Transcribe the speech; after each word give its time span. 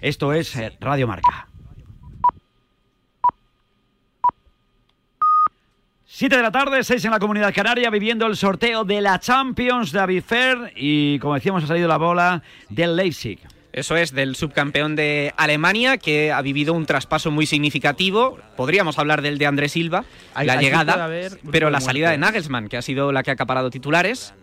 Esto 0.00 0.32
es 0.32 0.56
eh, 0.56 0.72
Radio 0.80 1.06
Marca. 1.06 1.46
7 6.06 6.36
de 6.36 6.42
la 6.42 6.50
tarde, 6.50 6.84
6 6.84 7.04
en 7.04 7.10
la 7.10 7.18
Comunidad 7.18 7.54
Canaria, 7.54 7.88
viviendo 7.88 8.26
el 8.26 8.36
sorteo 8.36 8.84
de 8.84 9.00
la 9.00 9.18
Champions 9.18 9.92
David 9.92 10.22
Fer 10.24 10.72
y 10.76 11.18
como 11.20 11.34
decíamos 11.34 11.64
ha 11.64 11.66
salido 11.68 11.88
la 11.88 11.96
bola 11.96 12.42
del 12.68 12.96
Leipzig. 12.96 13.38
Eso 13.72 13.96
es, 13.96 14.12
del 14.12 14.36
subcampeón 14.36 14.96
de 14.96 15.32
Alemania, 15.36 15.96
que 15.96 16.30
ha 16.30 16.42
vivido 16.42 16.74
un 16.74 16.84
traspaso 16.84 17.30
muy 17.30 17.46
significativo. 17.46 18.38
Podríamos 18.56 18.98
hablar 18.98 19.22
del 19.22 19.38
de 19.38 19.46
André 19.46 19.70
Silva, 19.70 20.04
la 20.36 20.56
llegada, 20.56 21.08
pero 21.50 21.70
la 21.70 21.80
salida 21.80 22.10
de. 22.10 22.18
Nagelsmann, 22.18 22.68
que 22.68 22.76
ha 22.76 22.82
sido 22.82 23.12
la 23.12 23.22
que 23.22 23.30
ha 23.30 23.34
acaparado 23.34 23.70
titulares. 23.70 24.34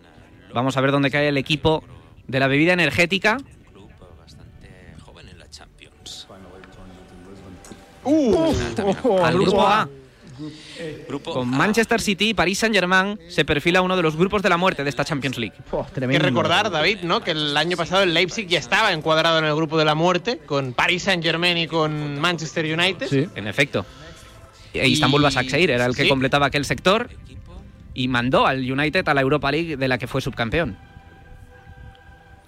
Vamos 0.52 0.78
a 0.78 0.82
ver 0.82 0.92
dónde 0.92 1.12
cae 1.12 1.28
el 1.28 1.38
equipo 1.38 1.84
de 2.28 2.40
la 2.40 2.48
bebida 2.48 2.74
energética. 2.74 3.38
Al 9.24 9.34
grupo 9.36 9.62
A. 9.68 9.90
Grupo 11.10 11.34
Con. 11.34 11.50
Manchester 11.50 12.00
City 12.00 12.30
y 12.30 12.34
París 12.34 12.60
Saint-Germain 12.60 13.20
se 13.28 13.44
perfila 13.44 13.82
uno 13.82 13.98
de 13.98 14.02
los 14.04 14.16
grupos 14.16 14.42
de 14.42 14.48
la 14.48 14.56
muerte 14.56 14.86
de 14.86 14.90
esta 14.90 15.04
Champions 15.04 15.38
League. 15.38 15.56
Oh, 15.72 15.86
Hay 15.94 16.08
que 16.08 16.20
recordar, 16.20 16.72
David, 16.72 17.00
¿no? 17.04 17.20
que 17.22 17.32
el 17.32 17.58
año 17.58 17.76
pasado 17.76 18.04
el 18.04 18.14
Leipzig 18.14 18.48
ya 18.48 18.58
estaba 18.60 18.94
encuadrado 18.94 19.40
en 19.40 19.46
el 19.46 19.54
grupo 19.56 19.78
de 19.78 19.84
la 19.84 19.96
muerte, 19.96 20.40
con 20.46 20.72
Paris 20.74 21.04
Saint-Germain 21.04 21.58
y 21.58 21.68
con 21.68 22.20
Manchester 22.22 22.64
United. 22.66 23.08
Sí. 23.10 23.28
En 23.36 23.48
efecto. 23.48 23.86
E 24.74 24.88
Istanbul 24.88 25.22
Basaksehir 25.24 25.72
era 25.72 25.86
el 25.86 25.96
que 25.96 26.04
Sí. 26.04 26.10
completaba 26.10 26.46
aquel 26.46 26.64
sector 26.64 27.10
y 27.94 28.08
mandó 28.08 28.48
al 28.48 28.60
United 28.72 29.06
a 29.10 29.14
la 29.14 29.20
Europa 29.22 29.52
League 29.52 29.76
de 29.76 29.88
la 29.90 29.98
que 29.98 30.08
fue 30.08 30.22
subcampeón. 30.22 30.78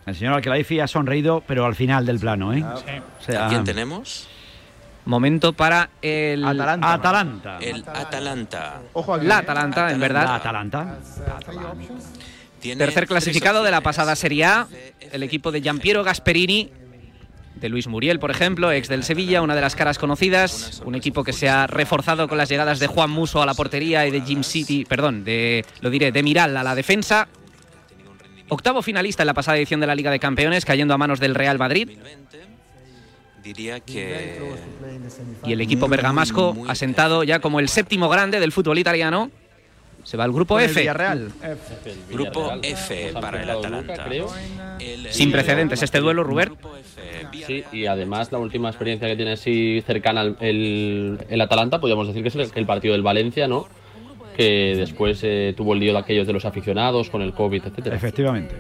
El 0.05 0.15
señor 0.15 0.33
Alquelaifi 0.35 0.79
ha 0.79 0.87
sonreído, 0.87 1.43
pero 1.45 1.65
al 1.65 1.75
final 1.75 2.05
del 2.05 2.19
plano, 2.19 2.53
¿eh? 2.53 2.63
O 2.63 3.23
sea, 3.23 3.47
¿A 3.47 3.49
quién 3.49 3.63
tenemos? 3.65 4.27
Momento 5.05 5.53
para 5.53 5.89
el 6.01 6.45
Atalanta. 6.45 6.93
Atalanta. 6.93 7.57
El 7.59 7.83
Atalanta. 7.87 8.81
Ojo 8.93 9.15
aquí. 9.15 9.25
la. 9.25 9.39
Atalanta, 9.39 9.91
en 9.91 9.99
La 9.99 10.07
verdad. 10.07 10.35
Atalanta. 10.35 10.97
Tercer 12.61 13.07
clasificado 13.07 13.63
de 13.63 13.71
la 13.71 13.81
pasada 13.81 14.15
Serie 14.15 14.45
A, 14.45 14.67
el 15.11 15.23
equipo 15.23 15.51
de 15.51 15.61
Giampiero 15.61 16.03
Gasperini, 16.03 16.71
de 17.55 17.69
Luis 17.69 17.87
Muriel, 17.87 18.19
por 18.19 18.31
ejemplo, 18.31 18.71
ex 18.71 18.87
del 18.87 19.03
Sevilla, 19.03 19.41
una 19.41 19.55
de 19.55 19.61
las 19.61 19.75
caras 19.75 19.97
conocidas, 19.97 20.81
un 20.85 20.95
equipo 20.95 21.23
que 21.23 21.33
se 21.33 21.49
ha 21.49 21.67
reforzado 21.67 22.27
con 22.27 22.37
las 22.37 22.49
llegadas 22.49 22.79
de 22.79 22.87
Juan 22.87 23.09
Muso 23.09 23.41
a 23.41 23.45
la 23.45 23.53
portería 23.53 24.05
y 24.07 24.11
de 24.11 24.21
Jim 24.21 24.43
City, 24.43 24.85
perdón, 24.85 25.23
de 25.23 25.65
lo 25.81 25.89
diré, 25.89 26.11
de 26.11 26.23
Miral 26.23 26.55
a 26.57 26.63
la 26.63 26.75
defensa. 26.75 27.27
Octavo 28.49 28.81
finalista 28.81 29.23
en 29.23 29.27
la 29.27 29.33
pasada 29.33 29.57
edición 29.57 29.79
de 29.79 29.87
la 29.87 29.95
Liga 29.95 30.11
de 30.11 30.19
Campeones, 30.19 30.65
cayendo 30.65 30.93
a 30.93 30.97
manos 30.97 31.19
del 31.19 31.35
Real 31.35 31.57
Madrid. 31.57 31.89
2020, 33.41 33.43
Diría 33.43 33.79
que 33.79 34.39
Y 35.45 35.53
el 35.53 35.61
equipo 35.61 35.87
bergamasco, 35.87 36.55
asentado 36.67 37.23
ya 37.23 37.39
como 37.39 37.59
el 37.59 37.67
séptimo 37.69 38.09
grande 38.09 38.39
del 38.39 38.51
fútbol 38.51 38.77
italiano, 38.77 39.29
se 40.03 40.17
va 40.17 40.23
al 40.23 40.31
grupo 40.31 40.55
Con 40.55 40.63
el 40.63 40.69
F. 40.71 40.79
Villarreal. 40.79 41.31
Grupo 42.11 42.51
F 42.63 43.11
para 43.13 43.43
el 43.43 43.49
Atalanta. 43.49 44.05
El- 44.79 45.07
Sin 45.11 45.31
precedentes 45.31 45.83
este 45.83 45.99
duelo, 45.99 46.23
Ruber. 46.23 46.47
Grupo 46.49 46.75
F, 46.77 47.45
Sí, 47.45 47.63
y 47.71 47.85
además 47.85 48.31
la 48.31 48.39
última 48.39 48.69
experiencia 48.69 49.07
que 49.07 49.15
tiene 49.15 49.33
así 49.33 49.83
cercana 49.85 50.21
al 50.21 50.37
el, 50.39 51.19
el 51.29 51.41
Atalanta, 51.41 51.79
podríamos 51.79 52.07
decir 52.07 52.21
que 52.23 52.29
es 52.29 52.35
el, 52.35 52.49
el 52.55 52.65
partido 52.65 52.93
del 52.93 53.03
Valencia, 53.03 53.47
¿no? 53.47 53.67
Que 54.35 54.73
después 54.75 55.19
eh, 55.23 55.53
tuvo 55.55 55.73
el 55.73 55.79
lío 55.79 55.93
de 55.93 55.99
aquellos 55.99 56.25
de 56.25 56.33
los 56.33 56.45
aficionados 56.45 57.09
con 57.09 57.21
el 57.21 57.33
COVID, 57.33 57.63
etcétera. 57.65 57.95
Efectivamente. 57.95 58.55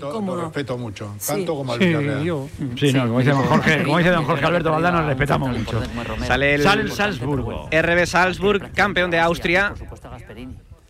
Respeto, 0.00 0.20
lo 0.20 0.40
respeto 0.42 0.78
mucho, 0.78 1.14
tanto 1.26 1.54
como 1.54 1.72
al 1.72 1.78
Sí, 1.78 1.86
Villarreal. 1.86 2.48
Sí, 2.76 2.92
no, 2.92 3.06
como 3.06 3.18
dice 3.18 3.30
don 3.30 3.42
Jorge, 3.44 3.82
como 3.82 3.98
dice 3.98 4.10
don 4.10 4.24
Jorge 4.24 4.44
Alberto 4.44 4.70
Valdano, 4.70 5.00
le 5.02 5.06
respetamos 5.08 5.58
mucho. 5.58 5.82
Sale 6.26 6.54
el 6.54 6.62
Sale 6.62 6.82
el 6.82 6.92
Salzburgo. 6.92 7.68
RB 7.70 8.06
Salzburg, 8.06 8.72
campeón 8.72 9.10
de 9.10 9.18
Austria. 9.18 9.74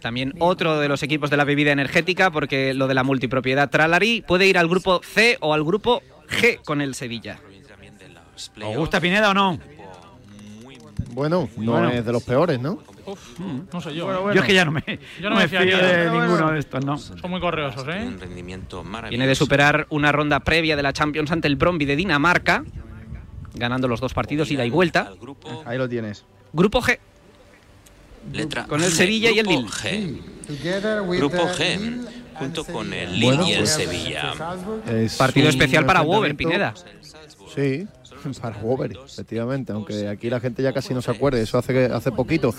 También 0.00 0.34
otro 0.39 0.78
de 0.78 0.89
los 0.89 1.03
equipos 1.03 1.31
de 1.31 1.37
la 1.37 1.45
bebida 1.45 1.72
energética, 1.72 2.31
porque 2.31 2.75
lo 2.75 2.87
de 2.87 2.95
la 2.95 3.03
multipropiedad 3.03 3.71
Tralari 3.71 4.22
puede 4.27 4.47
ir 4.47 4.59
al 4.59 4.69
grupo 4.69 5.00
C 5.03 5.37
o 5.41 5.53
al 5.55 5.65
grupo 5.65 6.03
G 6.28 6.61
con 6.65 6.81
el 6.81 6.95
Sevilla. 6.95 7.39
¿Os 8.62 8.77
gusta 8.77 9.00
Pineda 9.00 9.31
o 9.31 9.34
no? 9.34 9.59
Bueno, 11.16 11.49
no 11.56 11.72
Bueno. 11.72 11.88
es 11.88 12.04
de 12.04 12.12
los 12.12 12.22
peores, 12.22 12.60
¿no? 12.60 12.78
No 13.72 13.81
sé 13.81 13.94
yo. 13.94 14.32
Yo 14.34 14.41
es 14.41 14.47
que 14.47 14.53
ya 14.53 14.66
no 14.66 14.71
me, 14.72 14.82
Yo 15.19 15.31
no 15.31 15.37
me 15.37 15.43
me 15.44 15.49
fío 15.49 15.60
de 15.60 16.04
ninguno 16.10 16.28
bueno. 16.28 16.50
de 16.53 16.59
estos, 16.59 16.84
¿no? 16.84 16.99
Son 16.99 17.31
muy 17.31 17.41
correosos, 17.41 17.87
¿eh? 17.88 18.04
Un 18.06 18.21
rendimiento 18.21 18.84
maravilloso. 18.84 19.09
Viene 19.10 19.27
de 19.27 19.34
superar 19.34 19.87
una 19.88 20.12
ronda 20.12 20.41
previa 20.41 20.77
de 20.77 20.82
la 20.82 20.93
Champions 20.93 21.31
ante 21.31 21.49
el 21.49 21.56
Bromby 21.56 21.87
de 21.87 21.97
Dinamarca, 21.97 22.65
ganando 23.54 23.88
los 23.88 23.99
dos 23.99 24.12
partidos 24.12 24.50
ida 24.50 24.66
y 24.66 24.71
vuelta. 24.71 25.10
Ahí 25.65 25.78
lo 25.78 25.88
tienes. 25.88 26.27
Grupo 26.53 26.82
G, 26.82 26.99
letra 28.34 28.66
con 28.66 28.83
el 28.83 28.91
Sevilla 28.91 29.31
y 29.31 29.38
el 29.38 29.47
Lille. 29.47 29.69
G. 29.69 30.21
Grupo 31.19 31.48
G, 31.48 32.06
junto 32.34 32.62
con 32.66 32.93
el 32.93 33.15
Lille 33.15 33.27
Bueno, 33.27 33.48
y 33.48 33.53
el 33.53 33.66
Sevilla. 33.66 34.34
Es 34.87 35.16
partido 35.16 35.48
especial 35.48 35.87
para 35.87 36.00
enfrentamiento- 36.03 36.37
Pineda. 36.37 36.75
Sí, 37.54 37.87
para 38.35 38.57
Wober, 38.59 38.97
efectivamente, 39.07 39.73
aunque 39.73 40.09
aquí 40.09 40.29
la 40.31 40.41
gente 40.41 40.63
ya 40.63 40.73
casi 40.73 40.93
no 40.95 41.03
se 41.03 41.11
acuerde, 41.11 41.41
eso 41.43 41.59
hace, 41.59 41.73
que- 41.73 41.85
hace 41.87 42.13
poquito. 42.13 42.55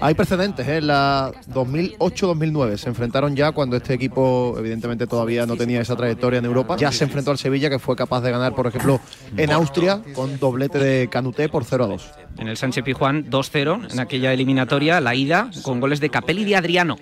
Hay 0.00 0.14
precedentes, 0.14 0.66
¿eh? 0.68 0.78
en 0.78 0.86
la 0.88 1.32
2008-2009 1.52 2.76
se 2.76 2.88
enfrentaron 2.88 3.36
ya 3.36 3.52
cuando 3.52 3.76
este 3.76 3.94
equipo 3.94 4.54
evidentemente 4.58 5.06
todavía 5.06 5.46
no 5.46 5.56
tenía 5.56 5.80
esa 5.80 5.96
trayectoria 5.96 6.38
en 6.38 6.44
Europa. 6.44 6.76
Ya 6.78 6.92
se 6.92 7.04
enfrentó 7.04 7.30
al 7.30 7.38
Sevilla 7.38 7.70
que 7.70 7.78
fue 7.78 7.96
capaz 7.96 8.20
de 8.22 8.30
ganar, 8.30 8.54
por 8.54 8.66
ejemplo, 8.66 9.00
en 9.36 9.50
Austria 9.52 10.02
con 10.14 10.38
doblete 10.38 10.78
de 10.78 11.08
Canuté 11.08 11.48
por 11.48 11.64
0 11.64 11.84
a 11.84 11.86
2. 11.88 12.10
En 12.38 12.48
el 12.48 12.56
Sánchez 12.56 12.84
Pijuán 12.84 13.30
2-0 13.30 13.92
en 13.92 14.00
aquella 14.00 14.32
eliminatoria, 14.32 15.00
la 15.00 15.14
ida, 15.14 15.50
con 15.62 15.80
goles 15.80 16.00
de 16.00 16.10
Capelli 16.10 16.42
y 16.42 16.46
de 16.46 16.56
Adriano. 16.56 16.96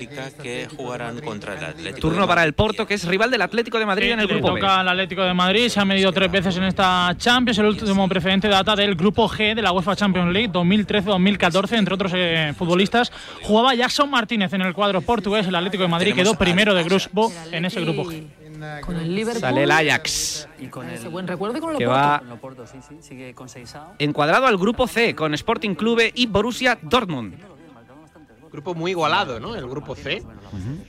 Lo 0.00 0.42
que 0.42 0.68
jugarán 0.76 1.20
contra 1.20 1.54
el 1.54 1.64
Atlético. 1.64 2.08
Turno 2.08 2.26
para 2.26 2.44
el. 2.44 2.52
Porto, 2.54 2.86
que 2.86 2.94
es 2.94 3.04
rival 3.06 3.30
del 3.30 3.42
Atlético 3.42 3.78
de 3.78 3.86
Madrid 3.86 4.06
Sí, 4.06 4.12
en 4.12 4.20
el 4.20 4.26
le 4.26 4.32
grupo 4.34 4.52
B. 4.54 4.60
toca 4.60 4.80
al 4.80 4.88
Atlético 4.88 5.22
de 5.22 5.34
Madrid, 5.34 5.68
se 5.68 5.80
ha 5.80 5.84
medido 5.84 6.12
tres 6.12 6.30
veces 6.30 6.56
en 6.56 6.64
esta 6.64 7.14
Champions, 7.18 7.58
el 7.58 7.66
último 7.66 8.08
precedente 8.08 8.48
data 8.48 8.74
del 8.74 8.94
grupo 8.94 9.28
G 9.28 9.54
de 9.54 9.62
la 9.62 9.72
UEFA 9.72 9.96
Champions 9.96 10.32
League 10.32 10.50
2013-2014, 10.50 11.78
entre 11.78 11.94
otros 11.94 12.12
eh, 12.14 12.54
futbolistas. 12.56 13.12
Jugaba 13.42 13.74
Jackson 13.74 14.10
Martínez 14.10 14.52
en 14.52 14.62
el 14.62 14.74
cuadro 14.74 15.00
portugués, 15.00 15.46
el 15.46 15.54
Atlético 15.54 15.82
de 15.82 15.88
Madrid 15.88 16.14
quedó 16.14 16.34
primero 16.34 16.74
de 16.74 16.84
grupo 16.84 17.32
en 17.52 17.64
ese 17.64 17.80
grupo 17.80 18.04
G. 18.04 18.24
Con 18.80 18.96
el 18.96 19.14
Liverpool. 19.14 19.40
Sale 19.40 19.64
el 19.64 19.70
Ajax, 19.70 20.48
Y 20.58 20.68
con 20.68 20.86
buen 21.10 21.26
recuerdo 21.26 21.60
con 21.60 21.72
el 21.72 21.78
que 21.78 21.86
va 21.86 22.22
encuadrado 23.98 24.46
al 24.46 24.56
grupo 24.56 24.86
C, 24.86 25.14
con 25.14 25.34
Sporting 25.34 25.74
Clube 25.74 26.10
y 26.14 26.26
Borussia 26.26 26.78
Dortmund. 26.80 27.55
Grupo 28.56 28.74
muy 28.74 28.92
igualado, 28.92 29.38
¿no? 29.38 29.54
El 29.54 29.68
grupo 29.68 29.94
C. 29.94 30.22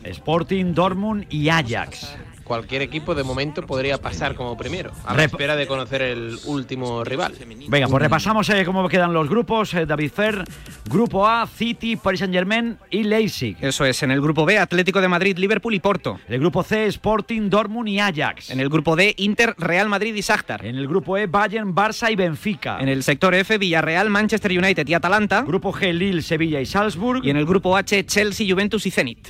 Sporting, 0.06 0.74
Dortmund 0.74 1.26
y 1.30 1.50
Ajax. 1.50 2.16
Cualquier 2.48 2.82
equipo 2.82 3.14
de 3.14 3.24
momento 3.24 3.62
podría 3.64 3.98
pasar 3.98 4.34
como 4.34 4.56
primero, 4.56 4.92
a 5.06 5.14
la 5.14 5.24
Rep- 5.24 5.26
espera 5.26 5.56
de 5.58 5.68
conocer 5.68 6.02
el 6.02 6.38
último 6.46 7.04
rival. 7.04 7.34
Venga, 7.68 7.88
pues 7.88 8.02
repasamos 8.02 8.48
eh, 8.50 8.64
cómo 8.66 8.88
quedan 8.88 9.14
los 9.14 9.28
grupos. 9.30 9.74
eh, 9.74 9.86
David 9.86 10.12
Fer, 10.12 10.46
Grupo 10.86 11.28
A, 11.28 11.46
City, 11.46 11.98
Paris 11.98 12.22
Saint-Germain 12.22 12.78
y 12.90 13.04
Leipzig. 13.04 13.58
Eso 13.60 13.84
es, 13.84 14.02
en 14.04 14.12
el 14.12 14.22
grupo 14.22 14.46
B, 14.46 14.58
Atlético 14.58 15.02
de 15.02 15.10
Madrid, 15.10 15.38
Liverpool 15.38 15.74
y 15.74 15.80
Porto. 15.82 16.20
El 16.30 16.40
grupo 16.40 16.64
C, 16.64 16.86
Sporting, 16.88 17.50
Dortmund 17.50 17.90
y 17.90 18.00
Ajax. 18.00 18.50
En 18.50 18.62
el 18.62 18.70
grupo 18.70 18.96
D, 18.96 19.14
Inter, 19.18 19.54
Real 19.58 19.90
Madrid 19.90 20.16
y 20.16 20.22
Shakhtar. 20.22 20.66
En 20.66 20.78
el 20.78 20.88
grupo 20.88 21.18
E, 21.18 21.28
Bayern, 21.28 21.76
Barça 21.76 22.10
y 22.10 22.16
Benfica. 22.16 22.78
En 22.80 22.88
el 22.88 23.04
sector 23.04 23.36
F, 23.36 23.58
Villarreal, 23.58 24.10
Manchester 24.10 24.52
United 24.58 24.88
y 24.88 24.94
Atalanta. 24.94 25.42
grupo 25.42 25.74
G, 25.74 25.92
Lille, 25.92 26.22
Sevilla 26.22 26.62
y 26.62 26.66
Salzburg. 26.66 27.26
Y 27.26 27.30
en 27.30 27.36
el 27.38 27.46
grupo 27.46 27.76
H, 27.76 28.06
Chelsea, 28.06 28.48
Juventus 28.50 28.86
y 28.86 28.92
Zenit. 28.92 29.28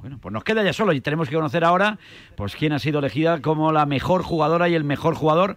Bueno, 0.00 0.18
pues 0.18 0.32
nos 0.32 0.44
queda 0.44 0.62
ya 0.62 0.72
solo 0.72 0.92
y 0.94 1.00
tenemos 1.00 1.28
que 1.28 1.34
conocer 1.34 1.62
ahora 1.62 1.98
pues 2.34 2.56
quién 2.56 2.72
ha 2.72 2.78
sido 2.78 3.00
elegida 3.00 3.42
como 3.42 3.70
la 3.70 3.84
mejor 3.84 4.22
jugadora 4.22 4.68
y 4.68 4.74
el 4.74 4.84
mejor 4.84 5.14
jugador. 5.14 5.56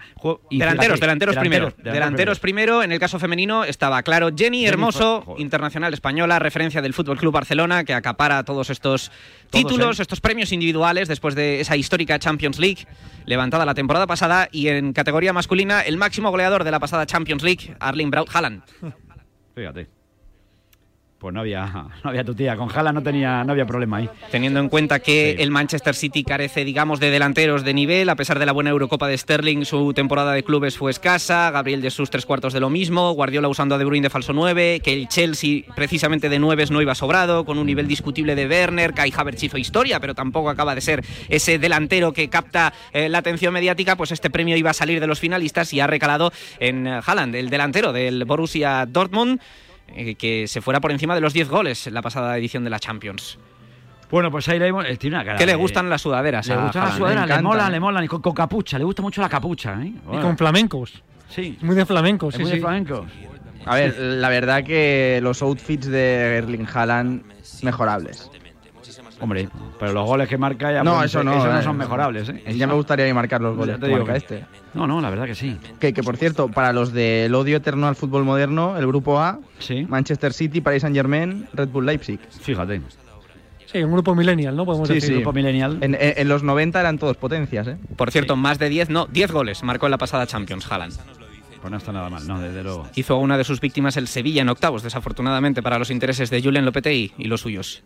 Y 0.50 0.60
Delanteros, 0.60 1.00
fíjate, 1.00 1.02
delanteros, 1.02 1.36
primero. 1.38 1.66
delanteros 1.66 1.94
Delanteros 1.94 2.40
primero. 2.40 2.84
En 2.84 2.92
el 2.92 3.00
caso 3.00 3.20
femenino 3.20 3.64
estaba 3.64 4.04
claro 4.04 4.30
Jenny 4.36 4.66
Hermoso, 4.66 5.36
internacional 5.38 5.94
española, 5.94 6.40
referencia 6.40 6.82
del 6.82 6.94
Fútbol 6.94 7.18
Club 7.18 7.34
Barcelona, 7.34 7.86
que 7.86 7.94
acapara 7.94 8.44
todos 8.44 8.70
estos 8.70 9.12
títulos, 9.50 10.00
¿eh? 10.00 10.02
estos 10.02 10.20
premios 10.20 10.52
individuales 10.52 11.08
después 11.08 11.36
de 11.36 11.62
esa 11.62 11.78
histórica 11.78 12.20
Champions 12.20 12.60
League 12.60 12.86
levantada 13.26 13.66
la 13.66 13.74
temporada 13.74 14.08
pasada. 14.08 14.50
Y 14.52 14.68
en 14.68 14.92
categoría 14.94 15.32
masculina, 15.32 15.82
el 15.82 15.98
máximo 15.98 16.32
goleador 16.32 16.64
de 16.64 16.72
la 16.72 16.80
pasada 16.80 17.06
Champions 17.06 17.44
League, 17.44 17.76
Arling 17.80 18.12
Braut 18.12 18.30
Haaland. 18.34 18.64
Fíjate. 19.56 20.03
Pues 21.24 21.34
no 21.34 21.40
había, 21.40 21.66
no 22.04 22.10
había 22.10 22.26
tu 22.26 22.36
tía. 22.36 22.58
Con 22.58 22.70
Haaland 22.70 22.96
no, 22.96 23.02
tenía, 23.02 23.46
no 23.46 23.54
había 23.54 23.66
problema 23.66 23.96
ahí. 23.96 24.10
Teniendo 24.30 24.60
en 24.60 24.68
cuenta 24.68 25.00
que 25.00 25.32
el 25.40 25.52
Manchester 25.52 25.96
City 25.96 26.26
carece, 26.26 26.66
digamos, 26.66 27.00
de 27.00 27.12
delanteros 27.12 27.64
de 27.64 27.74
nivel, 27.74 28.10
a 28.10 28.18
pesar 28.18 28.40
de 28.40 28.46
la 28.46 28.52
buena 28.52 28.72
Eurocopa 28.72 29.08
de 29.08 29.18
Sterling, 29.18 29.64
su 29.64 29.94
temporada 29.94 30.34
de 30.34 30.44
clubes 30.44 30.78
fue 30.78 30.92
escasa, 30.92 31.50
Gabriel 31.52 31.82
Jesús 31.82 32.10
tres 32.10 32.26
cuartos 32.26 32.52
de 32.52 32.60
lo 32.60 32.70
mismo, 32.70 33.14
Guardiola 33.14 33.48
usando 33.48 33.76
a 33.76 33.78
De 33.78 33.86
Bruyne 33.86 34.04
de 34.04 34.10
falso 34.10 34.34
9, 34.34 34.82
que 34.84 34.92
el 34.92 35.08
Chelsea 35.08 35.64
precisamente 35.74 36.28
de 36.28 36.40
9 36.40 36.66
no 36.72 36.82
iba 36.82 36.94
sobrado, 36.94 37.46
con 37.46 37.58
un 37.58 37.68
nivel 37.68 37.88
discutible 37.88 38.36
de 38.36 38.46
Werner, 38.46 38.94
Kai 38.94 39.14
Havertz 39.16 39.44
hizo 39.44 39.58
historia, 39.58 40.02
pero 40.02 40.16
tampoco 40.16 40.50
acaba 40.50 40.76
de 40.76 40.82
ser 40.82 41.06
ese 41.30 41.58
delantero 41.58 42.12
que 42.12 42.28
capta 42.28 42.74
eh, 42.92 43.08
la 43.08 43.20
atención 43.20 43.54
mediática, 43.54 43.96
pues 43.96 44.12
este 44.12 44.30
premio 44.30 44.58
iba 44.58 44.72
a 44.72 44.74
salir 44.74 45.00
de 45.00 45.08
los 45.08 45.22
finalistas 45.22 45.72
y 45.72 45.80
ha 45.80 45.88
recalado 45.88 46.34
en 46.60 46.86
eh, 46.86 47.00
Haaland, 47.06 47.34
el 47.36 47.50
delantero 47.50 47.94
del 47.94 48.26
Borussia 48.26 48.86
Dortmund, 48.86 49.40
eh, 49.96 50.16
que 50.16 50.48
se 50.48 50.62
fuera 50.62 50.80
por 50.82 50.92
encima 50.92 51.16
de 51.16 51.22
los 51.22 51.34
10 51.34 51.50
goles 51.50 51.88
en 51.88 51.94
la 51.94 52.02
pasada 52.02 52.38
edición 52.38 52.64
de 52.64 52.70
la 52.70 52.80
Champions. 52.80 53.38
Bueno, 54.12 54.30
pues 54.30 54.48
ahí 54.50 54.60
le 54.60 54.68
hemos- 54.68 54.86
eh, 54.86 54.96
tiene 54.98 55.16
una 55.16 55.26
cara 55.26 55.38
¿Qué 55.40 55.46
le 55.46 55.56
gustan 55.56 55.90
las 55.90 56.02
sudaderas? 56.02 56.48
Le 56.48 56.56
gustan 56.56 56.86
las 56.86 56.96
sudaderas, 56.98 57.28
le 57.28 57.42
molan, 57.42 57.70
¿eh? 57.70 57.72
le 57.72 57.80
molan. 57.80 58.04
Y 58.04 58.08
con, 58.08 58.22
con 58.22 58.34
capucha, 58.34 58.78
le 58.78 58.84
gusta 58.84 59.02
mucho 59.02 59.22
la 59.22 59.30
capucha. 59.30 59.74
¿eh? 59.82 59.92
Y 60.14 60.18
con 60.20 60.38
flamencos. 60.38 61.02
Sí, 61.30 61.58
Muy 61.62 61.76
de 61.76 61.86
flamencos, 61.86 62.34
es 62.34 62.38
sí, 62.38 62.44
muy 62.44 62.52
de 62.52 62.58
sí. 62.58 62.62
flamenco. 62.62 63.06
A 63.66 63.76
ver, 63.76 63.98
la 63.98 64.30
verdad 64.30 64.64
que 64.64 65.20
los 65.24 65.42
outfits 65.42 65.88
de 65.88 66.38
Erling 66.38 66.68
Haaland 66.72 67.24
mejorables. 67.64 68.30
Hombre, 69.24 69.48
pero 69.80 69.94
los 69.94 70.06
goles 70.06 70.28
que 70.28 70.38
marca 70.38 70.70
ya 70.72 70.84
No, 70.84 70.92
pueden 70.92 71.06
eso 71.06 71.24
no, 71.24 71.32
esos 71.32 71.46
no 71.46 71.60
eh. 71.60 71.64
son 71.64 71.78
mejorables. 71.78 72.28
¿eh? 72.28 72.44
Ya 72.58 72.68
me 72.68 72.74
gustaría 72.74 73.12
marcar 73.14 73.40
los 73.42 73.56
goles 73.56 73.80
que 73.80 73.88
marca 73.88 74.16
este. 74.18 74.44
No, 74.74 74.86
no, 74.86 75.00
la 75.00 75.10
verdad 75.10 75.26
que 75.26 75.34
sí. 75.36 75.58
Que, 75.80 75.94
que 75.94 76.04
por 76.04 76.18
cierto, 76.18 76.50
para 76.50 76.74
los 76.74 76.92
del 76.92 77.34
odio 77.34 77.56
eterno 77.58 77.88
al 77.88 77.96
fútbol 77.96 78.26
moderno, 78.26 78.78
el 78.78 78.86
grupo 78.86 79.20
A, 79.20 79.40
Sí, 79.60 79.86
Manchester 79.88 80.34
City, 80.34 80.60
Paris 80.60 80.82
Saint 80.82 80.94
Germain, 80.96 81.48
Red 81.54 81.70
Bull 81.70 81.86
Leipzig. 81.86 82.20
fíjate. 82.42 82.82
Sí, 83.66 83.82
un 83.82 83.94
grupo 83.94 84.14
millennial, 84.14 84.56
¿no? 84.56 84.66
Podemos 84.66 84.88
Sí, 84.90 84.96
decir. 84.96 85.08
sí. 85.10 85.16
Grupo 85.16 85.32
millennial. 85.32 85.78
En, 85.82 85.96
en- 85.96 86.14
en 86.18 86.28
los 86.28 86.44
90 86.44 86.80
eran 86.82 86.98
todos 87.00 87.16
potencias, 87.18 87.66
¿eh? 87.68 87.78
Por 87.96 88.12
cierto, 88.12 88.36
más 88.36 88.60
de 88.60 88.68
10, 88.70 88.90
no, 88.90 89.08
10 89.08 89.32
goles 89.32 89.64
marcó 89.64 89.88
en 89.88 89.92
la 89.92 89.98
pasada 89.98 90.28
Champions 90.28 90.70
Haaland. 90.70 90.94
Pues 91.62 91.72
no 91.72 91.78
está 91.78 91.94
nada 91.94 92.10
mal, 92.10 92.28
no, 92.28 92.40
desde 92.42 92.62
luego. 92.62 92.88
Hizo 92.96 93.14
a 93.14 93.18
una 93.20 93.38
de 93.38 93.46
sus 93.46 93.62
víctimas 93.62 93.96
el 93.96 94.08
Sevilla 94.10 94.42
en 94.42 94.50
octavos, 94.50 94.84
desafortunadamente 94.84 95.64
para 95.64 95.80
los 95.80 95.90
intereses 95.92 96.30
de 96.30 96.44
Julen 96.44 96.66
Lopetegui 96.66 97.14
y 97.18 97.24
los 97.30 97.40
suyos. 97.40 97.84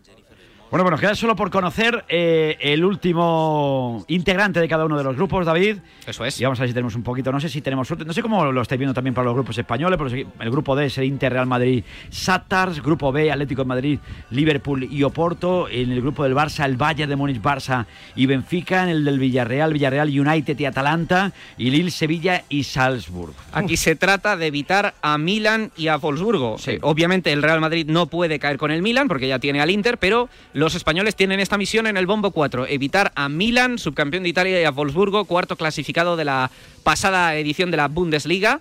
Bueno, 0.70 0.84
pues 0.84 0.90
nos 0.90 1.00
queda 1.00 1.14
solo 1.14 1.34
por 1.34 1.50
conocer 1.50 2.04
eh, 2.10 2.58
el 2.60 2.84
último 2.84 4.04
integrante 4.06 4.60
de 4.60 4.68
cada 4.68 4.84
uno 4.84 4.98
de 4.98 5.04
los 5.04 5.16
grupos, 5.16 5.46
David. 5.46 5.78
Eso 6.06 6.26
es. 6.26 6.38
Y 6.38 6.44
vamos 6.44 6.60
a 6.60 6.62
ver 6.62 6.68
si 6.68 6.74
tenemos 6.74 6.94
un 6.94 7.02
poquito, 7.02 7.32
no 7.32 7.40
sé 7.40 7.48
si 7.48 7.62
tenemos 7.62 7.88
suerte, 7.88 8.04
no 8.04 8.12
sé 8.12 8.20
cómo 8.20 8.52
lo 8.52 8.60
estáis 8.60 8.78
viendo 8.78 8.92
también 8.92 9.14
para 9.14 9.24
los 9.24 9.34
grupos 9.34 9.56
españoles, 9.56 9.96
pero 9.96 10.10
sí, 10.10 10.26
el 10.38 10.50
grupo 10.50 10.76
D 10.76 10.84
es 10.84 10.98
el 10.98 11.04
Inter 11.04 11.32
Real 11.32 11.46
Madrid 11.46 11.84
Satars, 12.10 12.82
grupo 12.82 13.10
B 13.12 13.32
Atlético 13.32 13.62
de 13.62 13.68
Madrid, 13.68 13.98
Liverpool 14.30 14.84
y 14.84 15.02
Oporto, 15.04 15.70
en 15.70 15.90
el 15.90 16.02
grupo 16.02 16.24
del 16.24 16.34
Barça 16.34 16.66
el 16.66 16.76
Bayern 16.76 17.08
de 17.08 17.16
Múnich, 17.16 17.40
Barça 17.40 17.86
y 18.14 18.26
Benfica, 18.26 18.82
en 18.82 18.90
el 18.90 19.04
del 19.06 19.18
Villarreal, 19.18 19.72
Villarreal 19.72 20.08
United 20.08 20.58
y 20.58 20.64
Atalanta, 20.66 21.32
y 21.56 21.70
Lille, 21.70 21.90
Sevilla 21.90 22.44
y 22.50 22.64
Salzburg. 22.64 23.32
Aquí 23.52 23.78
se 23.78 23.96
trata 23.96 24.36
de 24.36 24.46
evitar 24.46 24.92
a 25.00 25.16
Milan 25.16 25.70
y 25.78 25.88
a 25.88 25.96
Wolfsburgo. 25.96 26.56
Eh, 26.66 26.78
obviamente 26.82 27.32
el 27.32 27.42
Real 27.42 27.62
Madrid 27.62 27.86
no 27.88 28.04
puede 28.06 28.38
caer 28.38 28.58
con 28.58 28.70
el 28.70 28.82
Milan 28.82 29.08
porque 29.08 29.28
ya 29.28 29.38
tiene 29.38 29.62
al 29.62 29.70
Inter, 29.70 29.96
pero 29.96 30.28
los 30.58 30.74
españoles 30.74 31.14
tienen 31.14 31.38
esta 31.38 31.56
misión 31.56 31.86
en 31.86 31.96
el 31.96 32.06
bombo 32.06 32.32
4, 32.32 32.66
evitar 32.66 33.12
a 33.14 33.28
Milan, 33.28 33.78
subcampeón 33.78 34.24
de 34.24 34.28
Italia, 34.28 34.60
y 34.60 34.64
a 34.64 34.72
Wolfsburgo, 34.72 35.24
cuarto 35.24 35.54
clasificado 35.54 36.16
de 36.16 36.24
la 36.24 36.50
pasada 36.82 37.36
edición 37.36 37.70
de 37.70 37.76
la 37.76 37.86
Bundesliga. 37.86 38.60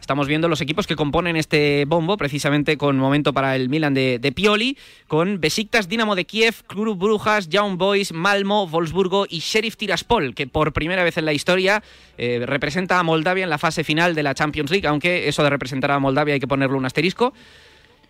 Estamos 0.00 0.26
viendo 0.26 0.48
los 0.48 0.60
equipos 0.60 0.88
que 0.88 0.96
componen 0.96 1.36
este 1.36 1.84
bombo, 1.84 2.16
precisamente 2.16 2.76
con 2.76 2.98
momento 2.98 3.32
para 3.32 3.54
el 3.54 3.68
Milan 3.68 3.94
de, 3.94 4.18
de 4.18 4.32
Pioli, 4.32 4.76
con 5.06 5.40
Besiktas, 5.40 5.88
Dinamo 5.88 6.16
de 6.16 6.24
Kiev, 6.24 6.64
Club 6.66 6.98
Brujas, 6.98 7.48
Young 7.48 7.76
Boys, 7.76 8.12
Malmo, 8.12 8.66
Wolfsburgo 8.66 9.26
y 9.28 9.38
Sheriff 9.38 9.76
Tiraspol, 9.76 10.34
que 10.34 10.48
por 10.48 10.72
primera 10.72 11.04
vez 11.04 11.16
en 11.16 11.26
la 11.26 11.32
historia 11.32 11.80
eh, 12.18 12.42
representa 12.44 12.98
a 12.98 13.04
Moldavia 13.04 13.44
en 13.44 13.50
la 13.50 13.58
fase 13.58 13.84
final 13.84 14.16
de 14.16 14.24
la 14.24 14.34
Champions 14.34 14.72
League, 14.72 14.88
aunque 14.88 15.28
eso 15.28 15.44
de 15.44 15.50
representar 15.50 15.92
a 15.92 16.00
Moldavia 16.00 16.34
hay 16.34 16.40
que 16.40 16.48
ponerle 16.48 16.76
un 16.76 16.86
asterisco. 16.86 17.32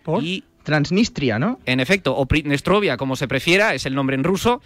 ¿Por? 0.03 0.23
Y 0.23 0.43
Transnistria, 0.67 1.39
¿no? 1.39 1.59
en 1.65 1.79
efecto, 1.79 2.13
o 2.13 2.25
Pridnestrovia, 2.25 2.97
como 2.97 3.15
se 3.15 3.29
prefiera, 3.29 3.73
es 3.73 3.85
el 3.85 3.95
nombre 3.95 4.17
en 4.17 4.25
ruso, 4.25 4.61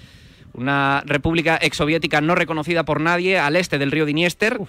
una 0.51 1.03
república 1.05 1.59
exsoviética 1.61 2.21
no 2.21 2.33
reconocida 2.33 2.83
por 2.85 2.99
nadie 2.99 3.37
al 3.37 3.55
este 3.55 3.77
del 3.77 3.91
río 3.91 4.07
Dniester, 4.07 4.59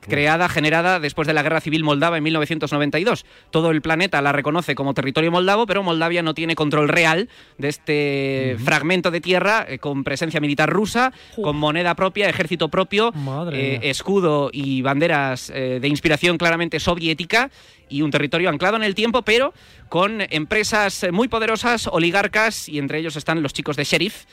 creada, 0.00 0.48
generada 0.48 1.00
después 1.00 1.26
de 1.26 1.34
la 1.34 1.42
Guerra 1.42 1.60
Civil 1.60 1.84
Moldava 1.84 2.16
en 2.16 2.24
1992. 2.24 3.24
Todo 3.50 3.70
el 3.70 3.82
planeta 3.82 4.22
la 4.22 4.32
reconoce 4.32 4.74
como 4.74 4.94
territorio 4.94 5.30
moldavo, 5.30 5.66
pero 5.66 5.82
Moldavia 5.82 6.22
no 6.22 6.34
tiene 6.34 6.54
control 6.54 6.88
real 6.88 7.28
de 7.58 7.68
este 7.68 8.56
fragmento 8.62 9.10
de 9.10 9.20
tierra 9.20 9.64
eh, 9.68 9.78
con 9.78 10.04
presencia 10.04 10.40
militar 10.40 10.70
rusa, 10.70 11.12
con 11.42 11.56
moneda 11.56 11.94
propia, 11.94 12.28
ejército 12.28 12.68
propio, 12.68 13.12
eh, 13.52 13.80
escudo 13.82 14.50
y 14.52 14.82
banderas 14.82 15.50
eh, 15.54 15.78
de 15.80 15.88
inspiración 15.88 16.38
claramente 16.38 16.80
soviética 16.80 17.50
y 17.88 18.02
un 18.02 18.10
territorio 18.10 18.48
anclado 18.48 18.76
en 18.76 18.84
el 18.84 18.94
tiempo, 18.94 19.22
pero 19.22 19.52
con 19.88 20.22
empresas 20.30 21.06
muy 21.12 21.28
poderosas, 21.28 21.88
oligarcas, 21.88 22.68
y 22.68 22.78
entre 22.78 22.98
ellos 22.98 23.16
están 23.16 23.42
los 23.42 23.52
chicos 23.52 23.76
de 23.76 23.84
Sheriff, 23.84 24.24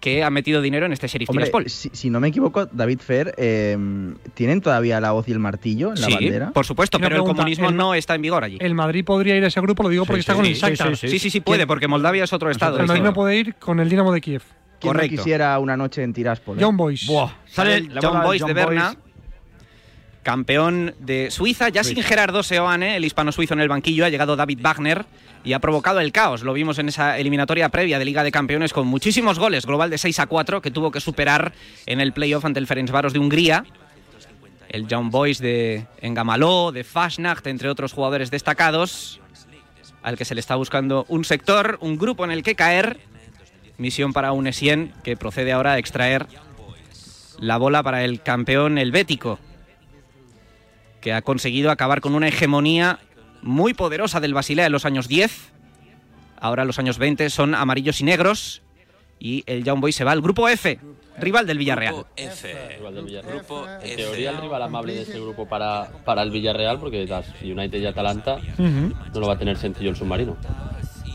que 0.00 0.22
han 0.22 0.32
metido 0.32 0.60
dinero 0.62 0.86
en 0.86 0.92
este 0.92 1.08
Sheriff 1.08 1.30
Hombre, 1.30 1.46
Tiraspol. 1.46 1.68
si, 1.70 1.90
si 1.92 2.10
no 2.10 2.20
me 2.20 2.28
equivoco, 2.28 2.66
David 2.66 3.00
Fer, 3.00 3.34
eh, 3.38 3.76
¿tienen 4.34 4.60
todavía 4.60 5.00
la 5.00 5.14
hoz 5.14 5.26
y 5.28 5.32
el 5.32 5.38
martillo 5.38 5.88
en 5.94 6.00
la 6.00 6.06
Sí, 6.06 6.14
bandera? 6.14 6.50
por 6.52 6.64
supuesto, 6.66 6.98
pero 7.00 7.16
el 7.16 7.22
comunismo 7.24 7.68
el- 7.70 7.76
no 7.76 7.94
está 7.94 8.14
en 8.14 8.22
vigor 8.22 8.44
allí. 8.44 8.58
El 8.60 8.74
Madrid 8.74 9.04
podría 9.04 9.36
ir 9.36 9.44
a 9.44 9.48
ese 9.48 9.60
grupo, 9.60 9.82
lo 9.82 9.88
digo 9.88 10.04
porque 10.04 10.20
está 10.20 10.34
con 10.34 10.44
el 10.46 10.54
Shakhtar. 10.54 10.96
Sí, 10.96 11.18
sí, 11.18 11.30
sí, 11.30 11.40
puede, 11.40 11.66
porque 11.66 11.88
Moldavia 11.88 12.24
es 12.24 12.32
otro 12.32 12.50
estado. 12.50 12.78
El 12.78 12.86
Madrid 12.86 13.02
no 13.02 13.14
puede 13.14 13.36
ir 13.36 13.54
con 13.56 13.80
el 13.80 13.88
Dinamo 13.88 14.12
de 14.12 14.20
Kiev. 14.20 14.42
¿Quién 14.78 14.92
no 14.92 14.98
correcto. 14.98 15.16
quisiera 15.16 15.58
una 15.58 15.74
noche 15.76 16.02
en 16.02 16.12
Tiraspol? 16.12 16.58
eh? 16.58 16.60
Young 16.60 16.76
Boys. 16.76 17.06
Buah, 17.06 17.30
Sale 17.46 17.76
el 17.76 17.98
John 18.00 18.22
Boyce 18.22 18.40
John 18.44 18.48
de 18.48 18.54
Berna, 18.54 18.88
Boyce. 18.92 19.00
Campeón 20.26 20.92
de 20.98 21.30
Suiza, 21.30 21.68
ya 21.68 21.84
sin 21.84 22.02
Gerardo 22.02 22.42
Seoane, 22.42 22.96
el 22.96 23.04
hispano 23.04 23.30
suizo 23.30 23.54
en 23.54 23.60
el 23.60 23.68
banquillo, 23.68 24.04
ha 24.04 24.08
llegado 24.08 24.34
David 24.34 24.58
Wagner 24.60 25.06
y 25.44 25.52
ha 25.52 25.60
provocado 25.60 26.00
el 26.00 26.10
caos. 26.10 26.42
Lo 26.42 26.52
vimos 26.52 26.80
en 26.80 26.88
esa 26.88 27.16
eliminatoria 27.16 27.68
previa 27.68 28.00
de 28.00 28.04
Liga 28.04 28.24
de 28.24 28.32
Campeones 28.32 28.72
con 28.72 28.88
muchísimos 28.88 29.38
goles, 29.38 29.66
global 29.66 29.88
de 29.88 29.98
6 29.98 30.18
a 30.18 30.26
4, 30.26 30.60
que 30.60 30.72
tuvo 30.72 30.90
que 30.90 30.98
superar 30.98 31.52
en 31.86 32.00
el 32.00 32.12
playoff 32.12 32.44
ante 32.44 32.58
el 32.58 32.66
Ferencváros 32.66 33.12
de 33.12 33.20
Hungría. 33.20 33.66
El 34.68 34.88
John 34.90 35.12
Boyce 35.12 35.44
de 35.44 35.86
Engamaló, 36.00 36.72
de 36.72 36.82
Fasnacht, 36.82 37.46
entre 37.46 37.68
otros 37.68 37.92
jugadores 37.92 38.32
destacados, 38.32 39.20
al 40.02 40.18
que 40.18 40.24
se 40.24 40.34
le 40.34 40.40
está 40.40 40.56
buscando 40.56 41.06
un 41.08 41.24
sector, 41.24 41.78
un 41.80 41.98
grupo 41.98 42.24
en 42.24 42.32
el 42.32 42.42
que 42.42 42.56
caer. 42.56 42.98
Misión 43.78 44.12
para 44.12 44.32
un 44.32 44.48
Essien 44.48 44.92
que 45.04 45.16
procede 45.16 45.52
ahora 45.52 45.74
a 45.74 45.78
extraer 45.78 46.26
la 47.38 47.58
bola 47.58 47.84
para 47.84 48.02
el 48.02 48.22
campeón 48.22 48.76
helvético, 48.76 49.38
que 51.00 51.12
ha 51.12 51.22
conseguido 51.22 51.70
acabar 51.70 52.00
con 52.00 52.14
una 52.14 52.28
hegemonía 52.28 52.98
muy 53.42 53.74
poderosa 53.74 54.20
del 54.20 54.34
Basilea 54.34 54.66
en 54.66 54.72
los 54.72 54.84
años 54.84 55.08
10. 55.08 55.52
Ahora 56.38 56.64
los 56.64 56.78
años 56.78 56.98
20 56.98 57.30
son 57.30 57.54
amarillos 57.54 58.00
y 58.00 58.04
negros. 58.04 58.62
Y 59.18 59.44
el 59.46 59.64
Young 59.64 59.80
Boy 59.80 59.92
se 59.92 60.04
va 60.04 60.12
al 60.12 60.20
grupo 60.20 60.46
F, 60.48 60.78
rival 61.18 61.46
del 61.46 61.56
Villarreal. 61.56 61.94
Grupo 61.94 62.10
F. 62.16 62.76
Rival 62.76 62.94
del 62.94 63.04
Villarreal. 63.06 63.38
Grupo 63.38 63.66
En 63.82 63.96
teoría 63.96 64.30
el 64.30 64.36
rival 64.42 64.62
amable 64.62 64.94
de 64.94 65.02
ese 65.02 65.18
grupo 65.18 65.48
para, 65.48 65.88
para 66.04 66.22
el 66.22 66.30
Villarreal, 66.30 66.78
porque 66.78 67.06
las 67.06 67.26
United 67.42 67.80
y 67.80 67.86
Atalanta 67.86 68.38
no 68.58 69.20
lo 69.20 69.26
va 69.26 69.34
a 69.34 69.38
tener 69.38 69.56
sencillo 69.56 69.90
el 69.90 69.96
submarino. 69.96 70.36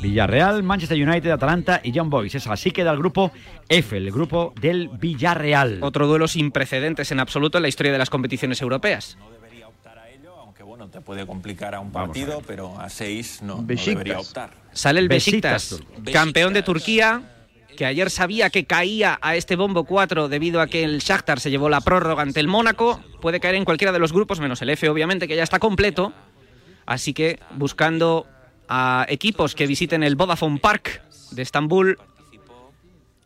Villarreal, 0.01 0.63
Manchester 0.63 0.97
United, 1.07 1.29
Atalanta 1.29 1.79
y 1.83 1.91
Young 1.91 2.09
Boys. 2.09 2.33
Esa, 2.33 2.53
así 2.53 2.71
queda 2.71 2.91
el 2.91 2.97
grupo 2.97 3.31
F, 3.69 3.95
el 3.95 4.11
grupo 4.11 4.53
del 4.59 4.89
Villarreal. 4.89 5.77
Otro 5.81 6.07
duelo 6.07 6.27
sin 6.27 6.51
precedentes 6.51 7.11
en 7.11 7.19
absoluto 7.19 7.59
en 7.59 7.61
la 7.61 7.67
historia 7.67 7.91
de 7.91 7.99
las 7.99 8.09
competiciones 8.09 8.61
europeas. 8.61 9.15
No 9.19 9.29
debería 9.29 9.67
optar 9.67 9.99
a 9.99 10.09
ello, 10.09 10.33
aunque 10.39 10.63
bueno, 10.63 10.79
te 10.91 11.01
puede 11.01 11.25
complicar 11.25 11.73
a 11.73 11.79
un 11.79 11.89
a 11.89 11.91
partido, 11.91 12.41
pero 12.45 12.79
a 12.79 12.89
seis 12.89 13.41
no, 13.41 13.63
debería 13.63 14.19
optar. 14.19 14.51
Sale 14.73 14.99
el 14.99 15.07
Besiktas, 15.07 15.81
campeón 16.11 16.53
de. 16.53 16.63
Turquía, 16.63 17.21
que 17.77 17.85
ayer 17.85 18.09
sabía 18.09 18.49
que 18.49 18.65
caía 18.65 19.17
a 19.21 19.35
este 19.35 19.55
bombo 19.55 19.85
4 19.85 20.27
debido 20.29 20.61
a 20.61 20.67
que 20.67 20.83
el 20.83 20.99
Shakhtar 20.99 21.39
se 21.39 21.49
llevó 21.49 21.69
la 21.69 21.81
prórroga 21.81 22.21
ante 22.21 22.39
el 22.39 22.47
Mónaco. 22.47 23.01
Puede 23.21 23.39
caer 23.39 23.55
en 23.55 23.65
cualquiera 23.65 23.91
de 23.91 23.99
los 23.99 24.13
grupos, 24.13 24.39
menos 24.39 24.61
el 24.61 24.69
F, 24.69 24.87
obviamente, 24.89 25.27
que 25.27 25.35
ya 25.35 25.43
está 25.43 25.59
completo. 25.59 26.13
Así 26.85 27.13
que 27.13 27.39
buscando 27.55 28.27
a 28.67 29.05
equipos 29.09 29.55
que 29.55 29.67
visiten 29.67 30.03
el 30.03 30.15
Vodafone 30.15 30.59
Park 30.59 31.01
de 31.31 31.41
Estambul, 31.41 31.97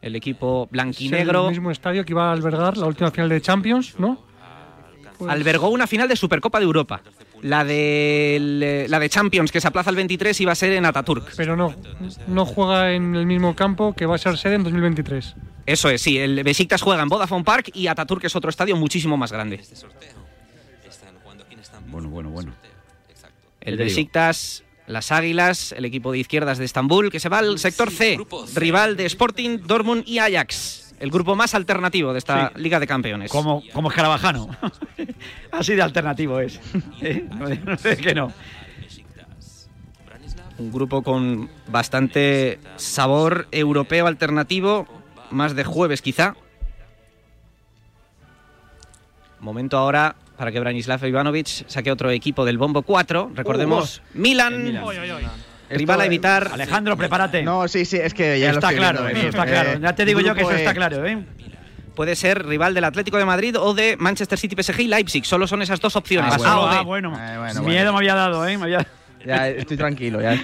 el 0.02 0.16
equipo 0.16 0.66
Es 0.66 0.72
blanquinegro 0.72 1.46
el 1.46 1.50
mismo 1.50 1.72
estadio 1.72 2.06
que 2.06 2.14
iba 2.14 2.30
a 2.30 2.32
albergar 2.32 2.78
la 2.78 2.86
última 2.86 3.10
final 3.10 3.30
de 3.30 3.42
Champions, 3.42 3.96
¿no? 3.98 4.24
Pues- 5.18 5.32
albergó 5.32 5.70
una 5.70 5.88
final 5.88 6.08
de 6.08 6.16
Supercopa 6.16 6.60
de 6.60 6.66
Europa. 6.66 7.02
La 7.42 7.64
de, 7.64 8.86
la 8.90 9.00
de 9.00 9.10
Champions, 9.10 9.52
que 9.52 9.62
se 9.62 9.68
aplaza 9.68 9.90
el 9.90 9.96
23, 9.96 10.40
iba 10.42 10.52
a 10.52 10.56
ser 10.56 10.74
en 10.74 10.86
Ataturk. 10.86 11.34
Pero 11.36 11.56
no, 11.56 11.76
no 12.28 12.46
juega 12.46 12.94
en 12.94 13.16
el 13.16 13.26
mismo 13.26 13.56
campo 13.56 13.94
que 13.94 14.06
va 14.06 14.16
a 14.16 14.18
ser 14.18 14.38
sede 14.38 14.56
en 14.56 14.64
2023. 14.64 15.36
Eso 15.66 15.90
es, 15.90 16.02
sí. 16.02 16.18
El 16.18 16.44
Besiktas 16.44 16.82
juega 16.82 17.04
en 17.04 17.10
Vodafone 17.10 17.44
Park 17.44 17.72
y 17.74 17.88
Ataturk 17.88 18.24
es 18.24 18.36
otro 18.36 18.50
estadio 18.50 18.76
muchísimo 18.76 19.18
más 19.18 19.32
grande. 19.32 19.56
Este. 19.56 19.86
Bueno, 21.88 22.10
bueno, 22.10 22.30
bueno. 22.30 22.54
El 23.62 23.78
te 23.78 23.84
digo? 23.84 23.96
Besiktas 23.96 24.66
las 24.88 25.12
Águilas, 25.12 25.72
el 25.72 25.86
equipo 25.86 26.12
de 26.12 26.20
izquierdas 26.20 26.58
de 26.58 26.66
Estambul, 26.66 27.12
que 27.12 27.20
se 27.20 27.30
va 27.30 27.40
al 27.40 27.58
sector 27.60 27.92
C, 27.92 28.20
rival 28.56 28.98
de 28.98 29.06
Sporting, 29.06 29.60
Dortmund 29.66 30.04
y 30.06 30.20
Ajax. 30.20 30.85
El 31.00 31.12
grupo 31.12 31.36
más 31.36 31.54
alternativo 31.56 32.14
de 32.14 32.20
esta 32.20 32.52
Liga 32.56 32.80
de 32.80 32.88
Campeones. 32.88 33.32
Como, 33.32 33.64
como 33.74 33.90
Escarabajano. 33.90 34.50
Así 35.52 35.76
de 35.76 35.82
alternativo 35.82 36.40
es. 36.40 36.60
¿Eh? 37.02 37.28
No, 37.30 37.48
es 37.48 37.98
que 37.98 38.16
no. 38.16 38.32
Un 40.58 40.72
grupo 40.72 41.02
con 41.02 41.50
bastante 41.68 42.60
sabor 42.78 43.48
europeo 43.52 44.08
alternativo, 44.08 44.88
más 45.30 45.54
de 45.54 45.66
jueves 45.66 46.02
quizá. 46.02 46.36
Momento 49.42 49.78
ahora 49.78 50.16
para 50.38 50.52
que 50.52 50.60
Branislav 50.60 51.06
Ivanovic 51.06 51.68
saque 51.68 51.92
otro 51.92 52.10
equipo 52.12 52.46
del 52.46 52.58
Bombo 52.58 52.84
4. 52.84 53.32
Recordemos, 53.36 54.02
Milan, 54.14 54.82
rival 55.70 56.02
a 56.02 56.06
evitar. 56.06 56.50
Alejandro, 56.54 56.98
prepárate. 56.98 57.44
No, 57.44 57.68
sí, 57.68 57.86
sí, 57.86 57.98
es 57.98 58.14
que 58.14 58.40
ya 58.40 58.48
lo 58.52 58.56
está 58.56 58.68
estoy 58.70 58.80
claro, 58.80 59.04
viendo, 59.04 59.20
eso 59.20 59.26
eh. 59.28 59.30
está 59.30 59.46
claro. 59.46 59.70
Eh, 59.72 59.80
Ya 59.82 59.94
te 59.94 60.06
digo 60.06 60.20
yo 60.22 60.36
que 60.36 60.42
eso 60.42 60.52
está 60.52 60.72
E. 60.72 60.76
claro, 60.76 61.06
¿eh? 61.06 61.24
Puede 61.96 62.16
ser 62.16 62.46
rival 62.46 62.74
del 62.74 62.84
Atlético 62.84 63.18
de 63.18 63.26
Madrid 63.26 63.56
o 63.58 63.74
de 63.74 63.96
Manchester 63.98 64.38
City, 64.38 64.62
PSG 64.62 64.82
y 64.82 64.88
Leipzig. 64.88 65.26
Solo 65.26 65.48
son 65.48 65.62
esas 65.62 65.80
dos 65.80 65.96
opciones. 65.96 66.34
Ah, 66.34 66.38
bueno. 66.38 66.68
Ah, 66.68 66.82
bueno. 66.82 67.14
Eh, 67.18 67.38
bueno, 67.38 67.62
Miedo 67.64 67.92
bueno. 67.92 67.92
me 67.94 67.98
había 68.00 68.16
dado, 68.16 68.46
¿eh? 68.46 68.58
Me 68.58 68.64
había... 68.66 68.86
Ya 69.26 69.48
estoy 69.50 69.78
tranquilo, 69.78 70.22
ya. 70.22 70.40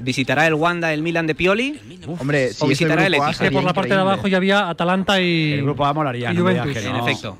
Visitará 0.00 0.46
el 0.46 0.54
Wanda 0.54 0.92
el 0.92 1.02
Milan 1.02 1.26
de 1.26 1.34
Pioli. 1.34 1.78
Hombre, 2.18 2.52
si 2.52 2.66
visitará 2.66 3.06
el 3.06 3.14
Etihad. 3.14 3.52
Por 3.52 3.64
la 3.64 3.74
parte 3.74 3.94
de 3.94 4.00
abajo 4.00 4.26
ya 4.28 4.38
había 4.38 4.68
Atalanta 4.68 5.20
y. 5.20 5.52
El 5.54 5.62
grupo 5.62 5.84
A 5.84 5.92
molaría, 5.92 6.32
y 6.32 6.34
no 6.34 6.40
Juventus. 6.42 6.72
que 6.72 6.86
En 6.86 6.92
no. 6.92 7.06
efecto. 7.06 7.38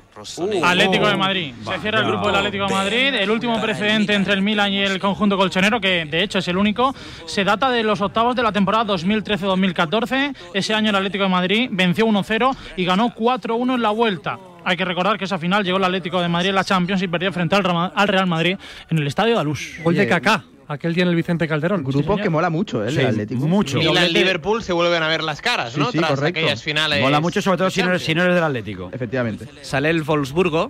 Atlético 0.63 1.07
de 1.07 1.15
Madrid. 1.17 1.53
Se 1.63 1.79
cierra 1.79 1.99
el 1.99 2.07
grupo 2.07 2.27
del 2.27 2.35
Atlético 2.37 2.67
de 2.67 2.73
Madrid. 2.73 3.13
El 3.15 3.29
último 3.29 3.61
precedente 3.61 4.13
entre 4.13 4.33
el 4.33 4.41
Milan 4.41 4.71
y 4.73 4.79
el 4.79 4.99
conjunto 4.99 5.37
colchonero, 5.37 5.79
que 5.79 6.05
de 6.05 6.23
hecho 6.23 6.39
es 6.39 6.47
el 6.47 6.57
único, 6.57 6.95
se 7.25 7.43
data 7.43 7.69
de 7.69 7.83
los 7.83 8.01
octavos 8.01 8.35
de 8.35 8.43
la 8.43 8.51
temporada 8.51 8.85
2013-2014. 8.95 10.35
Ese 10.53 10.73
año 10.73 10.89
el 10.89 10.95
Atlético 10.95 11.23
de 11.23 11.29
Madrid 11.29 11.69
venció 11.71 12.05
1-0 12.07 12.55
y 12.77 12.85
ganó 12.85 13.13
4-1 13.13 13.75
en 13.75 13.81
la 13.81 13.89
vuelta. 13.91 14.39
Hay 14.67 14.75
que 14.75 14.83
recordar 14.83 15.17
que 15.17 15.23
esa 15.23 15.37
final 15.37 15.63
llegó 15.63 15.77
el 15.77 15.83
Atlético 15.85 16.21
de 16.21 16.27
Madrid 16.27 16.49
en 16.49 16.55
la 16.55 16.63
Champions 16.65 17.01
y 17.01 17.07
perdió 17.07 17.31
frente 17.31 17.55
al 17.55 17.63
Real 18.07 18.27
Madrid 18.27 18.57
en 18.89 18.97
el 18.97 19.07
Estadio 19.07 19.35
de 19.35 19.39
Alus. 19.39 19.75
Gol 19.81 19.93
de 19.95 20.01
Oye, 20.01 20.09
Kaká, 20.09 20.43
aquel 20.67 20.93
día 20.93 21.03
en 21.03 21.09
el 21.09 21.15
Vicente 21.15 21.47
Calderón. 21.47 21.85
Grupo 21.85 22.17
que 22.17 22.29
mola 22.29 22.49
mucho, 22.49 22.83
¿eh? 22.83 22.89
El 22.89 22.95
Sí, 22.95 23.01
Atlético. 23.01 23.47
mucho. 23.47 23.77
Milan-Liverpool 23.77 24.61
se 24.63 24.73
vuelven 24.73 25.01
a 25.03 25.07
ver 25.07 25.23
las 25.23 25.41
caras, 25.41 25.77
¿no? 25.77 25.89
sí, 25.89 25.99
Tras 25.99 26.11
correcto. 26.11 26.39
aquellas 26.41 26.61
finales. 26.61 27.01
Mola 27.01 27.21
mucho, 27.21 27.41
sobre 27.41 27.57
todo 27.59 27.69
si 27.69 27.81
no, 27.81 27.87
eres, 27.89 28.03
si 28.03 28.13
no 28.13 28.23
eres 28.23 28.35
del 28.35 28.43
Atlético. 28.43 28.89
Efectivamente. 28.91 29.47
Sale 29.61 29.89
el 29.89 30.03
Wolfsburgo. 30.03 30.69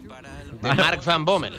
De 0.61 0.73
Mark 0.75 1.01
Van 1.03 1.25
Bommel. 1.25 1.53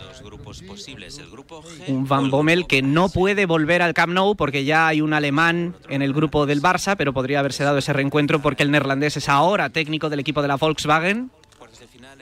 Dos 0.00 0.22
grupos 0.22 0.62
posibles. 0.62 1.18
El 1.18 1.28
grupo 1.30 1.62
G. 1.62 1.88
Un 1.88 2.08
Van 2.08 2.30
Bommel 2.30 2.66
que 2.66 2.80
no 2.80 3.10
puede 3.10 3.44
volver 3.44 3.82
al 3.82 3.92
Camp 3.92 4.14
Nou 4.14 4.34
porque 4.34 4.64
ya 4.64 4.88
hay 4.88 5.02
un 5.02 5.12
alemán 5.12 5.74
en 5.90 6.00
el 6.00 6.14
grupo 6.14 6.46
del 6.46 6.62
Barça, 6.62 6.96
pero 6.96 7.12
podría 7.12 7.40
haberse 7.40 7.64
dado 7.64 7.76
ese 7.76 7.92
reencuentro 7.92 8.40
porque 8.40 8.62
el 8.62 8.70
neerlandés 8.70 9.18
es 9.18 9.28
ahora 9.28 9.68
técnico 9.68 10.08
del 10.08 10.20
equipo 10.20 10.40
de 10.40 10.48
la 10.48 10.56
Volkswagen. 10.56 11.30
Cuartos 11.58 11.80
de 11.80 11.86
final 11.86 12.20
en 12.20 12.21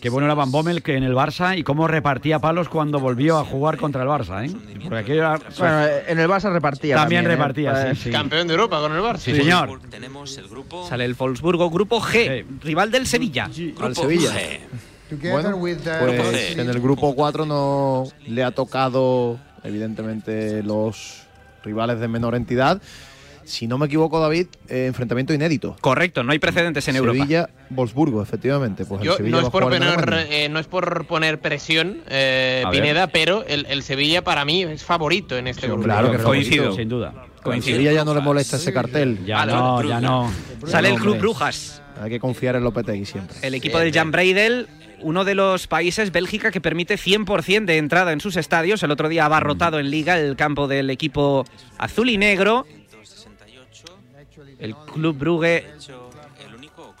Qué 0.00 0.08
bueno 0.10 0.26
era 0.26 0.34
Van 0.34 0.50
Bommel 0.52 0.82
que 0.82 0.96
en 0.96 1.02
el 1.02 1.14
Barça 1.14 1.56
y 1.58 1.62
cómo 1.62 1.88
repartía 1.88 2.38
palos 2.38 2.68
cuando 2.68 3.00
volvió 3.00 3.38
a 3.38 3.44
jugar 3.44 3.76
contra 3.76 4.02
el 4.02 4.08
Barça, 4.08 4.46
¿eh? 4.46 4.54
Porque 4.82 4.98
aquello 4.98 5.20
era- 5.20 5.40
Bueno, 5.58 5.84
eh, 5.86 6.04
en 6.08 6.18
el 6.18 6.28
Barça 6.28 6.52
repartía. 6.52 6.96
también, 6.96 7.24
¿eh? 7.24 7.28
repartía, 7.28 7.90
Eh, 7.90 7.94
sí, 7.94 8.04
sí. 8.04 8.10
Campeón 8.10 8.46
de 8.46 8.54
Europa 8.54 8.80
con 8.80 8.92
el 8.94 9.00
Barça. 9.02 9.18
Sí, 9.18 9.34
señor. 9.34 9.80
Tenemos 9.90 10.36
el 10.38 10.48
grupo. 10.48 10.86
Sale 10.88 11.04
el 11.04 11.14
Wolfsburgo, 11.14 11.70
grupo 11.70 12.00
G, 12.00 12.44
Sí. 12.44 12.56
rival 12.62 12.90
del 12.90 13.06
Sevilla. 13.06 13.44
Al 13.46 13.52
Grupo 13.52 13.94
Sevilla. 14.02 14.30
G. 14.32 14.60
Bueno, 15.30 15.58
pues 15.58 16.56
en 16.56 16.68
el 16.68 16.80
grupo 16.80 17.14
4 17.14 17.46
no 17.46 18.04
le 18.26 18.44
ha 18.44 18.50
tocado, 18.50 19.38
evidentemente, 19.64 20.62
los 20.62 21.22
rivales 21.64 21.98
de 22.00 22.08
menor 22.08 22.34
entidad. 22.34 22.80
Si 23.48 23.66
no 23.66 23.78
me 23.78 23.86
equivoco, 23.86 24.20
David, 24.20 24.46
eh, 24.68 24.86
enfrentamiento 24.86 25.32
inédito. 25.32 25.76
Correcto, 25.80 26.22
no 26.22 26.32
hay 26.32 26.38
precedentes 26.38 26.86
en 26.88 26.96
Europa. 26.96 27.18
Sevilla, 27.18 27.48
Wolfsburgo, 27.70 28.22
efectivamente. 28.22 28.84
Pues 28.84 29.00
el 29.00 29.06
Yo, 29.06 29.16
Sevilla 29.16 29.36
no, 29.40 29.46
es 29.46 29.50
por 29.50 29.62
poner, 29.64 30.26
eh, 30.30 30.48
no 30.50 30.58
es 30.58 30.66
por 30.66 31.06
poner 31.06 31.40
presión, 31.40 32.02
eh, 32.08 32.62
ver. 32.64 32.72
Pineda, 32.72 33.06
pero 33.06 33.44
el, 33.46 33.66
el 33.70 33.82
Sevilla 33.82 34.22
para 34.22 34.44
mí 34.44 34.62
es 34.64 34.84
favorito 34.84 35.36
en 35.36 35.46
este 35.46 35.66
grupo. 35.66 35.82
Claro 35.84 36.10
que 36.12 36.18
Coincido. 36.18 36.64
favorito. 36.64 36.76
Sin 36.82 36.88
duda. 36.88 37.14
Coincido. 37.42 37.76
Sevilla 37.76 37.92
ya 37.92 38.04
no 38.04 38.14
le 38.14 38.20
molesta 38.20 38.56
ese 38.56 38.72
cartel. 38.72 39.24
Ya 39.24 39.46
no, 39.46 39.82
ya 39.82 40.00
no. 40.00 40.30
Sale 40.66 40.90
el 40.90 40.96
Club. 40.96 41.16
Brujas, 41.18 41.80
Hay 42.02 42.10
que 42.10 42.20
confiar 42.20 42.56
en 42.56 42.64
Lopetegui 42.64 43.06
siempre. 43.06 43.36
el 43.42 43.54
equipo 43.54 43.78
del 43.78 43.92
Jan 43.92 44.10
Breidel, 44.10 44.68
uno 45.00 45.24
de 45.24 45.34
los 45.36 45.66
países, 45.68 46.12
Bélgica, 46.12 46.50
que 46.50 46.60
permite 46.60 46.96
100% 46.96 47.64
de 47.64 47.78
entrada 47.78 48.12
en 48.12 48.20
sus 48.20 48.36
estadios. 48.36 48.82
El 48.82 48.90
otro 48.90 49.08
día 49.08 49.24
abarrotado 49.24 49.78
en 49.78 49.90
Liga 49.90 50.18
el 50.18 50.36
campo 50.36 50.68
del 50.68 50.90
equipo 50.90 51.44
azul 51.78 52.10
y 52.10 52.18
negro. 52.18 52.66
El 54.58 54.74
Club 54.74 55.16
Brugge 55.16 55.66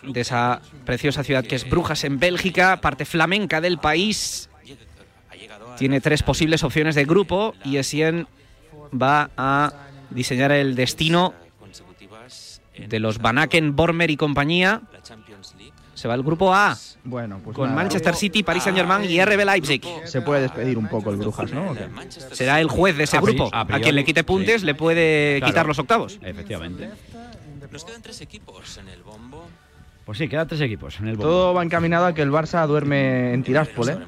El 0.04 0.12
de 0.12 0.20
esa 0.20 0.60
preciosa 0.84 1.24
ciudad 1.24 1.44
que 1.44 1.56
es 1.56 1.68
Brujas 1.68 2.04
en 2.04 2.18
Bélgica, 2.18 2.80
parte 2.80 3.04
flamenca 3.04 3.60
del 3.60 3.78
país. 3.78 4.48
Tiene 5.76 6.00
tres 6.00 6.22
posibles 6.22 6.62
opciones 6.64 6.94
de 6.94 7.04
grupo 7.04 7.54
y 7.64 7.76
Essien 7.76 8.26
va 8.90 9.30
a 9.36 9.72
diseñar 10.10 10.50
el 10.52 10.74
destino 10.74 11.34
de 12.88 12.98
los 13.00 13.18
Van 13.18 13.38
Aken, 13.38 13.74
Bormer 13.76 14.10
y 14.10 14.16
compañía. 14.16 14.82
Se 15.94 16.06
va 16.06 16.14
al 16.14 16.22
grupo 16.22 16.54
A 16.54 16.76
Bueno, 17.02 17.40
pues 17.42 17.56
con 17.56 17.64
nada. 17.70 17.74
Manchester 17.82 18.14
City, 18.14 18.44
Paris 18.44 18.62
Saint-Germain 18.62 19.04
y 19.10 19.20
RB 19.24 19.44
Leipzig. 19.44 19.82
Se 20.04 20.20
puede 20.22 20.42
despedir 20.42 20.78
un 20.78 20.86
poco 20.88 21.10
el 21.10 21.16
Brujas, 21.16 21.50
¿no? 21.52 21.74
Será 22.30 22.60
el 22.60 22.68
juez 22.68 22.96
de 22.96 23.02
ese 23.04 23.16
A 23.16 23.20
grupo. 23.20 23.50
a 23.52 23.66
quien 23.80 23.96
le 23.96 24.04
quite 24.04 24.22
puntes 24.22 24.60
sí. 24.60 24.66
le 24.66 24.76
puede 24.76 25.38
Claro. 25.38 25.50
quitar 25.52 25.66
los 25.66 25.78
octavos. 25.80 26.20
Efectivamente. 26.22 26.88
Nos 27.70 27.84
quedan 27.84 28.02
tres 28.02 28.20
equipos 28.20 28.78
en 28.78 28.88
el 28.88 29.02
bombo. 29.02 29.46
Pues 30.04 30.18
sí, 30.18 30.28
quedan 30.28 30.48
tres 30.48 30.60
equipos 30.60 30.98
en 31.00 31.08
el 31.08 31.16
bombo. 31.16 31.30
Todo 31.30 31.54
va 31.54 31.62
encaminado 31.62 32.06
a 32.06 32.14
que 32.14 32.22
el 32.22 32.30
Barça 32.30 32.66
duerme 32.66 33.34
en 33.34 33.42
Tiraspol, 33.42 33.90
¿eh? 33.90 33.98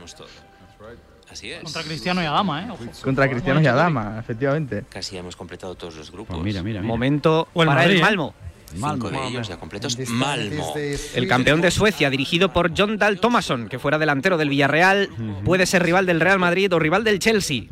Así 1.30 1.52
es. 1.52 1.62
Contra 1.62 1.82
Cristiano 1.82 2.22
y 2.22 2.26
Adama, 2.26 2.64
¿eh? 2.64 2.70
Ojo. 2.70 2.84
Contra 3.02 3.28
Cristiano 3.30 3.60
y 3.60 3.66
Adama, 3.66 4.16
efectivamente. 4.18 4.84
Casi 4.88 5.16
hemos 5.16 5.36
completado 5.36 5.74
todos 5.76 5.94
los 5.96 6.10
grupos. 6.10 6.34
Pues 6.36 6.44
mira, 6.44 6.62
mira, 6.62 6.80
mira. 6.80 6.88
Momento 6.88 7.48
O 7.52 7.62
el 7.62 7.68
para 7.68 7.80
Madrid, 7.82 7.94
el 7.96 8.00
¿eh? 8.00 8.02
Malmo. 8.02 8.34
Cinco 8.72 9.10
de 9.10 9.26
ellos 9.26 9.48
ya 9.48 9.56
completos. 9.56 9.98
Malmo. 10.08 10.74
El 11.14 11.28
campeón 11.28 11.60
de 11.60 11.70
Suecia, 11.70 12.08
dirigido 12.08 12.52
por 12.52 12.72
John 12.76 12.98
Dahl 12.98 13.20
Tomasson, 13.20 13.68
que 13.68 13.78
fuera 13.78 13.98
delantero 13.98 14.38
del 14.38 14.48
Villarreal, 14.48 15.08
puede 15.44 15.66
ser 15.66 15.82
rival 15.82 16.06
del 16.06 16.20
Real 16.20 16.38
Madrid 16.38 16.72
o 16.72 16.78
rival 16.78 17.04
del 17.04 17.18
Chelsea. 17.18 17.64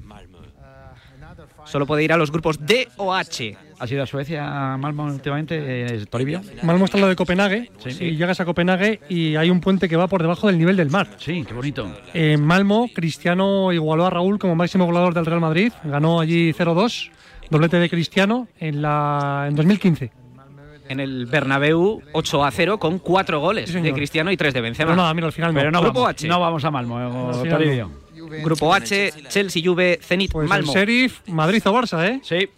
Malmo. 0.00 0.38
Solo 1.64 1.86
puede 1.86 2.04
ir 2.04 2.12
a 2.12 2.16
los 2.16 2.30
grupos 2.32 2.64
D 2.64 2.88
o 2.96 3.14
H. 3.14 3.56
¿Ha 3.80 3.86
sido 3.86 4.02
a 4.02 4.06
Suecia, 4.06 4.76
Malmo, 4.76 5.04
últimamente, 5.06 5.56
eh, 5.58 6.04
Toribio? 6.10 6.42
Malmo 6.62 6.84
está 6.84 6.98
en 6.98 7.00
lo 7.02 7.08
de 7.08 7.16
Copenhague. 7.16 7.70
Sí. 7.78 8.04
Y 8.04 8.16
llegas 8.16 8.38
a 8.38 8.44
Copenhague 8.44 9.00
y 9.08 9.36
hay 9.36 9.48
un 9.48 9.60
puente 9.60 9.88
que 9.88 9.96
va 9.96 10.06
por 10.06 10.20
debajo 10.20 10.48
del 10.48 10.58
nivel 10.58 10.76
del 10.76 10.90
mar. 10.90 11.08
Sí, 11.16 11.44
qué 11.48 11.54
bonito. 11.54 11.90
En 12.12 12.44
Malmo, 12.44 12.90
Cristiano 12.94 13.72
igualó 13.72 14.04
a 14.04 14.10
Raúl 14.10 14.38
como 14.38 14.54
máximo 14.54 14.84
goleador 14.84 15.14
del 15.14 15.24
Real 15.24 15.40
Madrid. 15.40 15.72
Ganó 15.82 16.20
allí 16.20 16.52
0-2, 16.52 17.10
doblete 17.48 17.78
de 17.78 17.88
Cristiano 17.88 18.48
en, 18.58 18.82
la, 18.82 19.46
en 19.48 19.56
2015. 19.56 20.12
En 20.90 21.00
el 21.00 21.24
Bernabéu, 21.24 22.02
8 22.12 22.44
a 22.44 22.50
0 22.50 22.78
con 22.78 22.98
4 22.98 23.40
goles 23.40 23.70
Sí, 23.70 23.80
de. 23.80 23.92
Cristiano 23.94 24.30
y 24.30 24.36
3 24.36 24.52
de 24.52 24.60
Benzema. 24.60 24.88
Pero 24.90 24.96
nada, 24.96 25.14
mira, 25.14 25.26
al 25.28 25.32
final 25.32 25.54
no. 25.54 25.58
Pero 25.58 25.70
no 25.70 25.80
Grupo 25.80 26.00
vamos, 26.00 26.10
H. 26.16 26.28
no 26.28 26.38
vamos 26.40 26.64
a 26.64 26.70
Malmo, 26.70 27.00
eh, 27.00 27.38
Al 27.42 27.48
Toribio. 27.48 27.90
Grupo 28.44 28.74
H, 28.74 29.12
Chelsea, 29.28 29.62
Juve, 29.64 29.98
Zenit, 30.02 30.32
Pues 30.32 30.48
Malmo. 30.48 30.70
el 30.72 30.78
Sheriff, 30.78 31.20
Madrid 31.28 31.62
o 31.66 31.72
Barça, 31.72 32.06
¿eh? 32.06 32.20
Sí. 32.22 32.48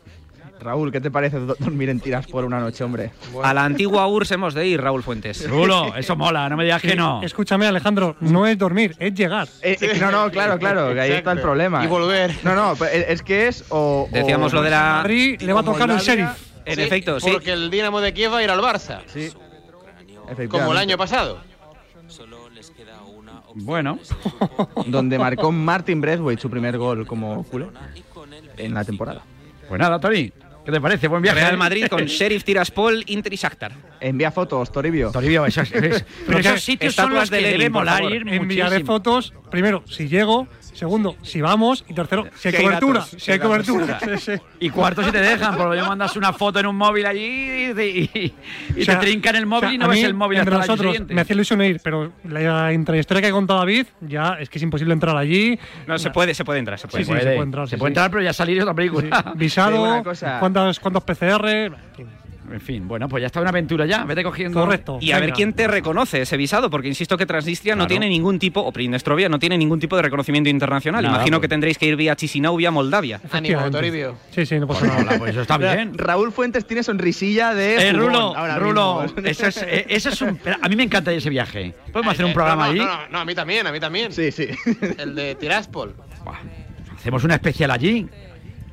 Raúl, 0.63 0.93
¿qué 0.93 1.01
te 1.01 1.11
parece 1.11 1.39
do- 1.39 1.57
dormir 1.59 1.89
en 1.91 2.01
Tiraspol 2.01 2.45
una 2.45 2.61
noche, 2.61 2.85
hombre? 2.85 3.11
A 3.43 3.53
la 3.53 3.65
antigua 3.65 4.07
URSS 4.07 4.33
hemos 4.33 4.55
de 4.55 4.67
ir, 4.67 4.81
Raúl 4.81 5.03
Fuentes. 5.03 5.49
Rulo, 5.49 5.95
eso 5.97 6.17
mola, 6.17 6.49
no 6.49 6.57
me 6.57 6.65
digas 6.65 6.81
que 6.83 6.95
no. 6.97 7.23
Escúchame, 7.23 7.67
Alejandro, 7.67 8.17
no 8.21 8.47
es 8.47 8.57
dormir, 8.57 8.95
es 8.99 9.15
llegar. 9.15 9.49
Eh, 9.63 9.77
eh, 9.81 9.99
no, 10.01 10.11
no, 10.11 10.31
claro, 10.31 10.59
claro, 10.59 10.93
que 10.95 11.01
ahí 11.01 11.13
está 11.13 11.33
el 11.33 11.41
problema. 11.41 11.85
Y 11.85 11.89
volver. 11.89 12.35
No, 12.45 12.55
no, 12.55 12.75
pero 12.79 12.91
es 12.93 13.09
es 13.09 13.23
que 13.23 13.49
es 13.49 13.65
o... 13.71 14.09
o- 14.09 14.09
Decíamos 14.13 14.53
lo 14.53 14.63
de 14.63 14.71
la... 14.71 14.81
Madrid 14.99 15.41
le 15.43 15.53
va 15.53 15.61
a 15.61 15.65
tocar 15.65 15.91
el 15.91 15.99
Sheriff. 15.99 16.29
En 16.65 16.77
Sí, 16.77 16.83
efecto, 16.83 17.19
sí. 17.19 17.29
Porque 17.33 17.53
el 17.53 17.71
Dinamo 17.71 18.01
de 18.01 18.15
Kiev 18.15 18.33
va 18.33 18.39
a 18.39 18.43
ir 18.45 18.51
al 18.51 18.61
Barça. 18.61 19.01
Sí, 19.07 19.31
Como 20.49 20.73
el 20.73 20.79
año 20.79 20.97
pasado. 20.97 21.41
Solo 22.07 22.49
les 22.51 22.71
queda 22.71 23.01
una 23.03 23.39
opción. 23.41 23.65
Bueno, 23.67 23.99
Donde 24.87 25.19
marcó 25.19 25.51
Martin 25.51 26.01
Braithwaite 26.01 26.41
su 26.41 26.49
primer 26.51 26.79
gol 26.79 27.07
como 27.07 27.43
culé 27.45 27.67
en 28.57 28.75
la 28.75 28.85
temporada. 28.85 29.23
pues 29.69 29.81
nada, 29.81 29.99
Tori, 29.99 30.33
¿qué 30.65 30.73
te 30.73 30.81
parece? 30.81 31.09
Buen 31.09 31.23
viaje. 31.23 31.41
Real 31.41 31.55
¿eh? 31.55 31.57
Madrid 31.57 31.87
con 31.89 32.05
Sheriff 32.07 32.45
Tiraspol, 32.45 33.05
Inter 33.07 33.33
y 33.33 33.37
Shakhtar. 33.37 33.73
Envía 34.01 34.31
fotos, 34.31 34.71
Toribio. 34.73 35.11
Toribio, 35.11 35.47
esos, 35.47 35.71
esos 35.73 36.05
que 36.27 36.59
sitios 36.59 36.95
son 36.95 37.15
los 37.15 37.31
de 37.31 37.39
que 37.39 37.49
debe 37.53 37.71
molar 37.71 38.03
ir 38.05 38.29
Enviaré 38.29 38.85
fotos, 38.85 39.33
primero, 39.51 39.85
si 39.87 40.09
llego, 40.09 40.49
Segundo, 40.73 41.17
si 41.23 41.41
vamos. 41.41 41.85
Y 41.89 41.95
tercero, 41.95 42.27
si 42.35 42.49
hay 42.49 42.63
cobertura. 42.65 43.01
datos, 43.01 43.23
Si 43.23 43.31
hay 43.31 43.39
datos. 43.39 43.51
cobertura. 43.67 43.99
Sí, 44.19 44.19
sí. 44.19 44.33
Y 44.61 44.71
cuarto 44.71 45.03
si 45.05 45.13
te 45.13 45.21
dejan, 45.21 45.57
porque 45.57 45.77
yo 45.79 45.87
mandas 45.87 46.17
una 46.17 46.33
foto 46.33 46.59
en 46.61 46.67
un 46.67 46.77
móvil 46.77 47.05
allí 47.07 47.21
y, 47.23 48.11
y- 48.15 48.81
O 48.81 48.85
sea, 48.85 48.99
te 48.99 49.07
trincan 49.07 49.37
el 49.37 49.47
móvil 49.47 49.65
o 49.65 49.69
sea, 49.69 49.75
y 49.75 49.79
no 49.79 49.89
ves 49.89 50.03
el 50.05 50.15
móvil 50.15 50.39
entre 50.39 50.55
hasta 50.57 50.73
nosotros 50.77 50.97
me 51.09 51.21
hacía 51.21 51.35
ilusión 51.35 51.63
ir, 51.63 51.81
pero 51.85 52.13
la 52.25 52.73
intrahistoria 52.73 53.21
que 53.21 53.29
ha 53.29 53.33
contado 53.33 53.59
David, 53.61 53.87
ya 54.01 54.37
es 54.41 54.49
que 54.49 54.59
es 54.59 54.63
imposible 54.63 54.95
entrar 54.95 55.17
allí. 55.17 55.59
No, 55.87 55.99
se 55.99 56.11
puede, 56.11 56.35
se 56.35 56.45
puede 56.45 56.59
entrar, 56.61 56.79
se 56.79 56.89
puede. 56.89 57.05
Sí, 57.05 57.13
sí, 57.13 57.19
se 57.19 57.25
puede 57.25 57.37
entrar. 57.39 57.69
Se 57.69 57.77
puede 57.79 57.91
entrar, 57.91 58.11
pero 58.11 58.23
ya 58.23 58.33
salir 58.33 58.57
es 58.57 58.63
otra 58.63 58.75
película. 58.75 59.33
Visado, 59.37 60.03
¿cuántos, 60.41 60.81
cuántos 60.81 61.05
PCR. 61.05 61.47
en 61.49 61.75
fin. 61.97 62.09
En 62.53 62.61
fin, 62.61 62.87
bueno, 62.87 63.09
pues 63.09 63.21
ya 63.23 63.27
está 63.27 63.41
una 63.41 63.51
aventura 63.51 63.87
ya. 63.87 64.05
Vete 64.05 64.23
cogiendo. 64.23 64.61
Correcto. 64.61 64.99
Y 65.01 65.13
a 65.13 65.19
ver 65.19 65.33
quién 65.33 65.53
te 65.55 65.67
reconoce 65.67 66.23
ese 66.23 66.37
visado, 66.37 66.69
porque 66.71 66.89
insisto 66.89 67.17
que 67.17 67.25
Transnistria 67.27 67.75
no 67.75 67.87
tiene 67.87 68.09
ningún 68.09 68.39
tipo, 68.39 68.61
o 68.61 68.73
Pridnestrovia 68.73 69.29
no 69.29 69.39
tiene 69.39 69.57
ningún 69.59 69.81
tipo 69.81 69.97
de 69.97 70.03
reconocimiento 70.03 70.51
internacional. 70.51 71.03
Nada, 71.03 71.15
Imagino 71.17 71.39
pues. 71.39 71.43
que 71.47 71.49
tendréis 71.49 71.79
que 71.79 71.87
ir 71.87 71.97
vía 71.97 72.15
Chisinau, 72.17 72.57
vía 72.57 72.71
Moldavia. 72.71 73.21
Ánimo. 73.31 73.71
Toribio. 73.71 74.17
Sí, 74.31 74.45
sí, 74.47 74.59
no 74.61 74.67
pasa 74.67 74.81
Pues, 74.81 74.91
nada. 74.93 75.03
hola, 75.03 75.19
pues 75.19 75.31
eso 75.33 75.41
está 75.43 75.57
bien. 75.59 75.97
Raúl 75.97 76.31
Fuentes 76.33 76.67
tiene 76.67 76.83
sonrisilla 76.83 77.55
de. 77.55 77.89
Eh, 77.89 77.93
Rulo, 77.93 78.37
ahora 78.37 78.59
Rulo, 78.59 79.03
mismo. 79.17 79.23
eso 79.29 79.47
es, 79.47 79.63
eh, 79.63 79.87
eso 79.89 80.09
es 80.11 80.21
un. 80.21 80.39
A 80.61 80.69
mí 80.69 80.77
me 80.77 80.83
encanta 80.83 81.13
ese 81.13 81.31
viaje. 81.31 81.75
Podemos 81.93 82.13
hacer 82.15 82.25
un 82.27 82.33
Eh, 82.33 82.35
programa 82.35 82.67
no, 82.69 82.73
no, 82.75 82.81
allí. 82.81 82.81
No, 82.81 82.87
no, 83.05 83.09
no, 83.13 83.19
a 83.21 83.25
mí 83.25 83.35
también, 83.35 83.67
a 83.67 83.73
mí 83.73 83.81
también. 83.81 84.13
Sí, 84.13 84.31
sí. 84.31 84.49
El 84.99 85.15
de 85.15 85.35
Tiraspol. 85.37 85.95
Hacemos 86.97 87.25
una 87.25 87.35
especial 87.35 87.71
allí. 87.71 88.07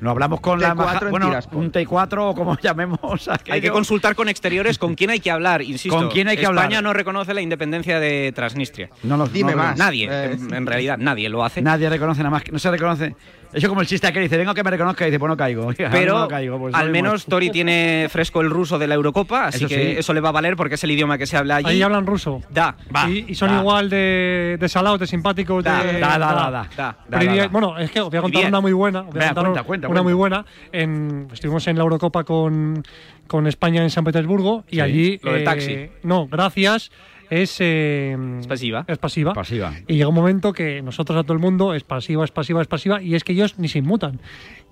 Lo 0.00 0.10
hablamos 0.10 0.40
con 0.40 0.58
la 0.60 0.68
T4 0.68 0.72
embaja- 0.72 1.04
en 1.04 1.10
Bueno, 1.10 1.38
un 1.52 1.72
T4 1.72 2.18
o 2.30 2.34
como 2.34 2.58
llamemos. 2.62 3.28
Hay 3.50 3.60
que 3.60 3.70
consultar 3.70 4.14
con 4.14 4.28
exteriores 4.28 4.78
con 4.78 4.94
quién 4.94 5.10
hay 5.10 5.20
que 5.20 5.30
hablar, 5.30 5.62
insisto. 5.62 5.96
¿Con 5.96 6.08
quién 6.10 6.28
hay 6.28 6.36
que 6.36 6.42
España 6.44 6.62
hablar? 6.78 6.82
no 6.82 6.92
reconoce 6.92 7.34
la 7.34 7.40
independencia 7.42 8.00
de 8.00 8.32
Transnistria. 8.34 8.88
No 9.02 9.16
lo- 9.16 9.26
Dime 9.26 9.52
no 9.52 9.58
lo- 9.58 9.62
más. 9.64 9.78
Nadie, 9.78 10.08
Eh, 10.10 10.32
en, 10.32 10.54
en 10.54 10.66
realidad 10.66 10.96
nadie 10.98 11.28
lo 11.28 11.44
hace. 11.44 11.60
Nadie 11.62 11.88
reconoce 11.90 12.20
nada 12.20 12.30
más. 12.30 12.42
que- 12.42 12.52
No 12.52 12.58
se 12.58 12.70
reconoce. 12.70 13.14
Eso 13.52 13.68
como 13.68 13.80
el 13.80 13.86
chiste 13.86 14.12
que 14.12 14.20
dice, 14.20 14.36
vengo 14.36 14.54
que 14.54 14.62
me 14.62 14.70
reconozca 14.70 15.04
y 15.04 15.10
dice, 15.10 15.18
pues 15.18 15.28
no 15.28 15.36
caigo. 15.36 15.68
Pero 15.76 16.18
No 16.20 16.28
caigo, 16.28 16.58
pues 16.58 16.74
al 16.74 16.90
menos 16.90 17.12
muerto. 17.12 17.30
Tori 17.30 17.50
tiene 17.50 18.06
fresco 18.10 18.40
el 18.40 18.50
ruso 18.50 18.78
de 18.78 18.86
la 18.86 18.94
Eurocopa, 18.94 19.46
así 19.46 19.58
Eso 19.64 19.68
que 19.68 19.74
sí. 19.74 19.98
eso 19.98 20.14
le 20.14 20.20
va 20.20 20.28
a 20.28 20.32
valer 20.32 20.56
porque 20.56 20.76
es 20.76 20.84
el 20.84 20.92
idioma 20.92 21.18
que 21.18 21.26
se 21.26 21.36
habla 21.36 21.56
allí. 21.56 21.68
Ahí 21.68 21.82
hablan 21.82 22.06
ruso. 22.06 22.42
Da, 22.50 22.76
Va, 22.94 23.08
y, 23.10 23.24
y 23.28 23.34
son 23.34 23.48
da. 23.50 23.58
igual 23.60 23.90
de, 23.90 24.56
de 24.60 24.68
salados, 24.68 25.00
de 25.00 25.06
simpáticos. 25.06 25.64
Da, 25.64 25.82
de, 25.82 25.98
Da, 26.00 26.16
da, 26.16 26.18
da, 26.18 26.50
da. 26.50 26.68
da. 26.76 26.96
Da, 27.08 27.18
Privi- 27.18 27.36
da, 27.36 27.42
da. 27.42 27.48
Bueno, 27.48 27.78
es 27.78 27.90
que 27.90 28.00
os 28.00 28.08
voy 28.10 28.18
a 28.18 28.22
contar 28.22 28.40
Bien. 28.42 28.48
una 28.52 28.60
muy 28.60 28.72
buena. 28.72 29.00
voy 29.02 29.08
a 29.08 29.34
cuenta, 29.34 29.34
cuenta, 29.34 29.60
una 29.62 29.64
cuenta. 29.88 30.02
muy 30.02 30.12
buena. 30.12 30.44
En, 30.72 31.28
estuvimos 31.32 31.66
en 31.66 31.76
la 31.76 31.82
Eurocopa 31.82 32.24
con, 32.24 32.82
con 33.26 33.46
España 33.48 33.82
en 33.82 33.90
San 33.90 34.04
Petersburgo 34.04 34.64
y 34.68 34.76
Sí, 34.76 34.80
allí. 34.80 35.20
lo 35.22 35.32
del 35.32 35.44
taxi. 35.44 35.90
No, 36.02 36.28
gracias. 36.28 36.90
Es, 37.30 37.56
eh, 37.60 38.16
Es 38.40 38.46
pasiva. 38.46 38.84
Es 38.88 38.98
pasiva. 38.98 39.32
Pasiva. 39.32 39.72
Y 39.86 39.94
llega 39.94 40.08
un 40.08 40.14
momento 40.14 40.52
que 40.52 40.82
nosotros 40.82 41.16
a 41.18 41.22
todo 41.22 41.32
el 41.32 41.38
mundo 41.38 41.72
es 41.74 41.84
pasiva, 41.84 42.24
es 42.24 42.30
pasiva, 42.32 42.60
es 42.60 42.68
pasiva, 42.68 43.00
y 43.00 43.14
es 43.14 43.24
que 43.24 43.32
ellos 43.32 43.58
ni 43.58 43.68
se 43.68 43.78
inmutan. 43.78 44.20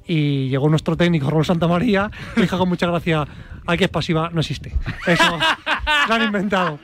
Y 0.06 0.48
llegó 0.48 0.68
nuestro 0.68 0.96
técnico, 0.96 1.28
Raúl 1.30 1.44
Santamaría, 1.44 2.10
y 2.36 2.40
dijo 2.42 2.58
con 2.58 2.68
mucha 2.68 2.86
gracia, 2.86 3.26
aquí 3.66 3.84
es 3.84 3.90
pasiva, 3.90 4.30
no 4.32 4.40
existe. 4.40 4.72
Eso 5.06 5.38
lo 6.08 6.14
han 6.14 6.22
inventado. 6.22 6.78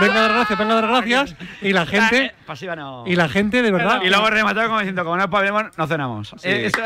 Venga 0.00 0.14
a 0.14 0.20
dar 0.22 0.32
gracias, 0.32 0.58
venga 0.58 0.72
a 0.72 0.80
dar 0.80 0.88
gracias. 0.90 1.36
Y 1.60 1.72
la 1.72 1.84
gente, 1.86 2.24
Eh, 2.26 2.32
Pasiva 2.46 2.74
no. 2.74 3.04
y 3.06 3.14
la 3.14 3.28
gente 3.28 3.60
de 3.62 3.70
verdad. 3.70 4.00
Y 4.02 4.08
luego 4.08 4.28
rematado 4.30 4.66
como 4.68 4.80
diciendo, 4.80 5.04
como 5.04 5.16
no 5.18 5.28
paguemos, 5.30 5.64
no 5.76 5.86
cenamos. 5.86 6.34
Eh, 6.42 6.66
eso- 6.66 6.78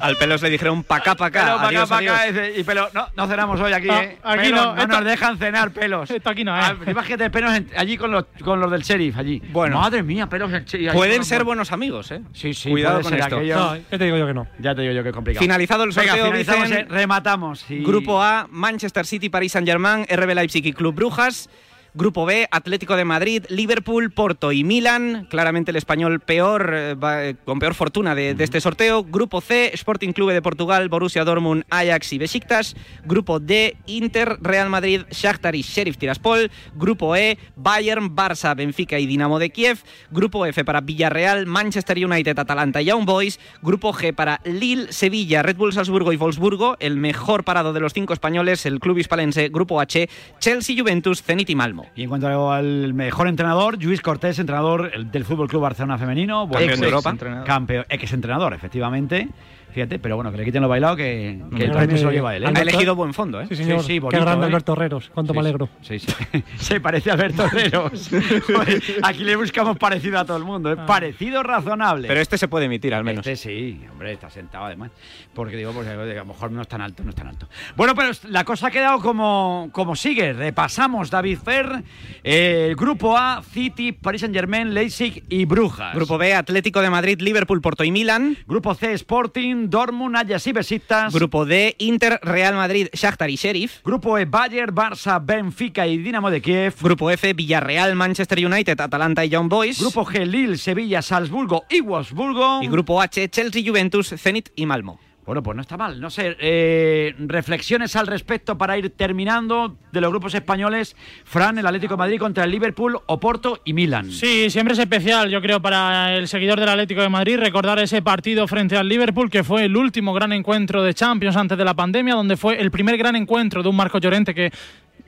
Al 0.00 0.16
pelos 0.16 0.40
le 0.42 0.50
dijeron 0.50 0.84
pa' 0.84 0.96
acá, 0.96 1.14
pa' 1.16 1.26
acá. 1.26 1.40
Pelo, 1.44 1.56
pa' 1.56 1.60
acá, 1.60 1.68
adiós, 1.68 1.88
pa' 1.88 1.98
acá, 1.98 2.20
adiós. 2.22 2.34
dice, 2.34 2.60
y 2.60 2.64
pelo, 2.64 2.88
no, 2.94 3.08
no 3.16 3.26
cenamos 3.26 3.60
hoy 3.60 3.72
aquí, 3.72 3.88
No, 3.88 4.00
¿eh? 4.00 4.18
aquí 4.22 4.42
Pelos, 4.44 4.64
no, 4.64 4.74
no 4.76 4.80
esto- 4.82 4.94
nos 4.96 5.04
dejan 5.04 5.38
cenar, 5.38 5.70
pelos. 5.72 6.10
Esto 6.10 6.30
aquí 6.30 6.44
no, 6.44 6.56
¿eh? 6.56 6.60
Ah, 6.62 6.74
imagínate 6.86 7.30
pelos 7.30 7.52
en- 7.52 7.68
allí 7.76 7.96
con 7.96 8.10
los, 8.12 8.24
con 8.44 8.60
los 8.60 8.70
del 8.70 8.82
sheriff, 8.82 9.16
allí. 9.18 9.42
Bueno. 9.50 9.80
Madre 9.80 10.02
mía, 10.04 10.28
pelos 10.28 10.52
en 10.52 10.64
con 10.64 10.92
Pueden 10.94 11.24
ser 11.24 11.42
buenos 11.44 11.72
amigos, 11.72 12.10
¿eh? 12.12 12.20
Sí, 12.32 12.54
sí, 12.54 12.70
Cuidado 12.70 13.00
con 13.02 13.12
esto. 13.14 13.36
aquello. 13.36 13.56
No, 13.56 13.76
ya 13.76 13.82
te 13.98 14.04
digo 14.04 14.16
yo 14.16 14.26
que 14.26 14.34
no. 14.34 14.46
Ya 14.60 14.74
te 14.74 14.82
digo 14.82 14.94
yo 14.94 15.02
que 15.02 15.08
es 15.08 15.14
complicado. 15.14 15.42
Finalizado 15.42 15.84
el 15.84 15.92
sorteo, 15.92 16.32
dicen- 16.32 16.72
eh, 16.72 16.86
rematamos. 16.88 17.60
sí. 17.60 17.82
Grupo 17.82 18.22
A, 18.22 18.46
Manchester 18.50 19.04
City, 19.04 19.28
Paris 19.28 19.52
Saint-Germain, 19.52 20.06
RB 20.08 20.34
Leipzig 20.34 20.64
y 20.66 20.72
Club 20.72 20.94
Brujas. 20.94 21.48
Grupo 21.94 22.26
B, 22.26 22.46
Atlético 22.50 22.96
de 22.96 23.04
Madrid, 23.04 23.44
Liverpool, 23.48 24.10
Porto 24.10 24.52
y 24.52 24.62
Milan. 24.62 25.26
Claramente 25.30 25.70
el 25.70 25.76
español 25.76 26.20
peor, 26.20 26.72
eh, 26.74 26.96
eh, 27.02 27.34
con 27.44 27.58
peor 27.58 27.74
fortuna 27.74 28.14
de, 28.14 28.34
de 28.34 28.44
este 28.44 28.60
sorteo. 28.60 29.04
Grupo 29.04 29.40
C, 29.40 29.70
Sporting 29.74 30.12
Clube 30.12 30.34
de 30.34 30.42
Portugal, 30.42 30.88
Borussia 30.88 31.24
Dortmund, 31.24 31.64
Ajax 31.70 32.12
y 32.12 32.18
Besiktas. 32.18 32.76
Grupo 33.04 33.40
D, 33.40 33.76
Inter, 33.86 34.38
Real 34.40 34.68
Madrid, 34.68 35.02
Shakhtar 35.10 35.54
y 35.54 35.62
Sheriff 35.62 35.98
Tiraspol. 35.98 36.50
Grupo 36.74 37.16
E, 37.16 37.38
Bayern, 37.56 38.14
Barça, 38.14 38.54
Benfica 38.54 38.98
y 38.98 39.06
Dinamo 39.06 39.38
de 39.38 39.50
Kiev. 39.50 39.78
Grupo 40.10 40.46
F 40.46 40.64
para 40.64 40.80
Villarreal, 40.80 41.46
Manchester 41.46 42.04
United, 42.04 42.38
Atalanta 42.38 42.82
y 42.82 42.86
Young 42.86 43.06
Boys. 43.06 43.40
Grupo 43.62 43.92
G 43.92 44.14
para 44.14 44.40
Lille, 44.44 44.92
Sevilla, 44.92 45.42
Red 45.42 45.56
Bull 45.56 45.72
Salzburgo 45.72 46.12
y 46.12 46.16
Wolfsburgo. 46.16 46.76
El 46.80 46.96
mejor 46.96 47.44
parado 47.44 47.72
de 47.72 47.80
los 47.80 47.92
cinco 47.92 48.12
españoles, 48.12 48.66
el 48.66 48.80
club 48.80 48.98
hispalense. 48.98 49.48
Grupo 49.48 49.80
H, 49.80 50.08
Chelsea, 50.38 50.76
Juventus, 50.78 51.22
Zenit 51.22 51.50
y 51.50 51.54
Malmo. 51.54 51.77
Y 51.94 52.02
en 52.02 52.08
cuanto 52.08 52.52
al 52.52 52.94
mejor 52.94 53.28
entrenador, 53.28 53.82
Luis 53.82 54.00
Cortés, 54.00 54.38
entrenador 54.38 55.06
del 55.06 55.24
Fútbol 55.24 55.48
Club 55.48 55.62
Barcelona 55.62 55.98
Femenino, 55.98 56.48
Campeón 56.48 56.80
de 56.80 56.86
Europa. 56.86 57.16
campeón, 57.44 57.84
ex 57.88 58.12
entrenador, 58.12 58.54
efectivamente. 58.54 59.28
Fíjate, 59.72 59.98
pero 59.98 60.16
bueno, 60.16 60.32
que 60.32 60.38
le 60.38 60.44
quiten 60.44 60.62
lo 60.62 60.68
bailado, 60.68 60.96
que, 60.96 61.40
que 61.56 61.64
el 61.64 61.72
premio 61.72 61.96
se 61.96 62.04
lo 62.04 62.10
lleva 62.10 62.34
él. 62.34 62.44
¿eh? 62.44 62.52
Ha 62.54 62.60
elegido 62.62 62.94
buen 62.96 63.12
fondo, 63.12 63.40
¿eh? 63.40 63.46
Sí, 63.48 63.56
señor. 63.56 63.80
Sí, 63.80 63.86
sí, 63.86 63.92
Qué 63.94 64.00
bonito, 64.00 64.22
grande 64.22 64.46
¿eh? 64.46 64.48
Alberto 64.48 64.72
Herreros. 64.72 65.10
Cuánto 65.12 65.34
me 65.34 65.40
alegro. 65.40 65.68
Sí, 65.82 65.98
sí. 65.98 66.08
Se 66.56 66.80
parece 66.80 67.10
a 67.10 67.14
Alberto 67.14 67.44
Herreros. 67.44 68.10
Joder, 68.46 68.82
Aquí 69.02 69.24
le 69.24 69.36
buscamos 69.36 69.76
parecido 69.76 70.18
a 70.18 70.24
todo 70.24 70.36
el 70.36 70.44
mundo. 70.44 70.72
Es 70.72 70.78
parecido 70.78 71.42
razonable. 71.42 72.08
Pero 72.08 72.20
este 72.20 72.38
se 72.38 72.48
puede 72.48 72.66
emitir 72.66 72.94
al 72.94 73.04
menos. 73.04 73.26
Este 73.26 73.48
sí, 73.48 73.80
hombre, 73.90 74.12
está 74.12 74.30
sentado 74.30 74.64
además. 74.64 74.90
Porque 75.34 75.56
digo, 75.56 75.72
pues 75.72 75.86
a 75.86 75.94
lo 75.94 76.24
mejor 76.24 76.50
no 76.50 76.62
es 76.62 76.68
tan 76.68 76.80
alto, 76.80 77.04
no 77.04 77.10
es 77.10 77.16
tan 77.16 77.28
alto. 77.28 77.48
Bueno, 77.76 77.94
pero 77.94 78.10
la 78.28 78.44
cosa 78.44 78.68
ha 78.68 78.70
quedado 78.70 79.00
como, 79.00 79.68
como 79.72 79.94
sigue. 79.96 80.32
Repasamos, 80.32 81.10
David 81.10 81.38
Fer, 81.38 81.82
eh, 82.24 82.66
el 82.68 82.76
grupo 82.76 83.16
A, 83.16 83.42
City, 83.42 83.92
Paris 83.92 84.22
Saint 84.22 84.34
Germain, 84.34 84.72
Leipzig 84.72 85.24
y 85.28 85.44
Brujas. 85.44 85.94
Grupo 85.94 86.18
B, 86.18 86.34
Atlético 86.34 86.80
de 86.80 86.90
Madrid, 86.90 87.20
Liverpool, 87.20 87.60
Porto 87.60 87.84
y 87.84 87.90
Milan. 87.90 88.36
Grupo 88.46 88.74
C, 88.74 88.92
Sporting, 88.92 89.57
Dortmund, 89.66 90.16
Ajax 90.16 90.46
y 90.46 90.52
Besiktas. 90.52 91.12
Grupo 91.12 91.44
D, 91.44 91.74
Inter, 91.78 92.20
Real 92.22 92.54
Madrid, 92.54 92.88
Shakhtar 92.92 93.30
y 93.30 93.36
Sheriff. 93.36 93.82
Grupo 93.82 94.16
E, 94.18 94.24
Bayern, 94.24 94.74
Barça, 94.74 95.20
Benfica 95.20 95.86
y 95.86 95.98
Dinamo 95.98 96.30
de 96.30 96.40
Kiev. 96.40 96.74
Grupo 96.80 97.10
F, 97.10 97.32
Villarreal, 97.34 97.94
Manchester 97.96 98.44
United, 98.44 98.80
Atalanta 98.80 99.24
y 99.24 99.30
Young 99.30 99.48
Boys. 99.48 99.80
Grupo 99.80 100.04
G, 100.04 100.24
Lille, 100.24 100.56
Sevilla, 100.56 101.02
Salzburgo 101.02 101.64
y 101.68 101.80
Wolfsburgo. 101.80 102.62
Y 102.62 102.68
Grupo 102.68 103.02
H, 103.02 103.28
Chelsea, 103.28 103.62
Juventus, 103.66 104.14
Zenit 104.16 104.50
y 104.54 104.66
Malmo. 104.66 105.00
Bueno, 105.28 105.42
pues 105.42 105.56
no 105.56 105.60
está 105.60 105.76
mal. 105.76 106.00
No 106.00 106.08
sé, 106.08 106.38
eh, 106.40 107.14
reflexiones 107.18 107.94
al 107.96 108.06
respecto 108.06 108.56
para 108.56 108.78
ir 108.78 108.88
terminando 108.96 109.76
de 109.92 110.00
los 110.00 110.08
grupos 110.08 110.34
españoles. 110.34 110.96
Fran, 111.24 111.58
el 111.58 111.66
Atlético 111.66 111.92
de 111.92 111.98
Madrid 111.98 112.18
contra 112.18 112.44
el 112.44 112.50
Liverpool, 112.50 112.98
Oporto 113.04 113.60
y 113.62 113.74
Milan. 113.74 114.10
Sí, 114.10 114.48
siempre 114.48 114.72
es 114.72 114.78
especial, 114.78 115.28
yo 115.28 115.42
creo, 115.42 115.60
para 115.60 116.16
el 116.16 116.28
seguidor 116.28 116.58
del 116.58 116.70
Atlético 116.70 117.02
de 117.02 117.10
Madrid 117.10 117.36
recordar 117.36 117.78
ese 117.78 118.00
partido 118.00 118.48
frente 118.48 118.78
al 118.78 118.88
Liverpool, 118.88 119.28
que 119.28 119.44
fue 119.44 119.66
el 119.66 119.76
último 119.76 120.14
gran 120.14 120.32
encuentro 120.32 120.82
de 120.82 120.94
Champions 120.94 121.36
antes 121.36 121.58
de 121.58 121.64
la 121.66 121.74
pandemia, 121.74 122.14
donde 122.14 122.38
fue 122.38 122.58
el 122.58 122.70
primer 122.70 122.96
gran 122.96 123.14
encuentro 123.14 123.62
de 123.62 123.68
un 123.68 123.76
Marco 123.76 123.98
Llorente 123.98 124.34
que 124.34 124.50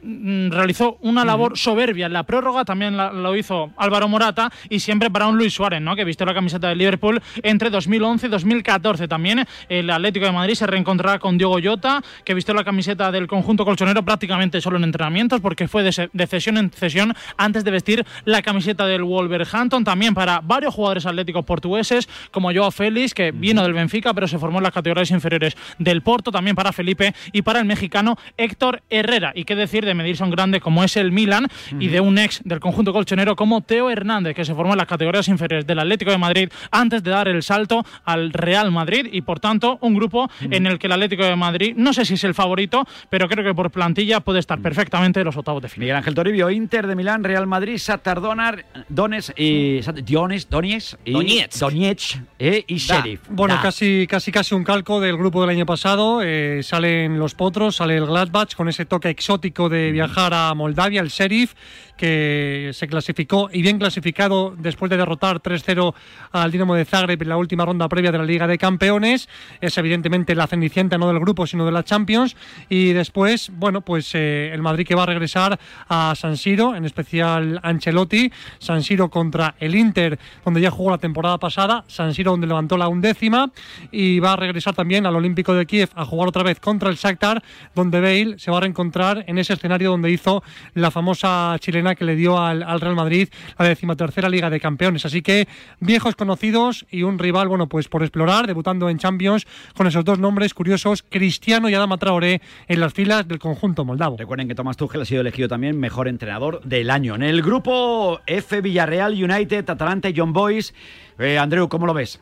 realizó 0.02 0.98
una 1.02 1.24
labor 1.24 1.56
soberbia 1.58 2.06
en 2.06 2.12
la 2.12 2.22
prórroga, 2.24 2.64
también 2.64 2.96
la- 2.96 3.12
lo 3.12 3.36
hizo 3.36 3.70
Álvaro 3.76 4.08
Morata 4.08 4.50
y 4.68 4.80
siempre 4.80 5.10
para 5.10 5.26
un 5.26 5.36
Luis 5.36 5.52
Suárez, 5.54 5.80
¿no? 5.80 5.96
que 5.96 6.04
vistió 6.04 6.26
la 6.26 6.34
camiseta 6.34 6.68
del 6.68 6.78
Liverpool 6.78 7.20
entre 7.42 7.70
2011 7.70 8.26
y 8.26 8.30
2014. 8.30 9.08
También 9.08 9.44
el 9.68 9.90
Atlético 9.90 10.26
de 10.26 10.32
Madrid 10.32 10.54
se 10.54 10.66
reencontrará 10.66 11.18
con 11.18 11.38
Diogo 11.38 11.58
Jota, 11.62 12.02
que 12.24 12.34
vistió 12.34 12.54
la 12.54 12.64
camiseta 12.64 13.10
del 13.10 13.26
conjunto 13.26 13.64
colchonero 13.64 14.04
prácticamente 14.04 14.60
solo 14.60 14.76
en 14.78 14.84
entrenamientos, 14.84 15.40
porque 15.40 15.68
fue 15.68 15.82
de, 15.82 16.10
de 16.12 16.26
cesión 16.26 16.56
en 16.58 16.70
cesión 16.70 17.14
antes 17.36 17.64
de 17.64 17.70
vestir 17.70 18.04
la 18.24 18.42
camiseta 18.42 18.86
del 18.86 19.02
Wolverhampton. 19.04 19.84
También 19.84 20.14
para 20.14 20.40
varios 20.42 20.74
jugadores 20.74 21.06
atléticos 21.06 21.44
portugueses, 21.44 22.08
como 22.30 22.52
Joao 22.52 22.70
Félix, 22.70 23.14
que 23.14 23.32
vino 23.32 23.62
del 23.62 23.72
Benfica, 23.74 24.14
pero 24.14 24.26
se 24.28 24.38
formó 24.38 24.58
en 24.58 24.64
las 24.64 24.72
categorías 24.72 25.10
inferiores 25.10 25.56
del 25.78 26.02
Porto. 26.02 26.30
También 26.30 26.56
para 26.56 26.72
Felipe 26.72 27.14
y 27.32 27.42
para 27.42 27.58
el 27.60 27.64
mexicano 27.64 28.16
Héctor 28.36 28.82
Herrera. 28.90 29.32
Y 29.34 29.44
qué 29.44 29.54
decir 29.56 29.84
de 29.84 29.89
medirse 29.94 30.22
a 30.22 30.26
un 30.26 30.32
grande 30.32 30.60
como 30.60 30.84
es 30.84 30.96
el 30.96 31.12
Milan 31.12 31.46
y 31.78 31.88
de 31.88 32.00
un 32.00 32.18
ex 32.18 32.40
del 32.44 32.60
conjunto 32.60 32.92
colchonero 32.92 33.36
como 33.36 33.60
Teo 33.60 33.90
Hernández, 33.90 34.34
que 34.34 34.44
se 34.44 34.54
formó 34.54 34.72
en 34.72 34.78
las 34.78 34.86
categorías 34.86 35.28
inferiores 35.28 35.66
del 35.66 35.78
Atlético 35.78 36.10
de 36.10 36.18
Madrid 36.18 36.48
antes 36.70 37.02
de 37.02 37.10
dar 37.10 37.28
el 37.28 37.42
salto 37.42 37.84
al 38.04 38.32
Real 38.32 38.70
Madrid. 38.70 39.08
Y 39.12 39.22
por 39.22 39.40
tanto, 39.40 39.78
un 39.80 39.94
grupo 39.94 40.30
en 40.40 40.66
el 40.66 40.78
que 40.78 40.86
el 40.86 40.92
Atlético 40.92 41.24
de 41.24 41.36
Madrid, 41.36 41.74
no 41.76 41.92
sé 41.92 42.04
si 42.04 42.14
es 42.14 42.24
el 42.24 42.34
favorito, 42.34 42.86
pero 43.08 43.28
creo 43.28 43.44
que 43.44 43.54
por 43.54 43.70
plantilla 43.70 44.20
puede 44.20 44.38
estar 44.38 44.60
perfectamente 44.60 45.20
en 45.20 45.26
los 45.26 45.36
octavos 45.36 45.62
de 45.62 45.68
final. 45.68 45.80
Miguel 45.80 45.96
Ángel 45.96 46.14
Toribio, 46.14 46.50
Inter 46.50 46.86
de 46.86 46.94
Milán, 46.94 47.24
Real 47.24 47.46
Madrid, 47.46 47.76
Shakhtar 47.78 48.20
Donar, 48.20 48.64
Dones 48.88 49.32
y 49.36 49.80
Diones, 50.04 50.48
Donetsk 50.50 50.98
y 51.04 51.12
Donetsk. 51.12 51.58
Donetsk, 51.60 52.16
eh, 52.38 52.64
y 52.66 52.74
Da. 52.86 52.96
Sheriff. 52.96 53.20
Bueno, 53.30 53.54
Da. 53.54 53.62
casi, 53.62 54.06
casi 54.06 54.30
casi 54.30 54.54
un 54.54 54.62
calco 54.64 55.00
del 55.00 55.16
grupo 55.16 55.40
del 55.40 55.50
año 55.50 55.64
pasado. 55.66 56.20
Eh, 56.22 56.60
salen 56.62 57.18
los 57.18 57.34
potros, 57.34 57.76
sale 57.76 57.96
el 57.96 58.06
Gladbach 58.06 58.54
con 58.54 58.68
ese 58.68 58.84
toque 58.84 59.08
exótico 59.08 59.68
de 59.68 59.79
viajar 59.92 60.32
a 60.34 60.54
Moldavia, 60.54 61.00
el 61.00 61.08
Sheriff, 61.08 61.54
que 62.00 62.70
se 62.72 62.88
clasificó 62.88 63.50
y 63.52 63.60
bien 63.60 63.78
clasificado 63.78 64.54
después 64.56 64.88
de 64.88 64.96
derrotar 64.96 65.42
3-0 65.42 65.92
al 66.32 66.50
Dinamo 66.50 66.74
de 66.74 66.86
Zagreb 66.86 67.20
en 67.20 67.28
la 67.28 67.36
última 67.36 67.66
ronda 67.66 67.90
previa 67.90 68.10
de 68.10 68.16
la 68.16 68.24
Liga 68.24 68.46
de 68.46 68.56
Campeones. 68.56 69.28
Es 69.60 69.76
evidentemente 69.76 70.34
la 70.34 70.46
cenicienta 70.46 70.96
no 70.96 71.08
del 71.08 71.20
grupo, 71.20 71.46
sino 71.46 71.66
de 71.66 71.72
la 71.72 71.84
Champions. 71.84 72.36
Y 72.70 72.94
después, 72.94 73.50
bueno, 73.52 73.82
pues 73.82 74.14
eh, 74.14 74.50
el 74.50 74.62
Madrid 74.62 74.86
que 74.86 74.94
va 74.94 75.02
a 75.02 75.06
regresar 75.06 75.60
a 75.90 76.14
San 76.16 76.38
Siro, 76.38 76.74
en 76.74 76.86
especial 76.86 77.60
Ancelotti. 77.62 78.32
San 78.58 78.82
Siro 78.82 79.10
contra 79.10 79.54
el 79.60 79.74
Inter, 79.74 80.18
donde 80.42 80.62
ya 80.62 80.70
jugó 80.70 80.92
la 80.92 80.98
temporada 80.98 81.36
pasada. 81.36 81.84
San 81.86 82.14
Siro 82.14 82.30
donde 82.30 82.46
levantó 82.46 82.78
la 82.78 82.88
undécima. 82.88 83.52
Y 83.92 84.20
va 84.20 84.32
a 84.32 84.36
regresar 84.36 84.74
también 84.74 85.04
al 85.04 85.16
Olímpico 85.16 85.52
de 85.52 85.66
Kiev 85.66 85.90
a 85.94 86.06
jugar 86.06 86.28
otra 86.28 86.44
vez 86.44 86.60
contra 86.60 86.88
el 86.88 86.96
Shakhtar, 86.96 87.42
donde 87.74 88.00
Bale 88.00 88.38
se 88.38 88.50
va 88.50 88.56
a 88.56 88.60
reencontrar 88.60 89.22
en 89.26 89.36
ese 89.36 89.52
escenario 89.52 89.90
donde 89.90 90.10
hizo 90.10 90.42
la 90.72 90.90
famosa 90.90 91.56
chilena 91.60 91.89
que 91.94 92.04
le 92.04 92.16
dio 92.16 92.38
al, 92.38 92.62
al 92.62 92.80
Real 92.80 92.94
Madrid 92.94 93.28
la 93.58 93.66
decimotercera 93.66 94.28
Liga 94.28 94.50
de 94.50 94.60
Campeones. 94.60 95.04
Así 95.06 95.22
que 95.22 95.48
viejos 95.80 96.16
conocidos 96.16 96.86
y 96.90 97.02
un 97.02 97.18
rival, 97.18 97.48
bueno, 97.48 97.68
pues 97.68 97.88
por 97.88 98.02
explorar, 98.02 98.46
debutando 98.46 98.88
en 98.88 98.98
Champions 98.98 99.46
con 99.76 99.86
esos 99.86 100.04
dos 100.04 100.18
nombres 100.18 100.54
curiosos, 100.54 101.02
Cristiano 101.02 101.68
y 101.68 101.74
Adama 101.74 101.98
Traoré, 101.98 102.40
en 102.68 102.80
las 102.80 102.92
filas 102.92 103.26
del 103.26 103.38
conjunto 103.38 103.84
moldavo. 103.84 104.16
Recuerden 104.16 104.48
que 104.48 104.54
Tomás 104.54 104.76
Tuchel 104.76 105.02
ha 105.02 105.04
sido 105.04 105.20
elegido 105.20 105.48
también 105.48 105.78
mejor 105.78 106.08
entrenador 106.08 106.62
del 106.62 106.90
año. 106.90 107.14
En 107.14 107.22
el 107.22 107.42
grupo 107.42 108.20
F, 108.26 108.60
Villarreal, 108.60 109.12
United, 109.12 109.68
Atalanta 109.68 110.08
y 110.08 110.14
John 110.16 110.32
Boys. 110.32 110.74
Eh, 111.18 111.38
Andreu, 111.38 111.68
¿cómo 111.68 111.86
lo 111.86 111.94
ves? 111.94 112.20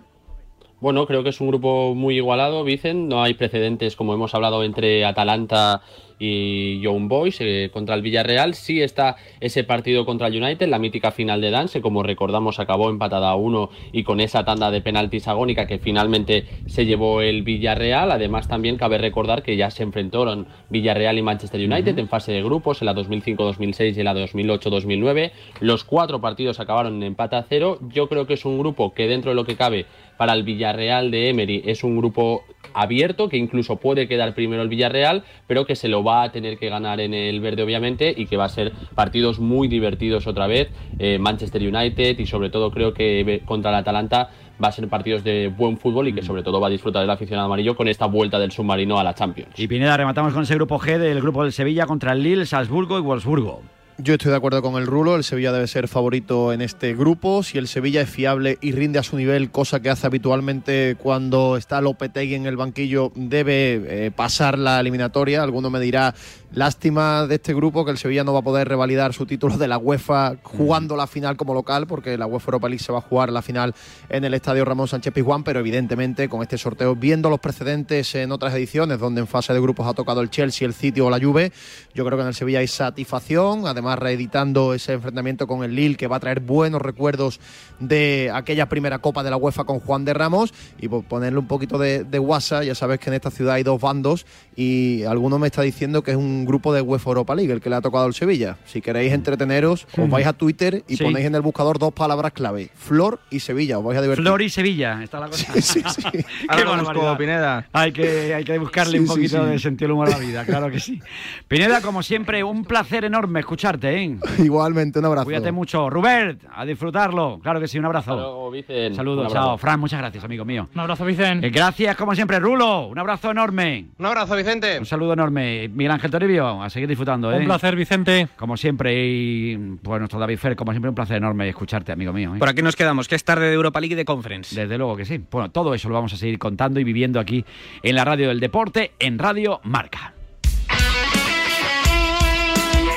Bueno, 0.81 1.07
creo 1.07 1.25
que 1.25 1.31
es 1.31 1.41
un 1.41 1.49
grupo 1.49 1.95
muy 1.95 2.17
igualado, 2.17 2.63
Vicen. 2.63 3.09
No 3.09 3.23
hay 3.23 3.35
precedentes, 3.35 3.97
como 3.97 4.15
hemos 4.15 4.35
hablado, 4.35 4.63
entre 4.63 5.05
Atalanta 5.05 5.83
y 6.08 6.08
Young 6.19 7.09
Boys 7.09 7.37
eh, 7.41 7.71
contra 7.73 7.95
el 7.95 8.03
Villarreal. 8.03 8.55
Sí 8.55 8.83
está 8.83 9.17
ese 9.41 9.65
partido 9.65 10.05
contra 10.05 10.27
el 10.29 10.43
United, 10.43 10.69
la 10.69 10.79
mítica 10.79 11.11
final 11.11 11.41
de 11.41 11.51
Dance, 11.51 11.81
como 11.81 12.03
recordamos 12.03 12.59
acabó 12.59 12.91
empatada 12.91 13.31
a 13.31 13.37
uno 13.37 13.71
y 13.93 14.03
con 14.03 14.21
esa 14.21 14.45
tanda 14.45 14.71
de 14.71 14.81
penaltis 14.81 15.29
agónica 15.29 15.67
que 15.67 15.79
finalmente 15.79 16.47
se 16.67 16.87
llevó 16.87 17.23
el 17.23 17.43
Villarreal. 17.43 18.11
Además 18.11 18.49
también 18.49 18.77
cabe 18.77 18.99
recordar 18.99 19.43
que 19.43 19.57
ya 19.57 19.71
se 19.71 19.83
enfrentaron 19.83 20.47
Villarreal 20.71 21.19
y 21.19 21.23
Manchester 21.23 21.61
United 21.61 21.99
en 21.99 22.09
fase 22.09 22.33
de 22.33 22.43
grupos 22.43 22.83
en 22.83 22.87
la 22.87 22.95
2005-2006 22.95 23.97
y 23.97 24.01
en 24.01 24.05
la 24.05 24.15
2008-2009. 24.15 25.33
Los 25.61 25.85
cuatro 25.85 26.21
partidos 26.21 26.61
acabaron 26.61 26.97
en 26.97 27.03
empate 27.03 27.37
a 27.37 27.47
cero. 27.49 27.79
Yo 27.93 28.09
creo 28.09 28.27
que 28.27 28.35
es 28.35 28.45
un 28.45 28.59
grupo 28.59 28.93
que 28.95 29.09
dentro 29.09 29.31
de 29.31 29.35
lo 29.35 29.45
que 29.45 29.57
cabe 29.57 29.87
para 30.17 30.33
el 30.33 30.43
Villarreal 30.43 31.11
de 31.11 31.31
Emery 31.31 31.63
es 31.67 31.85
un 31.85 31.97
grupo 31.97 32.43
abierto 32.75 33.29
que 33.29 33.37
incluso 33.37 33.77
puede 33.77 34.09
quedar 34.09 34.35
primero 34.35 34.63
el 34.63 34.69
Villarreal, 34.69 35.25
pero 35.47 35.67
que 35.67 35.77
se 35.77 35.89
lo 35.89 36.05
va 36.05 36.23
a 36.23 36.33
tener 36.33 36.59
que 36.59 36.69
ganar 36.69 37.01
en 37.01 37.15
el 37.15 37.41
verde 37.41 37.63
obviamente 37.63 38.15
y 38.17 38.27
que 38.27 38.37
va 38.37 38.45
a 38.45 38.49
ser 38.49 38.73
partidos 38.95 39.39
muy 39.39 39.69
divertidos 39.69 40.27
otra 40.27 40.47
vez. 40.47 40.69
Eh, 40.99 41.19
Manchester 41.19 41.63
United 41.63 42.19
y 42.19 42.27
sobre 42.27 42.51
todo 42.51 42.71
creo 42.71 42.93
que 42.93 43.43
contra 43.45 43.71
el 43.71 43.77
Atalanta 43.77 44.31
va 44.63 44.69
a 44.69 44.73
ser 44.73 44.89
partidos 44.89 45.25
de 45.25 45.49
buen 45.49 45.79
fútbol 45.79 46.09
y 46.09 46.13
que 46.13 46.23
sobre 46.23 46.43
todo 46.43 46.61
va 46.61 46.67
a 46.67 46.71
disfrutar 46.71 47.05
el 47.05 47.11
aficionado 47.11 47.47
amarillo 47.47 47.77
con 47.77 47.89
esta 47.89 48.07
vuelta 48.07 48.39
del 48.39 48.51
submarino 48.51 48.99
a 48.99 49.05
la 49.05 49.15
Champions. 49.15 49.59
Y 49.59 49.69
Pineda, 49.69 49.97
rematamos 49.97 50.33
con 50.33 50.43
ese 50.43 50.55
grupo 50.55 50.79
G 50.79 50.99
del 50.99 51.21
grupo 51.21 51.43
del 51.43 51.53
Sevilla 51.53 51.87
contra 51.87 52.13
el 52.13 52.23
Lille, 52.23 52.47
Salzburgo 52.47 52.99
y 52.99 53.03
Wolfsburgo. 53.03 53.63
Yo 54.01 54.15
estoy 54.15 54.31
de 54.31 54.37
acuerdo 54.37 54.63
con 54.63 54.81
el 54.81 54.87
Rulo, 54.87 55.17
el 55.17 55.25
Sevilla 55.25 55.51
debe 55.51 55.67
ser 55.67 55.89
favorito 55.89 56.53
en 56.53 56.61
este 56.61 56.95
grupo. 56.95 57.43
Si 57.43 57.59
el 57.59 57.67
Sevilla 57.67 58.01
es 58.01 58.09
fiable 58.09 58.57
y 58.61 58.71
rinde 58.71 59.01
a 59.01 59.03
su 59.03 59.17
nivel, 59.17 59.51
cosa 59.51 59.81
que 59.81 59.91
hace 59.91 60.07
habitualmente 60.07 60.95
cuando 60.97 61.57
está 61.57 61.81
Lopetegui 61.81 62.37
en 62.37 62.47
el 62.47 62.57
banquillo, 62.57 63.11
debe 63.17 64.07
eh, 64.07 64.11
pasar 64.13 64.57
la 64.57 64.79
eliminatoria. 64.79 65.43
Alguno 65.43 65.69
me 65.69 65.81
dirá, 65.81 66.15
lástima 66.53 67.27
de 67.27 67.37
este 67.37 67.55
grupo 67.55 67.85
que 67.85 67.91
el 67.91 67.99
Sevilla 67.99 68.25
no 68.25 68.33
va 68.33 68.41
a 68.41 68.43
poder 68.43 68.69
revalidar 68.69 69.13
su 69.13 69.27
título 69.27 69.59
de 69.59 69.69
la 69.69 69.79
UEFA 69.79 70.37
jugando 70.43 70.97
la 70.97 71.07
final 71.07 71.37
como 71.37 71.55
local, 71.55 71.87
porque 71.87 72.17
la 72.17 72.27
UEFA 72.27 72.47
Europa 72.49 72.69
League 72.69 72.83
se 72.83 72.93
va 72.93 72.99
a 72.99 73.03
jugar 73.03 73.31
la 73.31 73.43
final 73.43 73.75
en 74.09 74.25
el 74.25 74.35
estadio 74.35 74.65
Ramón 74.65 74.89
Sánchez 74.89 75.13
Pizjuán, 75.13 75.45
pero 75.45 75.61
evidentemente 75.61 76.29
con 76.29 76.43
este 76.43 76.59
sorteo, 76.59 76.97
viendo 76.97 77.31
los 77.31 77.41
precedentes 77.41 78.15
en 78.15 78.33
otras 78.33 78.55
ediciones, 78.55 78.99
donde 78.99 79.21
en 79.21 79.27
fase 79.27 79.53
de 79.53 79.61
grupos 79.61 79.87
ha 79.87 79.95
tocado 79.95 80.21
el 80.21 80.31
Chelsea, 80.31 80.67
el 80.67 80.75
City 80.75 81.01
o 81.01 81.11
la 81.11 81.21
Juve, 81.21 81.53
yo 81.95 82.05
creo 82.05 82.17
que 82.17 82.23
en 82.23 82.29
el 82.29 82.35
Sevilla 82.35 82.61
hay 82.61 82.69
satisfacción, 82.69 83.67
además 83.67 83.99
reeditando 83.99 84.75
ese 84.75 84.95
enfrentamiento 84.95 85.47
con 85.47 85.65
el 85.65 85.75
Lille 85.75 85.97
que 85.97 86.07
va 86.07 86.17
a 86.17 86.21
traer 86.21 86.41
buenos 86.41 86.81
recuerdos 86.81 87.41
de 87.79 88.31
aquella 88.33 88.69
primera 88.69 88.99
Copa 88.99 89.23
de 89.23 89.31
la 89.31 89.37
UEFA 89.37 89.65
con 89.65 89.81
Juan 89.81 90.05
de 90.05 90.15
Ramos. 90.15 90.53
Y 90.81 90.89
por 90.89 91.05
ponerle 91.05 91.39
un 91.39 91.47
poquito 91.47 91.79
de, 91.79 92.05
de 92.05 92.19
WhatsApp, 92.19 92.65
ya 92.65 92.75
sabes 92.75 92.99
que 92.99 93.11
en 93.11 93.15
esta 93.15 93.31
ciudad 93.31 93.55
hay 93.55 93.63
dos 93.63 93.81
bandos 93.81 94.27
y 94.57 95.05
alguno 95.05 95.39
me 95.39 95.47
está 95.47 95.63
diciendo 95.63 96.03
que 96.03 96.13
es 96.13 96.17
un 96.17 96.38
grupo 96.45 96.73
de 96.73 96.81
UEFA 96.83 97.11
Europa 97.11 97.35
League 97.35 97.53
el 97.53 97.61
que 97.61 97.71
le 97.71 97.77
ha 97.77 97.81
tocado 97.81 98.05
al 98.05 98.15
Sevilla. 98.15 98.57
Si 98.67 98.81
queréis 98.81 99.13
entreteneros, 99.13 99.87
os 99.97 100.09
vais 100.11 100.27
a 100.27 100.33
Twitter 100.33 100.85
y 100.89 100.97
Sí. 100.97 101.05
ponéis 101.05 101.27
en 101.27 101.35
el 101.35 101.41
buscador 101.43 101.79
dos 101.79 101.93
palabras 101.93 102.33
clave, 102.33 102.71
Flor 102.75 103.21
y 103.31 103.41
Sevilla, 103.41 103.79
os 103.79 103.85
vais 103.85 103.99
a 103.99 104.03
divertir. 104.03 104.25
Flor 104.25 104.43
y 104.43 104.49
Sevilla, 104.51 105.03
está 105.03 105.21
la 105.21 105.27
cosa. 105.29 105.53
Sí, 105.55 105.61
sí, 105.63 105.83
sí. 105.87 106.03
Qué 106.57 106.65
barbaridad. 106.65 107.65
Hay 107.73 107.93
que, 107.93 108.35
hay 108.35 108.45
que 108.45 108.59
buscarle 108.59 109.01
un 109.01 109.07
Sí, 109.07 109.15
poquito 109.15 109.45
sí. 109.45 109.51
de 109.51 109.59
sentido 109.59 109.87
del 109.89 109.93
humor 109.93 110.09
a 110.09 110.13
la 110.13 110.19
vida, 110.19 110.45
claro 110.45 110.71
que 110.71 110.81
sí. 110.81 111.01
Pineda, 111.47 111.81
como 111.81 112.03
siempre, 112.03 112.43
un 112.45 112.65
placer 112.65 113.05
enorme 113.05 113.41
escucharte, 113.41 114.03
¿eh? 114.05 114.17
Igualmente, 114.39 114.99
un 114.99 115.05
abrazo. 115.07 115.25
Cuídate 115.25 115.53
mucho. 115.53 115.89
Rubert, 115.91 116.41
a 116.55 116.65
disfrutarlo. 116.65 117.39
Claro 117.43 117.61
que 117.61 117.69
sí, 117.69 117.79
un 117.79 117.85
abrazo. 117.85 118.15
Luego, 118.15 118.51
Vicen. 118.51 118.95
Saludos, 118.95 119.27
abrazo. 119.27 119.47
chao. 119.49 119.59
Fran, 119.59 119.81
muchas 119.81 120.01
gracias, 120.01 120.25
amigo 120.25 120.45
mío. 120.45 120.69
Un 120.75 120.81
abrazo, 120.81 121.05
Vicen. 121.05 121.45
Eh, 121.45 121.51
gracias, 121.51 121.97
como 121.97 122.15
siempre, 122.15 122.39
Rulo. 122.39 122.89
Un 122.89 122.99
abrazo 122.99 123.31
enorme. 123.31 123.87
Un 123.99 124.07
abrazo, 124.07 124.37
Vicente. 124.37 124.79
Un 124.79 124.87
saludo 124.87 125.13
enorme. 125.13 125.69
Miguel 125.69 125.93
Ángel 125.93 126.11
A 126.37 126.69
seguir 126.69 126.89
disfrutando, 126.89 127.33
¿eh? 127.33 127.39
Un 127.39 127.47
placer, 127.47 127.75
Vicente. 127.75 128.29
Como 128.37 128.57
siempre, 128.57 128.95
y 129.07 129.57
pues 129.83 129.99
nuestro 129.99 130.19
David 130.19 130.39
Fer, 130.39 130.57
como 130.57 130.73
siempre, 130.73 130.91
un 130.91 130.95
placer 130.95 131.17
enorme 131.17 131.49
escucharte, 131.49 131.93
amigo 131.93 132.13
mío. 132.13 132.35
¿eh? 132.35 132.39
Por 132.39 132.49
aquí 132.49 132.61
nos 132.63 132.77
quedamos, 132.77 133.09
que 133.09 133.15
es 133.15 133.25
tarde 133.25 133.47
de 133.47 133.55
Europa 133.55 133.81
League 133.81 133.95
y 133.95 133.97
de 133.97 134.05
Conference. 134.05 134.55
Desde 134.61 134.77
luego 134.77 134.97
que 134.97 135.05
sí. 135.05 135.21
Bueno, 135.31 135.51
todo 135.51 135.73
eso 135.75 135.89
lo 135.89 135.95
vamos 135.95 136.13
a 136.13 136.17
seguir 136.17 136.39
contando 136.39 136.81
y 136.81 136.85
viviendo 136.85 137.19
aquí 137.19 137.45
en 137.83 137.95
la 137.95 138.05
radio 138.05 138.29
del 138.29 138.41
deporte, 138.41 138.93
en 138.99 139.19
Radio 139.19 139.61
Marca. 139.65 140.13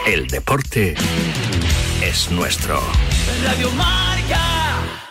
El 0.05 0.27
deporte 0.27 0.95
es 2.03 2.31
nuestro. 2.31 2.79
Radio 3.45 3.69
Marca. 3.71 5.10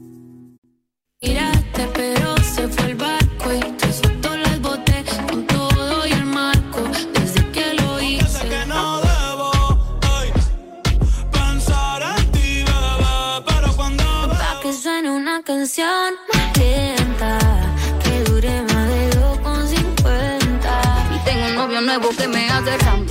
Canción 15.61 16.15
más 16.33 16.57
lenta, 16.57 17.37
que 18.03 18.23
dure 18.23 18.63
más 18.63 18.87
de 18.87 19.11
2,50. 19.11 21.15
Y 21.15 21.19
tengo 21.23 21.45
un 21.49 21.55
novio 21.55 21.81
nuevo 21.81 22.09
que 22.17 22.27
me 22.27 22.49
hace 22.49 22.75
ram, 22.79 23.05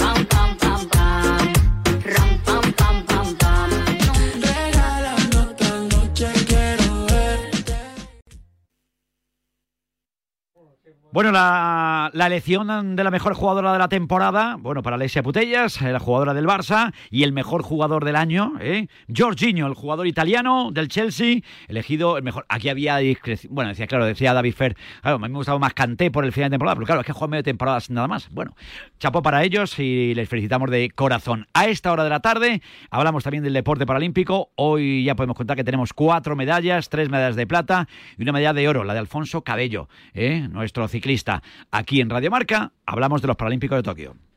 Bueno, 11.12 11.32
la, 11.32 12.12
elección 12.14 12.94
de 12.94 13.02
la 13.02 13.10
mejor 13.10 13.34
jugadora 13.34 13.72
de 13.72 13.80
la 13.80 13.88
temporada, 13.88 14.56
bueno, 14.60 14.80
para 14.80 14.94
Alessia 14.94 15.24
Putellas, 15.24 15.82
eh, 15.82 15.90
la 15.90 15.98
jugadora 15.98 16.34
del 16.34 16.46
Barça, 16.46 16.92
y 17.10 17.24
el 17.24 17.32
mejor 17.32 17.62
jugador 17.62 18.04
del 18.04 18.14
año, 18.14 18.52
¿eh? 18.60 18.86
Jorginho, 19.12 19.66
el 19.66 19.74
jugador 19.74 20.06
italiano 20.06 20.70
del 20.70 20.86
Chelsea, 20.86 21.40
elegido 21.66 22.16
el 22.16 22.22
mejor. 22.22 22.46
Aquí 22.48 22.68
había 22.68 22.98
discreción. 22.98 23.52
Bueno, 23.52 23.70
decía, 23.70 23.88
claro, 23.88 24.04
decía 24.04 24.32
David 24.32 24.54
Fer, 24.54 24.76
claro, 25.02 25.16
a 25.16 25.18
mí 25.18 25.28
me 25.28 25.34
gustaba 25.34 25.58
más 25.58 25.74
Canté 25.74 26.12
por 26.12 26.24
el 26.24 26.30
final 26.30 26.48
de 26.48 26.54
temporada, 26.54 26.76
pero 26.76 26.86
claro, 26.86 27.00
es 27.00 27.06
que 27.08 27.12
juega 27.12 27.30
medio 27.32 27.42
temporada 27.42 27.80
sin 27.80 27.96
nada 27.96 28.06
más. 28.06 28.30
Bueno, 28.30 28.54
chapó 29.00 29.20
para 29.20 29.42
ellos 29.42 29.80
y 29.80 30.14
les 30.14 30.28
felicitamos 30.28 30.70
de 30.70 30.90
corazón. 30.90 31.48
A 31.54 31.66
esta 31.66 31.90
hora 31.90 32.04
de 32.04 32.10
la 32.10 32.20
tarde 32.20 32.62
hablamos 32.88 33.24
también 33.24 33.42
del 33.42 33.54
deporte 33.54 33.84
paralímpico. 33.84 34.52
Hoy 34.54 35.02
ya 35.02 35.16
podemos 35.16 35.36
contar 35.36 35.56
que 35.56 35.64
tenemos 35.64 35.92
cuatro 35.92 36.36
medallas, 36.36 36.88
tres 36.88 37.10
medallas 37.10 37.34
de 37.34 37.48
plata 37.48 37.88
y 38.16 38.22
una 38.22 38.30
medalla 38.30 38.52
de 38.52 38.68
oro, 38.68 38.84
la 38.84 38.92
de 38.92 39.00
Alfonso 39.00 39.42
Cabello, 39.42 39.88
¿eh? 40.14 40.46
nuestro 40.48 40.84
ciclista. 41.00 41.42
Aquí 41.70 42.00
en 42.00 42.10
Radio 42.10 42.30
Marca 42.30 42.72
hablamos 42.84 43.22
de 43.22 43.28
los 43.28 43.36
Paralímpicos 43.36 43.78
de 43.78 43.82
Tokio. 43.82 44.29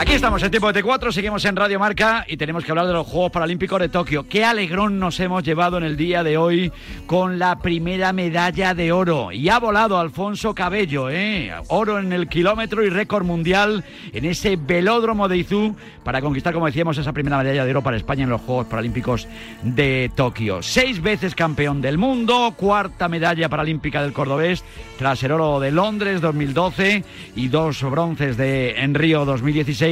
Aquí 0.00 0.14
estamos 0.14 0.42
en 0.42 0.50
tiempo 0.50 0.72
de 0.72 0.82
T4, 0.82 1.12
seguimos 1.12 1.44
en 1.44 1.56
Radio 1.56 1.78
Marca 1.78 2.24
y 2.26 2.38
tenemos 2.38 2.64
que 2.64 2.72
hablar 2.72 2.86
de 2.86 2.94
los 2.94 3.06
Juegos 3.06 3.32
Paralímpicos 3.32 3.78
de 3.78 3.90
Tokio. 3.90 4.26
Qué 4.26 4.46
alegrón 4.46 4.98
nos 4.98 5.20
hemos 5.20 5.42
llevado 5.42 5.76
en 5.76 5.84
el 5.84 5.98
día 5.98 6.24
de 6.24 6.38
hoy 6.38 6.72
con 7.04 7.38
la 7.38 7.58
primera 7.58 8.14
medalla 8.14 8.72
de 8.72 8.92
oro. 8.92 9.30
Y 9.30 9.50
ha 9.50 9.58
volado 9.58 10.00
Alfonso 10.00 10.54
Cabello, 10.54 11.10
¿eh? 11.10 11.52
Oro 11.68 11.98
en 11.98 12.14
el 12.14 12.28
kilómetro 12.28 12.82
y 12.82 12.88
récord 12.88 13.26
mundial 13.26 13.84
en 14.14 14.24
ese 14.24 14.56
velódromo 14.56 15.28
de 15.28 15.36
Izú 15.36 15.76
para 16.02 16.22
conquistar, 16.22 16.54
como 16.54 16.64
decíamos, 16.64 16.96
esa 16.96 17.12
primera 17.12 17.36
medalla 17.36 17.66
de 17.66 17.70
oro 17.70 17.82
para 17.82 17.98
España 17.98 18.24
en 18.24 18.30
los 18.30 18.40
Juegos 18.40 18.68
Paralímpicos 18.68 19.28
de 19.62 20.10
Tokio. 20.16 20.62
Seis 20.62 21.02
veces 21.02 21.34
campeón 21.34 21.82
del 21.82 21.98
mundo, 21.98 22.54
cuarta 22.56 23.06
medalla 23.06 23.50
paralímpica 23.50 24.00
del 24.00 24.14
cordobés 24.14 24.64
tras 24.98 25.22
el 25.24 25.32
oro 25.32 25.60
de 25.60 25.72
Londres 25.72 26.22
2012 26.22 27.04
y 27.36 27.48
dos 27.48 27.82
bronces 27.82 28.38
de 28.38 28.80
en 28.82 28.94
Río 28.94 29.26
2016 29.26 29.89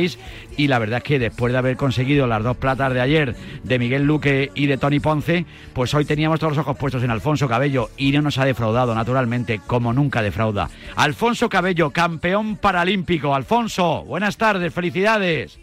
y 0.57 0.69
la 0.69 0.79
verdad 0.79 0.99
es 0.99 1.05
que 1.05 1.19
después 1.19 1.53
de 1.53 1.59
haber 1.59 1.77
conseguido 1.77 2.27
las 2.27 2.43
dos 2.43 2.57
platas 2.57 2.93
de 2.95 3.01
ayer 3.01 3.35
de 3.63 3.79
Miguel 3.79 4.05
Luque 4.05 4.51
y 4.55 4.67
de 4.67 4.79
Tony 4.79 5.01
Ponce, 5.01 5.45
pues 5.75 5.95
hoy 5.95 6.05
teníamos 6.05 6.41
todos 6.41 6.57
los 6.57 6.65
ojos 6.65 6.79
puestos 6.79 7.03
en 7.03 7.11
Alfonso 7.11 7.49
Cabello 7.49 7.89
y 7.97 8.13
no 8.13 8.23
nos 8.23 8.39
ha 8.39 8.45
defraudado 8.45 8.95
naturalmente 8.95 9.61
como 9.67 9.93
nunca 9.93 10.23
defrauda. 10.23 10.69
Alfonso 10.97 11.49
Cabello, 11.49 11.91
campeón 11.91 12.57
paralímpico. 12.57 13.35
Alfonso, 13.35 14.05
buenas 14.05 14.37
tardes, 14.37 14.73
felicidades. 14.73 15.59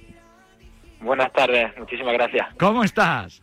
Buenas 1.00 1.32
tardes, 1.34 1.78
muchísimas 1.78 2.14
gracias. 2.14 2.48
¿Cómo 2.58 2.84
estás? 2.84 3.42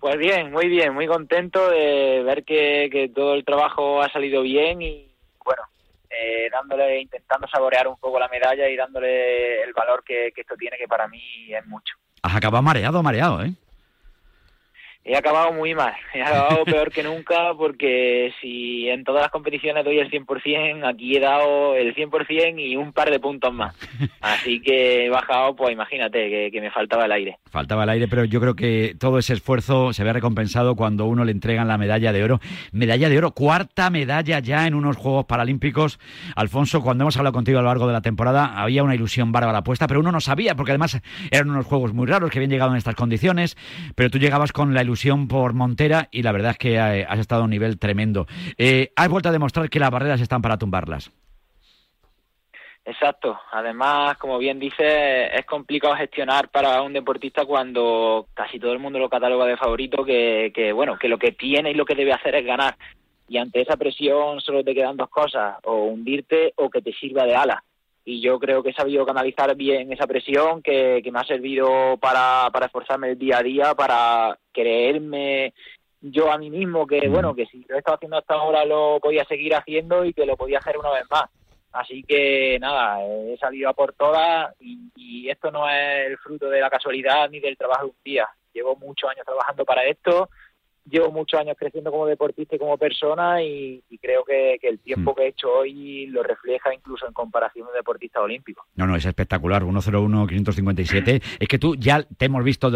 Pues 0.00 0.16
bien, 0.18 0.50
muy 0.50 0.68
bien, 0.68 0.94
muy 0.94 1.06
contento 1.06 1.68
de 1.68 2.22
ver 2.24 2.44
que, 2.44 2.88
que 2.90 3.08
todo 3.08 3.34
el 3.34 3.44
trabajo 3.44 4.02
ha 4.02 4.10
salido 4.10 4.42
bien 4.42 4.80
y 4.80 5.09
eh, 6.20 6.50
dándole, 6.50 7.00
intentando 7.00 7.48
saborear 7.48 7.88
un 7.88 7.96
poco 7.96 8.18
la 8.18 8.28
medalla 8.28 8.68
y 8.68 8.76
dándole 8.76 9.62
el 9.62 9.72
valor 9.72 10.02
que, 10.04 10.30
que 10.34 10.42
esto 10.42 10.56
tiene, 10.56 10.76
que 10.76 10.88
para 10.88 11.08
mí 11.08 11.20
es 11.48 11.66
mucho. 11.66 11.94
Has 12.22 12.36
acabado 12.36 12.62
mareado, 12.62 13.02
mareado, 13.02 13.42
¿eh? 13.42 13.52
He 15.10 15.16
acabado 15.16 15.52
muy 15.52 15.74
mal, 15.74 15.92
he 16.14 16.22
acabado 16.22 16.64
peor 16.64 16.92
que 16.92 17.02
nunca 17.02 17.52
porque 17.58 18.32
si 18.40 18.88
en 18.88 19.02
todas 19.02 19.22
las 19.22 19.32
competiciones 19.32 19.84
doy 19.84 19.98
el 19.98 20.08
100%, 20.08 20.88
aquí 20.88 21.16
he 21.16 21.18
dado 21.18 21.74
el 21.74 21.96
100% 21.96 22.60
y 22.60 22.76
un 22.76 22.92
par 22.92 23.10
de 23.10 23.18
puntos 23.18 23.52
más. 23.52 23.74
Así 24.20 24.62
que 24.62 25.06
he 25.06 25.10
bajado, 25.10 25.56
pues 25.56 25.72
imagínate, 25.72 26.30
que, 26.30 26.50
que 26.52 26.60
me 26.60 26.70
faltaba 26.70 27.06
el 27.06 27.12
aire. 27.12 27.38
Faltaba 27.50 27.82
el 27.82 27.90
aire, 27.90 28.06
pero 28.06 28.24
yo 28.24 28.40
creo 28.40 28.54
que 28.54 28.94
todo 29.00 29.18
ese 29.18 29.32
esfuerzo 29.32 29.92
se 29.92 30.04
ve 30.04 30.12
recompensado 30.12 30.76
cuando 30.76 31.06
uno 31.06 31.24
le 31.24 31.32
entregan 31.32 31.66
la 31.66 31.76
medalla 31.76 32.12
de 32.12 32.22
oro. 32.22 32.38
Medalla 32.70 33.08
de 33.08 33.18
oro, 33.18 33.32
cuarta 33.32 33.90
medalla 33.90 34.38
ya 34.38 34.68
en 34.68 34.76
unos 34.76 34.96
Juegos 34.96 35.24
Paralímpicos. 35.24 35.98
Alfonso, 36.36 36.82
cuando 36.82 37.02
hemos 37.02 37.16
hablado 37.16 37.34
contigo 37.34 37.58
a 37.58 37.62
lo 37.62 37.68
largo 37.68 37.88
de 37.88 37.94
la 37.94 38.00
temporada, 38.00 38.52
había 38.62 38.84
una 38.84 38.94
ilusión 38.94 39.32
bárbara 39.32 39.64
puesta, 39.64 39.88
pero 39.88 39.98
uno 39.98 40.12
no 40.12 40.20
sabía, 40.20 40.54
porque 40.54 40.70
además 40.70 41.00
eran 41.32 41.50
unos 41.50 41.66
Juegos 41.66 41.94
muy 41.94 42.06
raros 42.06 42.30
que 42.30 42.38
habían 42.38 42.52
llegado 42.52 42.70
en 42.70 42.76
estas 42.76 42.94
condiciones, 42.94 43.56
pero 43.96 44.08
tú 44.08 44.18
llegabas 44.18 44.52
con 44.52 44.72
la 44.72 44.82
ilusión 44.82 44.99
por 45.28 45.54
Montera 45.54 46.08
y 46.10 46.22
la 46.22 46.32
verdad 46.32 46.52
es 46.52 46.58
que 46.58 46.74
eh, 46.74 47.06
has 47.08 47.18
estado 47.18 47.42
a 47.42 47.44
un 47.44 47.50
nivel 47.50 47.78
tremendo. 47.78 48.26
Eh, 48.58 48.92
has 48.96 49.08
vuelto 49.08 49.28
a 49.28 49.32
demostrar 49.32 49.70
que 49.70 49.80
las 49.80 49.90
barreras 49.90 50.20
están 50.20 50.42
para 50.42 50.58
tumbarlas. 50.58 51.10
Exacto. 52.84 53.38
Además, 53.52 54.16
como 54.18 54.38
bien 54.38 54.58
dice, 54.58 55.26
es 55.34 55.46
complicado 55.46 55.94
gestionar 55.96 56.48
para 56.48 56.82
un 56.82 56.92
deportista 56.92 57.44
cuando 57.44 58.26
casi 58.34 58.58
todo 58.58 58.72
el 58.72 58.78
mundo 58.78 58.98
lo 58.98 59.08
cataloga 59.08 59.46
de 59.46 59.56
favorito, 59.56 60.04
que, 60.04 60.50
que 60.54 60.72
bueno, 60.72 60.98
que 60.98 61.08
lo 61.08 61.18
que 61.18 61.32
tiene 61.32 61.70
y 61.70 61.74
lo 61.74 61.84
que 61.84 61.94
debe 61.94 62.12
hacer 62.12 62.34
es 62.34 62.44
ganar. 62.44 62.76
Y 63.28 63.38
ante 63.38 63.60
esa 63.60 63.76
presión 63.76 64.40
solo 64.40 64.64
te 64.64 64.74
quedan 64.74 64.96
dos 64.96 65.08
cosas, 65.08 65.56
o 65.64 65.84
hundirte 65.84 66.52
o 66.56 66.68
que 66.68 66.82
te 66.82 66.92
sirva 66.92 67.24
de 67.24 67.36
ala. 67.36 67.62
Y 68.04 68.20
yo 68.20 68.38
creo 68.38 68.62
que 68.62 68.70
he 68.70 68.74
sabido 68.74 69.04
canalizar 69.04 69.54
bien 69.54 69.92
esa 69.92 70.06
presión, 70.06 70.62
que, 70.62 71.00
que 71.04 71.12
me 71.12 71.20
ha 71.20 71.24
servido 71.24 71.96
para, 71.98 72.48
para 72.52 72.66
esforzarme 72.66 73.10
el 73.10 73.18
día 73.18 73.38
a 73.38 73.42
día, 73.42 73.74
para 73.74 74.38
creerme 74.52 75.52
yo 76.00 76.32
a 76.32 76.38
mí 76.38 76.50
mismo 76.50 76.86
que, 76.86 77.08
bueno, 77.08 77.34
que 77.34 77.46
si 77.46 77.64
lo 77.68 77.76
he 77.76 77.78
estado 77.78 77.96
haciendo 77.96 78.16
hasta 78.16 78.34
ahora 78.34 78.64
lo 78.64 78.98
podía 79.00 79.24
seguir 79.24 79.54
haciendo 79.54 80.04
y 80.04 80.14
que 80.14 80.24
lo 80.24 80.36
podía 80.36 80.58
hacer 80.58 80.78
una 80.78 80.90
vez 80.90 81.04
más. 81.10 81.24
Así 81.72 82.02
que 82.02 82.58
nada, 82.58 83.04
he 83.04 83.36
salido 83.38 83.68
a 83.68 83.74
por 83.74 83.92
todas 83.92 84.54
y, 84.58 84.90
y 84.96 85.28
esto 85.28 85.50
no 85.50 85.68
es 85.68 86.06
el 86.06 86.18
fruto 86.18 86.48
de 86.48 86.60
la 86.60 86.70
casualidad 86.70 87.28
ni 87.30 87.38
del 87.38 87.56
trabajo 87.56 87.84
de 87.84 87.90
un 87.90 87.96
día. 88.02 88.28
Llevo 88.52 88.74
muchos 88.76 89.10
años 89.10 89.24
trabajando 89.24 89.64
para 89.64 89.84
esto, 89.84 90.30
llevo 90.90 91.10
muchos 91.10 91.40
años 91.40 91.56
creciendo 91.58 91.90
como 91.90 92.06
deportista 92.06 92.56
y 92.56 92.58
como 92.58 92.76
persona 92.76 93.42
y, 93.42 93.82
y 93.88 93.98
creo 93.98 94.24
que, 94.24 94.58
que, 94.60 94.68
el 94.68 94.78
tiempo 94.78 95.14
que 95.14 95.24
he 95.24 95.28
hecho 95.28 95.50
hoy 95.50 96.06
lo 96.06 96.22
refleja 96.22 96.74
incluso 96.74 97.06
en 97.06 97.12
comparación 97.12 97.66
de 97.68 97.78
deportistas 97.78 98.22
olímpicos. 98.22 98.64
No, 98.76 98.86
no, 98.86 98.96
es 98.96 99.04
espectacular. 99.04 99.64
101-557. 99.64 101.22
es 101.38 101.48
que 101.48 101.58
tú 101.58 101.74
ya 101.76 102.02
te 102.02 102.26
hemos 102.26 102.44
visto 102.44 102.70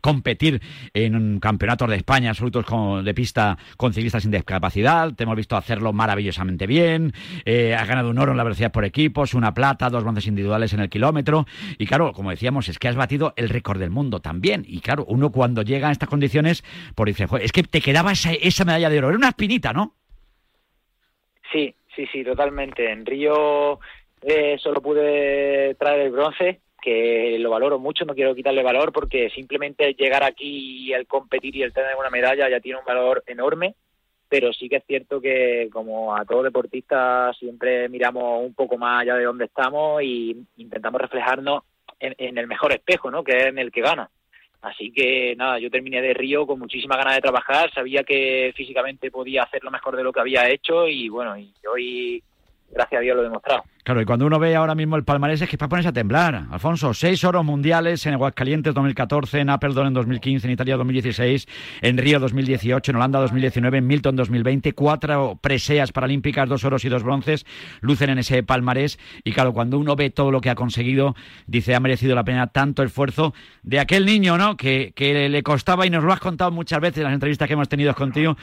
competir 0.00 0.60
en 0.92 1.40
campeonatos 1.40 1.88
de 1.88 1.96
España 1.96 2.30
absolutos 2.30 2.64
con, 2.64 3.04
de 3.04 3.14
pista 3.14 3.58
con 3.76 3.92
ciclistas 3.92 4.22
sin 4.22 4.32
discapacidad. 4.32 5.12
Te 5.14 5.24
hemos 5.24 5.36
visto 5.36 5.56
hacerlo 5.56 5.92
maravillosamente 5.92 6.66
bien. 6.66 7.12
Eh, 7.44 7.74
has 7.74 7.88
ganado 7.88 8.10
un 8.10 8.18
oro 8.18 8.32
en 8.32 8.38
la 8.38 8.44
velocidad 8.44 8.72
por 8.72 8.84
equipos, 8.84 9.34
una 9.34 9.54
plata, 9.54 9.90
dos 9.90 10.02
bronces 10.02 10.26
individuales 10.26 10.72
en 10.72 10.80
el 10.80 10.88
kilómetro. 10.88 11.46
Y 11.78 11.86
claro, 11.86 12.12
como 12.12 12.30
decíamos, 12.30 12.68
es 12.68 12.78
que 12.78 12.88
has 12.88 12.96
batido 12.96 13.32
el 13.36 13.48
récord 13.48 13.78
del 13.78 13.90
mundo 13.90 14.20
también. 14.20 14.64
Y 14.66 14.80
claro, 14.80 15.04
uno 15.08 15.30
cuando 15.30 15.62
llega 15.62 15.88
a 15.88 15.92
estas 15.92 16.08
condiciones, 16.08 16.64
por 16.94 17.08
dice, 17.08 17.26
es 17.40 17.52
que 17.54 17.62
te 17.62 17.80
quedaba 17.80 18.10
esa, 18.10 18.32
esa 18.32 18.64
medalla 18.64 18.90
de 18.90 18.98
oro. 18.98 19.10
Era 19.10 19.16
una 19.16 19.28
espinita, 19.28 19.72
¿no? 19.72 19.94
Sí, 21.52 21.72
sí, 21.94 22.04
sí, 22.12 22.24
totalmente. 22.24 22.90
En 22.90 23.06
Río 23.06 23.78
eh, 24.22 24.58
solo 24.58 24.82
pude 24.82 25.76
traer 25.76 26.00
el 26.00 26.10
bronce, 26.10 26.60
que 26.82 27.36
lo 27.38 27.50
valoro 27.50 27.78
mucho, 27.78 28.04
no 28.04 28.14
quiero 28.14 28.34
quitarle 28.34 28.64
valor 28.64 28.92
porque 28.92 29.30
simplemente 29.30 29.94
llegar 29.94 30.24
aquí 30.24 30.88
y 30.88 30.92
el 30.92 31.06
competir 31.06 31.54
y 31.54 31.62
el 31.62 31.72
tener 31.72 31.94
una 31.96 32.10
medalla 32.10 32.50
ya 32.50 32.58
tiene 32.58 32.80
un 32.80 32.84
valor 32.84 33.22
enorme, 33.24 33.76
pero 34.28 34.52
sí 34.52 34.68
que 34.68 34.76
es 34.76 34.84
cierto 34.84 35.20
que 35.20 35.70
como 35.72 36.16
a 36.16 36.24
todo 36.24 36.42
deportista 36.42 37.32
siempre 37.38 37.88
miramos 37.88 38.44
un 38.44 38.54
poco 38.54 38.76
más 38.76 39.02
allá 39.02 39.14
de 39.14 39.24
donde 39.24 39.44
estamos 39.44 40.02
y 40.02 40.44
intentamos 40.56 41.00
reflejarnos 41.00 41.62
en, 42.00 42.16
en 42.18 42.36
el 42.36 42.48
mejor 42.48 42.72
espejo, 42.72 43.12
¿no? 43.12 43.22
Que 43.22 43.36
es 43.36 43.46
en 43.46 43.58
el 43.58 43.70
que 43.70 43.80
gana. 43.80 44.10
Así 44.64 44.90
que 44.90 45.36
nada, 45.36 45.58
yo 45.58 45.70
terminé 45.70 46.00
de 46.00 46.14
Río 46.14 46.46
con 46.46 46.58
muchísimas 46.58 46.96
ganas 46.96 47.16
de 47.16 47.20
trabajar, 47.20 47.70
sabía 47.70 48.02
que 48.02 48.50
físicamente 48.56 49.10
podía 49.10 49.42
hacer 49.42 49.62
lo 49.62 49.70
mejor 49.70 49.94
de 49.94 50.02
lo 50.02 50.10
que 50.10 50.20
había 50.20 50.48
hecho 50.48 50.88
y 50.88 51.10
bueno, 51.10 51.36
y 51.36 51.52
hoy 51.70 52.22
gracias 52.70 52.98
a 52.98 53.02
Dios 53.02 53.14
lo 53.14 53.20
he 53.20 53.26
demostrado. 53.26 53.62
Claro, 53.84 54.00
y 54.00 54.06
cuando 54.06 54.24
uno 54.24 54.38
ve 54.38 54.56
ahora 54.56 54.74
mismo 54.74 54.96
el 54.96 55.04
palmarés 55.04 55.42
es 55.42 55.48
que 55.50 55.58
para 55.58 55.68
ponerse 55.68 55.90
a 55.90 55.92
temblar. 55.92 56.46
Alfonso, 56.50 56.94
seis 56.94 57.22
oros 57.22 57.44
mundiales 57.44 58.06
en 58.06 58.14
Aguascalientes 58.14 58.72
2014, 58.72 59.40
en 59.40 59.50
Appledon 59.50 59.88
en 59.88 59.92
2015, 59.92 60.46
en 60.46 60.52
Italia 60.54 60.78
2016, 60.78 61.46
en 61.82 61.98
Río 61.98 62.18
2018, 62.18 62.92
en 62.92 62.96
Holanda 62.96 63.20
2019, 63.20 63.76
en 63.76 63.86
Milton 63.86 64.16
2020, 64.16 64.72
cuatro 64.72 65.38
preseas 65.38 65.92
paralímpicas, 65.92 66.48
dos 66.48 66.64
oros 66.64 66.82
y 66.86 66.88
dos 66.88 67.02
bronces, 67.02 67.44
lucen 67.82 68.08
en 68.08 68.16
ese 68.20 68.42
palmarés. 68.42 68.98
Y 69.22 69.32
claro, 69.32 69.52
cuando 69.52 69.78
uno 69.78 69.96
ve 69.96 70.08
todo 70.08 70.30
lo 70.30 70.40
que 70.40 70.48
ha 70.48 70.54
conseguido, 70.54 71.14
dice, 71.46 71.74
ha 71.74 71.80
merecido 71.80 72.14
la 72.14 72.24
pena 72.24 72.46
tanto 72.46 72.82
esfuerzo 72.82 73.34
de 73.62 73.80
aquel 73.80 74.06
niño, 74.06 74.38
¿no? 74.38 74.56
Que, 74.56 74.94
que 74.96 75.28
le 75.28 75.42
costaba, 75.42 75.84
y 75.84 75.90
nos 75.90 76.02
lo 76.02 76.10
has 76.10 76.20
contado 76.20 76.50
muchas 76.50 76.80
veces 76.80 76.98
en 76.98 77.04
las 77.04 77.12
entrevistas 77.12 77.46
que 77.46 77.52
hemos 77.52 77.68
tenido 77.68 77.94
contigo, 77.94 78.34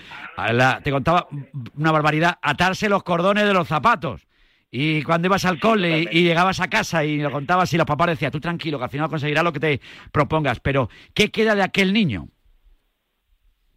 la, 0.53 0.81
te 0.83 0.91
contaba 0.91 1.27
una 1.75 1.91
barbaridad, 1.91 2.37
atarse 2.43 2.87
los 2.89 3.01
cordones 3.01 3.45
de 3.45 3.55
los 3.55 3.67
zapatos 3.67 4.27
Y 4.73 5.03
cuando 5.03 5.27
ibas 5.27 5.43
al 5.43 5.59
cole 5.59 6.07
y, 6.09 6.23
llegabas 6.23 6.61
a 6.61 6.69
casa 6.69 7.03
y 7.03 7.17
lo 7.17 7.29
contabas 7.29 7.73
y 7.73 7.77
los 7.77 7.85
papás 7.85 8.07
decían, 8.07 8.31
tú 8.31 8.39
tranquilo, 8.39 8.77
que 8.77 8.85
al 8.85 8.89
final 8.89 9.09
conseguirás 9.09 9.43
lo 9.43 9.51
que 9.51 9.59
te 9.59 9.81
propongas. 10.13 10.61
Pero, 10.61 10.89
¿qué 11.13 11.29
queda 11.29 11.55
de 11.55 11.63
aquel 11.63 11.91
niño? 11.91 12.29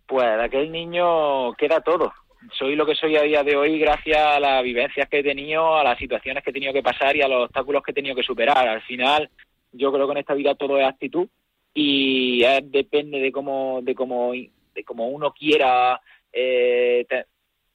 Pues 0.06 0.24
de 0.24 0.44
aquel 0.44 0.70
niño 0.70 1.52
queda 1.54 1.80
todo. 1.80 2.12
Soy 2.52 2.76
lo 2.76 2.86
que 2.86 2.94
soy 2.94 3.16
a 3.16 3.22
día 3.22 3.42
de 3.42 3.56
hoy 3.56 3.78
gracias 3.78 4.18
a 4.18 4.38
las 4.38 4.62
vivencias 4.62 5.08
que 5.08 5.18
he 5.18 5.22
tenido, 5.24 5.76
a 5.76 5.82
las 5.82 5.98
situaciones 5.98 6.44
que 6.44 6.50
he 6.50 6.52
tenido 6.52 6.72
que 6.72 6.82
pasar 6.82 7.16
y 7.16 7.22
a 7.22 7.28
los 7.28 7.46
obstáculos 7.46 7.82
que 7.82 7.90
he 7.90 7.94
tenido 7.94 8.14
que 8.14 8.22
superar. 8.22 8.68
Al 8.68 8.82
final, 8.82 9.28
yo 9.72 9.92
creo 9.92 10.06
que 10.06 10.12
en 10.12 10.18
esta 10.18 10.34
vida 10.34 10.54
todo 10.54 10.78
es 10.78 10.86
actitud 10.86 11.26
y 11.72 12.44
depende 12.64 13.18
de 13.18 13.32
cómo, 13.32 13.80
de 13.82 13.96
cómo, 13.96 14.32
de 14.32 14.84
cómo 14.84 15.08
uno 15.08 15.32
quiera 15.32 16.00
eh, 16.32 17.04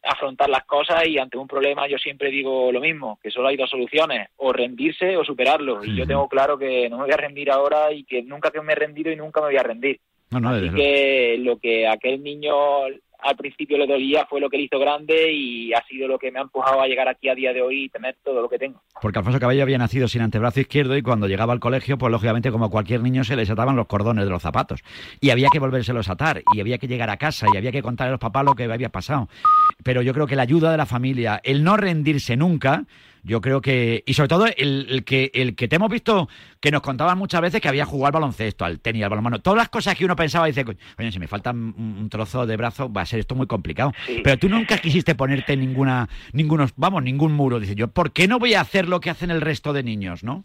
afrontar 0.03 0.49
las 0.49 0.65
cosas 0.65 1.05
y 1.07 1.17
ante 1.17 1.37
un 1.37 1.47
problema 1.47 1.87
yo 1.87 1.97
siempre 1.97 2.29
digo 2.29 2.71
lo 2.71 2.79
mismo, 2.79 3.19
que 3.21 3.31
solo 3.31 3.49
hay 3.49 3.57
dos 3.57 3.69
soluciones, 3.69 4.29
o 4.37 4.53
rendirse 4.53 5.17
o 5.17 5.23
superarlo. 5.23 5.83
Y 5.83 5.95
yo 5.95 6.07
tengo 6.07 6.27
claro 6.27 6.57
que 6.57 6.89
no 6.89 6.97
me 6.97 7.03
voy 7.03 7.13
a 7.13 7.17
rendir 7.17 7.51
ahora 7.51 7.91
y 7.91 8.03
que 8.03 8.21
nunca 8.23 8.51
que 8.51 8.61
me 8.61 8.73
he 8.73 8.75
rendido 8.75 9.11
y 9.11 9.15
nunca 9.15 9.41
me 9.41 9.47
voy 9.47 9.57
a 9.57 9.63
rendir. 9.63 9.99
No, 10.31 10.49
Así 10.49 10.69
que 10.69 11.37
lo 11.39 11.57
que 11.57 11.87
aquel 11.87 12.21
niño 12.21 12.53
al 13.21 13.35
principio 13.35 13.77
le 13.77 13.87
dolía 13.87 14.25
fue 14.29 14.39
lo 14.39 14.49
que 14.49 14.57
le 14.57 14.63
hizo 14.63 14.79
grande 14.79 15.31
y 15.31 15.73
ha 15.73 15.83
sido 15.85 16.07
lo 16.07 16.17
que 16.17 16.31
me 16.31 16.39
ha 16.39 16.43
empujado 16.43 16.81
a 16.81 16.87
llegar 16.87 17.07
aquí 17.07 17.29
a 17.29 17.35
día 17.35 17.53
de 17.53 17.61
hoy 17.61 17.85
y 17.85 17.89
tener 17.89 18.17
todo 18.23 18.41
lo 18.41 18.49
que 18.49 18.57
tengo. 18.57 18.81
Porque 19.01 19.19
Alfonso 19.19 19.39
Cabello 19.39 19.63
había 19.63 19.77
nacido 19.77 20.07
sin 20.07 20.21
antebrazo 20.21 20.59
izquierdo 20.59 20.95
y 20.95 21.01
cuando 21.01 21.27
llegaba 21.27 21.53
al 21.53 21.59
colegio, 21.59 21.97
pues 21.97 22.11
lógicamente 22.11 22.51
como 22.51 22.69
cualquier 22.69 23.01
niño 23.01 23.23
se 23.23 23.35
les 23.35 23.49
ataban 23.49 23.75
los 23.75 23.87
cordones 23.87 24.25
de 24.25 24.31
los 24.31 24.41
zapatos. 24.41 24.83
Y 25.19 25.29
había 25.29 25.49
que 25.51 25.59
volvérselos 25.59 26.09
a 26.09 26.13
atar, 26.13 26.41
y 26.53 26.59
había 26.59 26.77
que 26.77 26.87
llegar 26.87 27.09
a 27.09 27.17
casa, 27.17 27.47
y 27.53 27.57
había 27.57 27.71
que 27.71 27.81
contarle 27.81 28.09
a 28.09 28.11
los 28.11 28.19
papás 28.19 28.45
lo 28.45 28.55
que 28.55 28.63
había 28.63 28.89
pasado. 28.89 29.27
Pero 29.83 30.01
yo 30.01 30.13
creo 30.13 30.27
que 30.27 30.35
la 30.35 30.43
ayuda 30.43 30.71
de 30.71 30.77
la 30.77 30.85
familia, 30.85 31.39
el 31.43 31.63
no 31.63 31.77
rendirse 31.77 32.35
nunca, 32.37 32.85
yo 33.23 33.41
creo 33.41 33.61
que... 33.61 34.03
Y 34.05 34.13
sobre 34.13 34.27
todo 34.27 34.45
el, 34.45 34.87
el 34.89 35.03
que, 35.03 35.31
el 35.33 35.55
que 35.55 35.67
te 35.67 35.75
hemos 35.75 35.89
visto 35.89 36.29
que 36.59 36.71
nos 36.71 36.81
contaban 36.81 37.17
muchas 37.17 37.41
veces 37.41 37.61
que 37.61 37.67
había 37.67 37.85
jugado 37.85 38.07
al 38.07 38.21
baloncesto, 38.21 38.65
al 38.65 38.79
tenis, 38.79 39.03
al 39.03 39.09
balonmano. 39.09 39.39
Todas 39.39 39.57
las 39.57 39.69
cosas 39.69 39.95
que 39.95 40.05
uno 40.05 40.15
pensaba, 40.15 40.47
dice, 40.47 40.65
oye, 40.97 41.11
si 41.11 41.19
me 41.19 41.27
falta 41.27 41.51
un, 41.51 41.73
un 41.77 42.09
trozo 42.09 42.45
de 42.45 42.57
brazo, 42.57 42.91
va 42.91 43.01
a 43.01 43.05
ser 43.05 43.19
esto 43.19 43.35
muy 43.35 43.47
complicado. 43.47 43.93
Pero 44.23 44.37
tú 44.37 44.49
nunca 44.49 44.77
quisiste 44.77 45.15
ponerte 45.15 45.55
ninguna, 45.55 46.09
ningunos, 46.33 46.73
vamos, 46.75 47.03
ningún 47.03 47.33
muro. 47.33 47.59
Dice 47.59 47.75
yo, 47.75 47.87
¿por 47.89 48.11
qué 48.11 48.27
no 48.27 48.39
voy 48.39 48.53
a 48.53 48.61
hacer 48.61 48.87
lo 48.87 48.99
que 48.99 49.09
hacen 49.09 49.31
el 49.31 49.41
resto 49.41 49.73
de 49.73 49.83
niños, 49.83 50.23
no? 50.23 50.43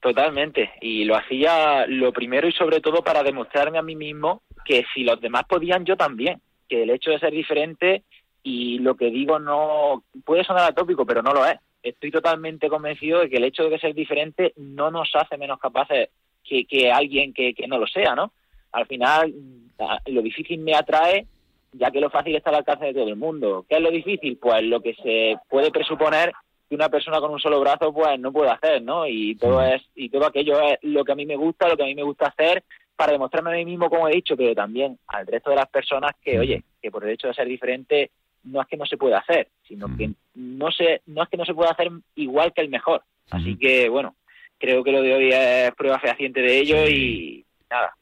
Totalmente. 0.00 0.72
Y 0.80 1.04
lo 1.04 1.16
hacía 1.16 1.86
lo 1.86 2.12
primero 2.12 2.48
y 2.48 2.52
sobre 2.52 2.80
todo 2.80 3.04
para 3.04 3.22
demostrarme 3.22 3.78
a 3.78 3.82
mí 3.82 3.94
mismo 3.94 4.42
que 4.64 4.84
si 4.92 5.04
los 5.04 5.20
demás 5.20 5.44
podían, 5.48 5.84
yo 5.84 5.96
también. 5.96 6.40
Que 6.68 6.82
el 6.82 6.90
hecho 6.90 7.10
de 7.10 7.20
ser 7.20 7.32
diferente 7.32 8.02
y 8.42 8.78
lo 8.80 8.96
que 8.96 9.10
digo 9.10 9.38
no 9.38 10.02
puede 10.24 10.44
sonar 10.44 10.70
atópico, 10.70 11.04
pero 11.06 11.22
no 11.22 11.32
lo 11.32 11.46
es. 11.46 11.56
Estoy 11.82 12.10
totalmente 12.10 12.68
convencido 12.68 13.20
de 13.20 13.28
que 13.30 13.36
el 13.38 13.44
hecho 13.44 13.68
de 13.68 13.78
ser 13.78 13.94
diferente 13.94 14.52
no 14.56 14.90
nos 14.90 15.10
hace 15.14 15.36
menos 15.36 15.58
capaces 15.58 16.08
que, 16.44 16.64
que 16.64 16.90
alguien 16.90 17.32
que, 17.32 17.54
que 17.54 17.66
no 17.66 17.78
lo 17.78 17.86
sea, 17.86 18.14
¿no? 18.14 18.32
Al 18.72 18.86
final, 18.86 19.32
a- 19.78 19.98
lo 20.06 20.22
difícil 20.22 20.60
me 20.60 20.74
atrae, 20.74 21.26
ya 21.72 21.90
que 21.90 22.00
lo 22.00 22.10
fácil 22.10 22.36
está 22.36 22.50
al 22.50 22.56
alcance 22.56 22.86
de 22.86 22.94
todo 22.94 23.08
el 23.08 23.16
mundo. 23.16 23.64
¿Qué 23.68 23.76
es 23.76 23.80
lo 23.82 23.90
difícil? 23.90 24.36
Pues 24.38 24.62
lo 24.62 24.80
que 24.80 24.94
se 24.94 25.36
puede 25.48 25.70
presuponer 25.70 26.32
que 26.68 26.74
una 26.74 26.88
persona 26.88 27.20
con 27.20 27.32
un 27.32 27.40
solo 27.40 27.60
brazo 27.60 27.92
pues 27.92 28.18
no 28.18 28.32
puede 28.32 28.50
hacer, 28.50 28.82
¿no? 28.82 29.06
Y 29.06 29.34
todo 29.36 29.62
es 29.62 29.82
y 29.94 30.08
todo 30.08 30.26
aquello 30.26 30.60
es 30.60 30.78
lo 30.82 31.04
que 31.04 31.12
a 31.12 31.16
mí 31.16 31.26
me 31.26 31.36
gusta, 31.36 31.68
lo 31.68 31.76
que 31.76 31.82
a 31.82 31.86
mí 31.86 31.94
me 31.94 32.02
gusta 32.02 32.26
hacer 32.28 32.62
para 32.96 33.12
demostrarme 33.12 33.50
a 33.50 33.56
mí 33.56 33.64
mismo 33.64 33.88
como 33.90 34.08
he 34.08 34.12
dicho, 34.14 34.36
pero 34.36 34.54
también 34.54 34.98
al 35.08 35.26
resto 35.26 35.50
de 35.50 35.56
las 35.56 35.68
personas 35.68 36.12
que, 36.22 36.38
oye, 36.38 36.62
que 36.80 36.90
por 36.90 37.04
el 37.04 37.10
hecho 37.10 37.26
de 37.28 37.34
ser 37.34 37.46
diferente 37.48 38.10
no 38.44 38.60
es 38.60 38.68
que 38.68 38.76
no 38.76 38.86
se 38.86 38.96
pueda 38.96 39.18
hacer, 39.18 39.48
sino 39.66 39.96
que 39.96 40.12
no 40.34 40.70
se 40.70 41.02
no 41.06 41.22
es 41.22 41.28
que 41.28 41.36
no 41.36 41.44
se 41.44 41.54
pueda 41.54 41.70
hacer 41.70 41.90
igual 42.14 42.52
que 42.52 42.62
el 42.62 42.68
mejor. 42.68 43.02
Así 43.30 43.56
que 43.56 43.88
bueno, 43.88 44.16
creo 44.58 44.82
que 44.84 44.92
lo 44.92 45.02
de 45.02 45.14
hoy 45.14 45.30
es 45.32 45.74
prueba 45.74 45.98
fehaciente 45.98 46.40
de 46.40 46.58
ello 46.58 46.88
y 46.88 47.44
nada, 47.70 47.96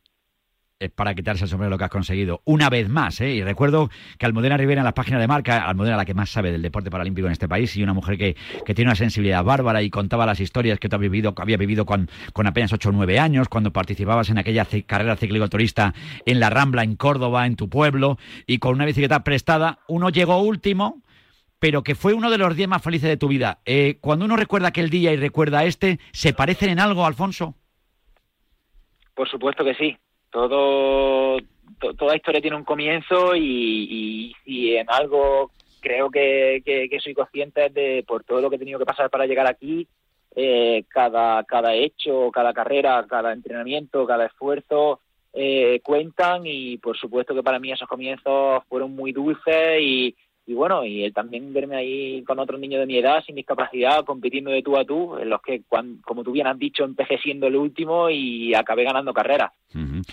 es 0.81 0.91
para 0.91 1.15
quitarse 1.15 1.45
el 1.45 1.51
sombrero 1.51 1.71
lo 1.71 1.79
que 1.79 1.85
has 1.85 1.91
conseguido. 1.91 2.41
Una 2.47 2.71
vez 2.71 2.89
más, 2.89 3.21
¿eh? 3.21 3.35
Y 3.35 3.43
recuerdo 3.45 3.91
que 4.19 4.25
Almudena 4.25 4.57
Rivera 4.57 4.81
en 4.81 4.87
las 4.87 4.95
páginas 4.95 5.21
de 5.21 5.29
marca, 5.29 5.67
Almudena 5.67 5.99
la 5.99 6.07
que 6.07 6.15
más 6.15 6.31
sabe 6.31 6.51
del 6.51 6.63
deporte 6.63 6.91
paralímpico 6.91 7.27
en 7.27 7.33
este 7.33 7.49
país 7.49 7.77
y 7.77 7.83
una 7.83 7.93
mujer 7.93 8.17
que, 8.17 8.35
que 8.65 8.75
tiene 8.75 8.89
una 8.89 8.97
sensibilidad 8.97 9.45
bárbara 9.45 9.83
y 9.83 9.91
contaba 9.91 10.25
las 10.25 10.41
historias 10.41 10.81
que 10.81 10.89
tú 10.89 10.97
has 10.97 11.03
vivido, 11.03 11.35
que 11.35 11.43
había 11.43 11.59
vivido 11.59 11.85
con, 11.85 12.09
con 12.33 12.47
apenas 12.47 12.73
8 12.73 12.89
o 12.89 12.93
9 12.93 13.19
años, 13.19 13.51
cuando 13.51 13.73
participabas 13.75 14.31
en 14.31 14.39
aquella 14.39 14.67
carrera 14.87 15.17
cicloturista 15.17 15.93
en 16.25 16.41
la 16.41 16.49
Rambla, 16.49 16.83
en 16.83 16.97
Córdoba, 16.97 17.47
en 17.47 17.57
tu 17.57 17.69
pueblo, 17.69 18.17
y 18.47 18.59
con 18.59 18.75
una 18.75 18.87
bicicleta 18.87 19.23
prestada, 19.23 19.81
uno 19.87 20.09
llegó 20.09 20.41
último, 20.41 21.03
pero 21.59 21.83
que 21.83 21.95
fue 21.95 22.15
uno 22.15 22.31
de 22.31 22.39
los 22.39 22.57
días 22.57 22.71
más 22.71 22.83
felices 22.83 23.11
de 23.11 23.19
tu 23.19 23.29
vida. 23.29 23.59
Eh, 23.67 23.99
cuando 24.01 24.25
uno 24.25 24.35
recuerda 24.35 24.69
aquel 24.69 24.89
día 24.89 25.13
y 25.13 25.17
recuerda 25.17 25.65
este, 25.65 26.01
¿se 26.13 26.33
parecen 26.33 26.71
en 26.71 26.81
algo, 26.81 27.05
Alfonso? 27.05 27.55
Por 29.15 29.29
supuesto 29.29 29.63
que 29.63 29.75
sí. 29.75 29.99
Todo, 30.31 31.39
to- 31.81 31.95
toda 31.95 32.17
historia 32.17 32.41
tiene 32.41 32.57
un 32.57 32.65
comienzo 32.65 33.35
y, 33.37 34.33
y, 34.45 34.77
en 34.77 34.87
algo 34.91 35.51
creo 35.81 36.11
que 36.11 36.63
soy 37.03 37.15
consciente 37.15 37.69
de 37.71 38.05
por 38.07 38.23
todo 38.25 38.41
lo 38.41 38.51
que 38.51 38.57
he 38.57 38.59
tenido 38.59 38.79
que 38.79 38.85
pasar 38.87 39.11
para 39.11 39.27
llegar 39.27 39.47
aquí. 39.47 39.87
eh, 40.37 40.85
cada, 40.89 41.43
cada 41.45 41.75
hecho, 41.75 42.31
cada 42.31 42.53
carrera, 42.53 43.05
cada 43.09 43.33
entrenamiento, 43.33 44.07
cada 44.07 44.27
esfuerzo 44.27 45.01
eh, 45.33 45.81
cuentan 45.83 46.43
y 46.45 46.79
por 46.79 46.97
supuesto 46.97 47.35
que 47.35 47.43
para 47.43 47.59
mí 47.59 47.73
esos 47.73 47.89
comienzos 47.89 48.63
fueron 48.69 48.95
muy 48.95 49.11
dulces 49.13 49.81
y, 49.81 50.15
y 50.51 50.55
bueno, 50.55 50.85
y 50.85 51.05
el 51.05 51.15
también 51.15 51.53
verme 51.53 51.77
ahí 51.77 52.23
con 52.25 52.39
otros 52.39 52.59
niños 52.59 52.81
de 52.81 52.87
mi 52.87 52.99
edad, 52.99 53.23
sin 53.25 53.37
discapacidad, 53.37 54.05
compitiendo 54.05 54.51
de 54.51 54.63
tú 54.63 54.77
a 54.77 54.85
tú, 54.85 55.17
en 55.19 55.31
los 55.31 55.41
que, 55.43 55.63
cuan- 55.69 55.99
como 56.05 56.25
tú 56.25 56.33
bien 56.33 56.47
has 56.47 56.59
dicho, 56.59 56.85
empecé 56.85 57.19
siendo 57.19 57.47
el 57.47 57.57
último 57.57 58.11
y 58.11 58.53
acabé 58.55 58.85
ganando 58.85 59.13
carreras. 59.15 59.53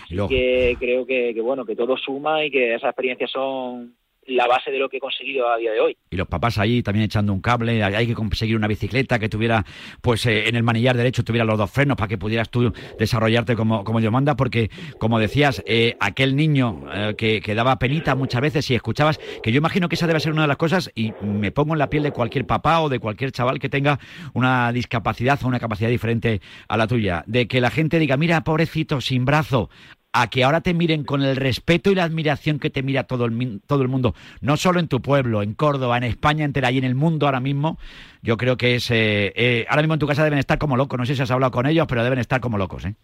Y 0.10 0.14
luego- 0.16 0.30
Que 0.30 0.76
creo 0.80 1.06
que, 1.06 1.34
que, 1.34 1.42
bueno, 1.42 1.66
que 1.66 1.76
todo 1.76 1.98
suma 1.98 2.46
y 2.46 2.52
que 2.52 2.76
esas 2.76 2.90
experiencias 2.90 3.32
son 3.32 3.96
la 4.28 4.48
base 4.48 4.72
de 4.72 4.78
lo 4.78 4.90
que 4.90 4.98
he 4.98 5.00
conseguido 5.00 5.50
a 5.50 5.58
día 5.58 5.72
de 5.72 5.80
hoy. 5.80 5.98
y 6.10 6.16
los 6.16 6.28
papás 6.28 6.58
ahí 6.58 6.84
también 6.84 7.06
echando 7.06 7.34
un 7.34 7.42
cable, 7.42 7.84
hay 7.84 8.08
que 8.08 8.14
conseguir 8.14 8.56
una 8.56 8.68
bicicleta 8.68 9.20
que 9.20 9.30
tuviera, 9.30 9.66
pues 10.02 10.26
eh, 10.26 10.48
en 10.48 10.56
el 10.56 10.64
manillar 10.64 10.98
derecho 10.98 11.24
tuviera 11.24 11.46
los 11.46 11.58
dos 11.58 11.72
frenos 11.72 11.98
para 11.98 12.08
que 12.08 12.18
pudieras 12.18 12.50
tú 12.50 12.74
desarrollarte 13.00 13.56
como, 13.56 13.84
como 13.84 14.00
Dios 14.00 14.12
manda, 14.12 14.36
porque 14.36 14.70
como 15.00 15.20
decías, 15.20 15.64
eh, 15.66 15.96
aquel 16.00 16.36
niño 16.36 16.84
eh, 16.94 17.16
que, 17.18 17.42
que 17.42 17.56
daba 17.56 17.80
penita 17.80 18.16
muchas 18.16 18.42
veces 18.42 18.70
y 18.70 18.76
escuchabas, 18.76 19.20
que 19.42 19.52
yo 19.52 19.58
imagino 19.58 19.90
que 19.90 19.96
esa 19.96 20.08
debe 20.08 20.20
ser 20.20 20.34
una 20.34 20.44
de 20.44 20.50
las 20.50 20.58
cosas, 20.58 20.92
y 20.94 21.14
me 21.22 21.52
pongo 21.52 21.74
en 21.74 21.80
la 21.80 21.90
piel 21.90 22.04
de 22.04 22.12
cualquier 22.12 22.46
papá 22.46 22.82
o 22.82 22.90
de 22.90 23.00
cualquier 23.00 23.32
chaval 23.32 23.60
que 23.60 23.70
tenga 23.70 24.00
una 24.34 24.72
discapacidad 24.72 25.40
o 25.44 25.48
una 25.48 25.60
capacidad 25.60 25.90
diferente 25.90 26.42
a 26.68 26.78
la 26.78 26.88
tuya, 26.88 27.24
de 27.28 27.48
que 27.48 27.62
la 27.62 27.70
gente 27.70 28.00
diga, 28.00 28.18
mira, 28.18 28.44
pobrecito, 28.44 29.02
sin 29.02 29.26
brazo, 29.26 29.70
a 30.14 30.30
que 30.30 30.44
ahora 30.44 30.62
te 30.62 30.74
miren 30.74 31.04
con 31.04 31.22
el 31.22 31.36
respeto 31.36 31.92
y 31.92 31.96
la 31.96 32.04
admiración 32.04 32.60
que 32.60 32.70
te 32.70 32.82
mira 32.82 33.04
todo 33.04 33.26
el, 33.26 33.62
todo 33.68 33.82
el 33.84 33.88
mundo, 33.88 34.16
no 34.42 34.58
solo 34.58 34.80
en 34.80 34.88
tu 34.88 35.02
pueblo, 35.02 35.44
en 35.44 35.54
Córdoba, 35.54 35.98
en 35.98 36.04
España 36.06 36.44
entera 36.46 36.72
y 36.72 36.78
en 36.80 36.86
el 36.86 36.96
mundo 36.96 37.26
ahora 37.28 37.40
mismo, 37.40 37.78
yo 38.24 38.36
creo 38.38 38.58
que 38.58 38.76
es... 38.76 38.90
eh, 38.90 39.32
eh, 39.36 39.66
ahora 39.70 39.82
mismo 39.84 39.94
en 39.94 40.00
tu 40.00 40.08
casa 40.08 40.24
deben 40.24 40.40
estar 40.40 40.58
como 40.58 40.76
locos, 40.78 40.98
no 40.98 41.06
sé 41.06 41.16
si 41.16 41.22
has 41.22 41.30
hablado 41.32 41.52
con 41.52 41.68
ellos, 41.68 41.86
pero 41.88 42.04
deben 42.04 42.20
estar 42.20 42.42
como 42.42 42.58
locos, 42.58 42.86
¿eh? 42.86 42.96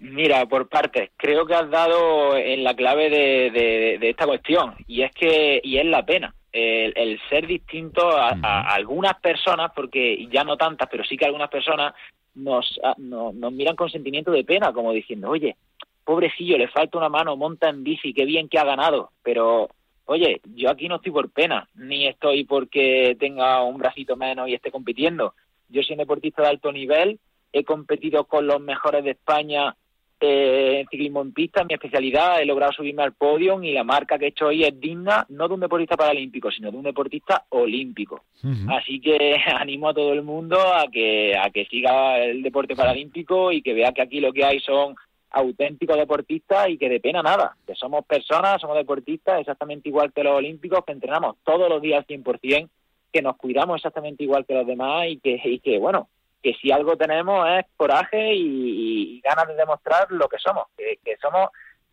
Mira, 0.00 0.46
por 0.46 0.68
partes, 0.68 1.10
creo 1.16 1.44
que 1.44 1.54
has 1.54 1.68
dado 1.70 2.36
en 2.36 2.62
la 2.62 2.74
clave 2.74 3.10
de, 3.10 3.50
de- 3.50 3.98
de 3.98 4.10
esta 4.10 4.26
cuestión 4.26 4.74
y 4.86 5.02
es 5.02 5.10
que 5.12 5.60
y 5.64 5.78
es 5.78 5.86
la 5.86 6.06
pena 6.06 6.32
el, 6.52 6.92
el 6.96 7.20
ser 7.28 7.46
distinto 7.48 8.08
a, 8.16 8.30
a 8.42 8.74
algunas 8.74 9.14
personas, 9.20 9.72
porque 9.74 10.28
ya 10.30 10.44
no 10.44 10.56
tantas, 10.56 10.88
pero 10.90 11.02
sí 11.04 11.16
que 11.16 11.24
algunas 11.24 11.50
personas 11.50 11.94
nos, 12.38 12.78
a- 12.82 12.94
no- 12.98 13.32
nos 13.32 13.52
miran 13.52 13.76
con 13.76 13.90
sentimiento 13.90 14.30
de 14.30 14.44
pena, 14.44 14.72
como 14.72 14.92
diciendo, 14.92 15.28
oye, 15.30 15.56
pobrecillo, 16.04 16.56
le 16.56 16.68
falta 16.68 16.96
una 16.98 17.08
mano, 17.08 17.36
monta 17.36 17.68
en 17.68 17.84
bici, 17.84 18.14
qué 18.14 18.24
bien 18.24 18.48
que 18.48 18.58
ha 18.58 18.64
ganado, 18.64 19.10
pero 19.22 19.68
oye, 20.06 20.40
yo 20.54 20.70
aquí 20.70 20.88
no 20.88 20.96
estoy 20.96 21.12
por 21.12 21.30
pena, 21.30 21.68
ni 21.74 22.06
estoy 22.06 22.44
porque 22.44 23.16
tenga 23.20 23.62
un 23.62 23.76
bracito 23.78 24.16
menos 24.16 24.48
y 24.48 24.54
esté 24.54 24.70
compitiendo. 24.70 25.34
Yo 25.68 25.82
soy 25.82 25.94
un 25.94 25.98
deportista 25.98 26.42
de 26.42 26.48
alto 26.48 26.72
nivel, 26.72 27.18
he 27.52 27.64
competido 27.64 28.24
con 28.24 28.46
los 28.46 28.60
mejores 28.60 29.04
de 29.04 29.10
España 29.10 29.76
eh, 30.20 30.80
en 30.80 30.88
ciclismo 30.88 31.22
en 31.22 31.32
pista, 31.32 31.64
mi 31.64 31.74
especialidad, 31.74 32.40
he 32.40 32.46
logrado 32.46 32.72
subirme 32.72 33.02
al 33.02 33.12
podio 33.12 33.62
y 33.62 33.72
la 33.72 33.84
marca 33.84 34.18
que 34.18 34.26
he 34.26 34.28
hecho 34.28 34.46
hoy 34.46 34.64
es 34.64 34.78
digna 34.80 35.24
no 35.28 35.48
de 35.48 35.54
un 35.54 35.60
deportista 35.60 35.96
paralímpico, 35.96 36.50
sino 36.50 36.70
de 36.70 36.76
un 36.76 36.82
deportista 36.82 37.44
olímpico. 37.50 38.24
Así 38.68 39.00
que 39.00 39.36
animo 39.56 39.88
a 39.88 39.94
todo 39.94 40.12
el 40.12 40.22
mundo 40.22 40.58
a 40.58 40.86
que 40.90 41.36
a 41.36 41.50
que 41.50 41.66
siga 41.66 42.18
el 42.18 42.42
deporte 42.42 42.74
paralímpico 42.74 43.52
y 43.52 43.62
que 43.62 43.74
vea 43.74 43.92
que 43.92 44.02
aquí 44.02 44.20
lo 44.20 44.32
que 44.32 44.44
hay 44.44 44.60
son 44.60 44.94
auténticos 45.30 45.96
deportistas 45.96 46.68
y 46.70 46.78
que 46.78 46.88
de 46.88 47.00
pena 47.00 47.22
nada, 47.22 47.56
que 47.66 47.74
somos 47.74 48.04
personas, 48.04 48.60
somos 48.60 48.76
deportistas 48.76 49.40
exactamente 49.40 49.88
igual 49.88 50.12
que 50.12 50.24
los 50.24 50.34
olímpicos, 50.34 50.84
que 50.84 50.92
entrenamos 50.92 51.36
todos 51.44 51.68
los 51.68 51.82
días 51.82 51.98
al 51.98 52.06
100%, 52.06 52.68
que 53.12 53.22
nos 53.22 53.36
cuidamos 53.36 53.76
exactamente 53.76 54.24
igual 54.24 54.44
que 54.46 54.54
los 54.54 54.66
demás 54.66 55.06
y 55.08 55.18
que, 55.18 55.40
y 55.44 55.60
que 55.60 55.78
bueno, 55.78 56.08
que 56.42 56.54
si 56.54 56.70
algo 56.70 56.96
tenemos 56.96 57.48
es 57.48 57.66
coraje 57.76 58.34
y, 58.34 59.20
ganas 59.22 59.48
de 59.48 59.54
demostrar 59.54 60.10
lo 60.10 60.28
que 60.28 60.38
somos, 60.38 60.66
que, 60.76 60.98
que 61.04 61.16
somos 61.18 61.50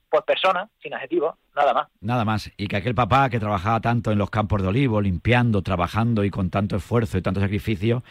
pues 0.10 0.24
persona, 0.24 0.70
sin 0.82 0.94
adjetivos, 0.94 1.36
nada 1.56 1.74
más. 1.74 1.88
Nada 2.02 2.26
más. 2.26 2.52
Y 2.58 2.68
que 2.68 2.78
aquel 2.78 2.96
papá 2.96 3.30
que 3.30 3.40
trabajaba 3.40 3.80
tanto 3.80 4.12
en 4.12 4.18
los 4.18 4.30
campos 4.30 4.62
de 4.62 4.68
olivo, 4.68 5.02
limpiando, 5.02 5.62
trabajando 5.62 6.24
y 6.24 6.30
con 6.30 6.50
tanto 6.50 6.76
esfuerzo 6.76 7.18
y 7.18 7.22
tanto 7.22 7.40
sacrificio, 7.40 8.04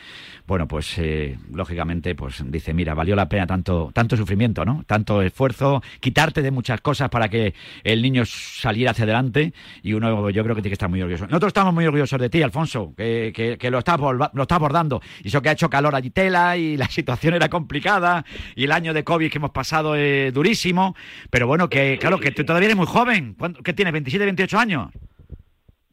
bueno, 0.46 0.66
pues 0.68 0.98
eh, 0.98 1.38
lógicamente 1.52 2.14
pues 2.14 2.42
dice, 2.46 2.74
mira, 2.74 2.94
valió 2.94 3.16
la 3.16 3.28
pena 3.28 3.46
tanto, 3.46 3.90
tanto 3.92 4.16
sufrimiento, 4.16 4.64
¿no? 4.64 4.84
Tanto 4.86 5.22
esfuerzo, 5.22 5.82
quitarte 6.00 6.42
de 6.42 6.50
muchas 6.50 6.80
cosas 6.80 7.08
para 7.08 7.28
que 7.28 7.54
el 7.82 8.02
niño 8.02 8.24
saliera 8.26 8.92
hacia 8.92 9.04
adelante 9.04 9.52
y 9.82 9.92
uno 9.92 10.30
yo 10.30 10.42
creo 10.42 10.54
que 10.54 10.62
tiene 10.62 10.70
que 10.70 10.74
estar 10.74 10.88
muy 10.88 11.00
orgulloso. 11.00 11.26
Nosotros 11.26 11.48
estamos 11.48 11.74
muy 11.74 11.86
orgullosos 11.86 12.20
de 12.20 12.30
ti, 12.30 12.42
Alfonso, 12.42 12.94
que, 12.96 13.32
que, 13.34 13.58
que 13.58 13.70
lo 13.70 13.78
estás 13.78 13.98
lo 14.00 14.42
está 14.42 14.54
abordando. 14.56 15.00
Y 15.22 15.28
eso 15.28 15.40
que 15.42 15.48
ha 15.48 15.52
hecho 15.52 15.70
calor 15.70 15.94
allí 15.94 16.10
tela 16.10 16.56
y 16.56 16.76
la 16.76 16.88
situación 16.88 17.34
era 17.34 17.48
complicada 17.48 18.24
y 18.54 18.64
el 18.64 18.72
año 18.72 18.94
de 18.94 19.04
COVID 19.04 19.30
que 19.30 19.38
hemos 19.38 19.50
pasado 19.50 19.94
es 19.94 20.32
durísimo, 20.32 20.94
pero 21.30 21.46
bueno, 21.46 21.68
que 21.68 21.98
claro, 22.00 22.18
que 22.18 22.30
tú 22.30 22.44
todavía 22.44 22.66
eres 22.66 22.76
muy 22.76 22.86
joven. 22.86 23.33
¿Cuánto- 23.38 23.62
¿Qué 23.62 23.72
tienes? 23.72 23.94
¿27, 23.94 24.18
28 24.18 24.58
años? 24.58 24.90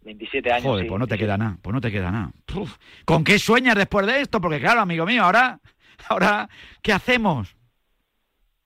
27 0.03 0.51
años. 0.51 0.63
Joder, 0.63 0.83
sí, 0.85 0.89
pues 0.89 0.99
no 0.99 1.07
te 1.07 1.15
sí, 1.15 1.19
queda 1.19 1.37
nada, 1.37 1.57
pues 1.61 1.73
no 1.73 1.81
te 1.81 1.91
queda 1.91 2.11
nada. 2.11 2.31
Uf, 2.55 2.75
¿Con 3.05 3.23
qué 3.23 3.37
sueñas 3.37 3.75
después 3.75 4.05
de 4.07 4.21
esto? 4.21 4.41
Porque 4.41 4.59
claro, 4.59 4.81
amigo 4.81 5.05
mío, 5.05 5.23
ahora, 5.23 5.59
ahora, 6.09 6.49
¿qué 6.81 6.91
hacemos? 6.91 7.55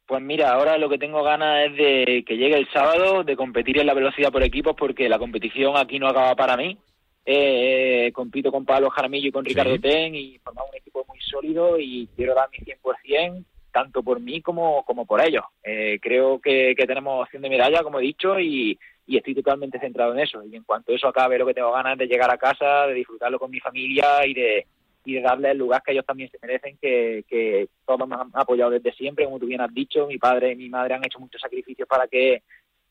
Pues 0.07 0.21
mira, 0.21 0.51
ahora 0.53 0.77
lo 0.77 0.87
que 0.87 0.99
tengo 0.99 1.23
ganas 1.23 1.65
es 1.67 1.77
de 1.77 2.23
que 2.27 2.37
llegue 2.37 2.57
el 2.57 2.69
sábado, 2.71 3.23
de 3.23 3.35
competir 3.35 3.79
en 3.79 3.87
la 3.87 3.93
velocidad 3.95 4.31
por 4.31 4.43
equipos, 4.43 4.75
porque 4.77 5.09
la 5.09 5.17
competición 5.17 5.75
aquí 5.77 5.97
no 5.99 6.07
acaba 6.07 6.35
para 6.35 6.55
mí. 6.55 6.77
Eh, 7.25 8.11
compito 8.13 8.51
con 8.51 8.65
Pablo 8.65 8.91
Jaramillo 8.91 9.29
y 9.29 9.31
con 9.31 9.43
Ricardo 9.43 9.79
Ten 9.79 10.13
y 10.13 10.37
formamos 10.43 10.69
un 10.71 10.77
equipo 10.77 11.03
muy 11.07 11.19
sólido 11.21 11.79
y 11.79 12.07
quiero 12.15 12.35
dar 12.35 12.49
mi 12.51 12.59
100%, 12.59 13.43
tanto 13.75 14.01
por 14.01 14.21
mí 14.21 14.41
como, 14.41 14.85
como 14.85 15.05
por 15.05 15.19
ellos. 15.19 15.43
Eh, 15.61 15.99
creo 16.01 16.39
que, 16.39 16.73
tenemos 16.87 17.23
opción 17.23 17.41
de 17.41 17.49
medalla, 17.49 17.83
como 17.83 17.99
he 17.99 18.03
dicho, 18.03 18.39
y, 18.39 18.79
y 19.05 19.17
estoy 19.17 19.35
totalmente 19.35 19.81
centrado 19.81 20.13
en 20.13 20.19
eso. 20.19 20.41
Y 20.45 20.55
en 20.55 20.63
cuanto 20.63 20.93
eso 20.93 21.09
acabe, 21.09 21.37
lo 21.37 21.45
que 21.45 21.55
tengo 21.55 21.73
ganas 21.73 21.97
de 21.97 22.07
llegar 22.07 22.31
a 22.31 22.37
casa, 22.37 22.87
de 22.87 22.93
disfrutarlo 22.93 23.37
con 23.37 23.51
mi 23.51 23.59
familia 23.59 24.25
y 24.25 24.33
de, 24.33 24.65
y 25.03 25.15
de 25.15 25.21
darle 25.21 25.51
el 25.51 25.57
lugar 25.57 25.81
que 25.83 25.91
ellos 25.91 26.05
también 26.05 26.29
se 26.31 26.39
merecen, 26.41 26.77
que, 26.81 27.25
que 27.27 27.67
todos 27.85 28.07
me 28.07 28.15
han 28.15 28.29
apoyado 28.33 28.71
desde 28.71 28.93
siempre, 28.93 29.25
como 29.25 29.39
tú 29.39 29.45
bien 29.45 29.59
has 29.59 29.73
dicho, 29.73 30.07
mi 30.07 30.17
padre 30.17 30.53
y 30.53 30.55
mi 30.55 30.69
madre 30.69 30.93
han 30.93 31.05
hecho 31.05 31.19
muchos 31.19 31.41
sacrificios 31.41 31.85
para 31.85 32.07
que 32.07 32.43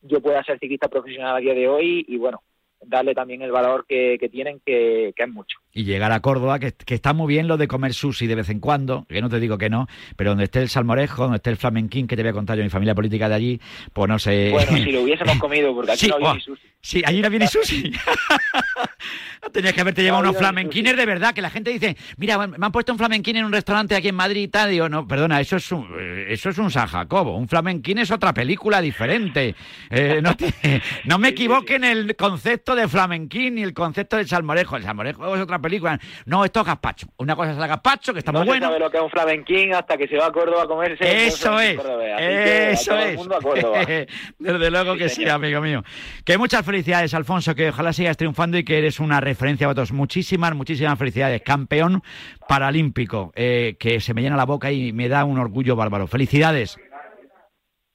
yo 0.02 0.20
pueda 0.20 0.44
ser 0.44 0.58
ciclista 0.58 0.88
profesional 0.88 1.36
a 1.36 1.40
día 1.40 1.54
de 1.54 1.66
hoy 1.66 2.04
y 2.06 2.18
bueno, 2.18 2.42
darle 2.86 3.14
también 3.14 3.42
el 3.42 3.52
valor 3.52 3.86
que, 3.88 4.16
que 4.18 4.28
tienen, 4.28 4.60
que, 4.64 5.12
que 5.16 5.22
es 5.22 5.28
mucho. 5.28 5.58
Y 5.72 5.84
llegar 5.84 6.12
a 6.12 6.20
Córdoba, 6.20 6.58
que, 6.58 6.72
que 6.72 6.94
está 6.94 7.12
muy 7.12 7.26
bien 7.32 7.48
lo 7.48 7.56
de 7.56 7.68
comer 7.68 7.94
sushi 7.94 8.26
de 8.26 8.34
vez 8.36 8.48
en 8.50 8.60
cuando, 8.60 9.06
que 9.08 9.20
no 9.20 9.28
te 9.28 9.40
digo 9.40 9.58
que 9.58 9.70
no, 9.70 9.86
pero 10.16 10.30
donde 10.30 10.44
esté 10.44 10.60
el 10.60 10.68
salmorejo, 10.68 11.22
donde 11.22 11.36
esté 11.36 11.50
el 11.50 11.56
flamenquín, 11.56 12.06
que 12.06 12.16
te 12.16 12.22
voy 12.22 12.30
a 12.30 12.34
contar 12.34 12.56
yo, 12.56 12.62
mi 12.62 12.70
familia 12.70 12.94
política 12.94 13.28
de 13.28 13.34
allí, 13.34 13.60
pues 13.92 14.08
no 14.08 14.18
sé. 14.18 14.50
Bueno, 14.50 14.72
si 14.76 14.84
lo 14.92 15.02
hubiésemos 15.02 15.38
comido, 15.38 15.74
porque 15.74 15.92
aquí 15.92 16.00
Sí, 16.00 16.08
no 16.08 16.16
había 16.16 16.30
oh, 16.30 16.34
ni 16.34 16.40
sushi. 16.40 16.73
Sí, 16.84 17.02
allí 17.06 17.22
no 17.22 17.30
viene 17.30 17.46
sushi. 17.48 17.90
Tenías 19.52 19.72
que 19.74 19.80
haberte 19.80 20.02
llevado 20.02 20.22
No, 20.22 20.28
unos 20.30 20.40
no 20.40 20.46
flamenquines 20.46 20.96
de 20.96 21.06
verdad, 21.06 21.32
que 21.34 21.40
la 21.42 21.48
gente 21.50 21.70
dice, 21.70 21.96
mira, 22.16 22.46
me 22.46 22.56
han 22.64 22.72
puesto 22.72 22.92
un 22.92 22.98
flamenquín 22.98 23.36
en 23.36 23.44
un 23.46 23.52
restaurante 23.52 23.94
aquí 23.94 24.08
en 24.08 24.14
Madrid 24.14 24.42
y 24.42 24.48
tal. 24.48 24.70
Digo, 24.70 24.88
no, 24.88 25.06
perdona, 25.06 25.40
eso 25.40 25.56
es 25.56 25.70
un, 25.72 25.88
eh, 25.98 26.26
eso 26.28 26.50
es 26.50 26.58
un 26.58 26.70
San 26.70 26.86
Jacobo. 26.86 27.36
Un 27.36 27.48
flamenquín 27.48 27.98
es 27.98 28.10
otra 28.10 28.34
película 28.34 28.80
diferente. 28.82 29.54
Eh, 29.90 30.20
no, 30.22 30.36
te- 30.36 30.52
no 31.04 31.18
me 31.18 31.28
equivoque 31.28 31.76
en 31.76 31.84
el 31.84 32.16
concepto 32.16 32.74
de 32.74 32.86
flamenquín 32.88 33.54
ni 33.56 33.62
el 33.62 33.72
concepto 33.72 34.16
de 34.18 34.26
salmorejo. 34.26 34.76
El 34.76 34.82
salmorejo 34.82 35.34
es 35.36 35.40
otra 35.42 35.58
película. 35.58 35.98
No, 36.26 36.44
esto 36.44 36.60
es 36.60 36.66
gazpacho. 36.66 37.06
Una 37.18 37.34
cosa 37.36 37.52
es 37.52 37.58
el 37.58 37.66
gazpacho, 37.66 38.12
que 38.12 38.18
está 38.20 38.32
no 38.32 38.40
muy 38.40 38.48
bueno. 38.48 38.66
sabe 38.66 38.78
lo 38.78 38.90
que 38.90 38.96
es 38.98 39.02
un 39.02 39.10
flamenquín 39.10 39.74
hasta 39.74 39.96
que 39.96 40.06
se 40.08 40.16
va 40.18 40.26
a 40.26 40.32
Córdoba 40.32 40.64
a 40.64 40.66
comerse. 40.66 41.26
Eso 41.26 41.58
es, 41.60 41.78
eso 41.78 42.98
es. 42.98 43.18
Desde 44.38 44.70
luego 44.70 44.96
que 44.96 45.08
sí, 45.08 45.26
amigo 45.28 45.60
mío. 45.60 45.82
Que 46.24 46.36
muchas 46.38 46.64
felicidades, 46.74 47.14
Alfonso, 47.14 47.54
que 47.54 47.68
ojalá 47.68 47.92
sigas 47.92 48.16
triunfando 48.16 48.58
y 48.58 48.64
que 48.64 48.78
eres 48.78 48.98
una 48.98 49.20
referencia 49.20 49.68
para 49.68 49.76
todos. 49.76 49.92
Muchísimas, 49.92 50.56
muchísimas 50.56 50.98
felicidades. 50.98 51.40
Campeón 51.42 52.02
paralímpico, 52.48 53.30
eh, 53.36 53.76
que 53.78 54.00
se 54.00 54.12
me 54.12 54.22
llena 54.22 54.36
la 54.36 54.44
boca 54.44 54.72
y 54.72 54.92
me 54.92 55.08
da 55.08 55.24
un 55.24 55.38
orgullo 55.38 55.76
bárbaro. 55.76 56.08
Felicidades. 56.08 56.76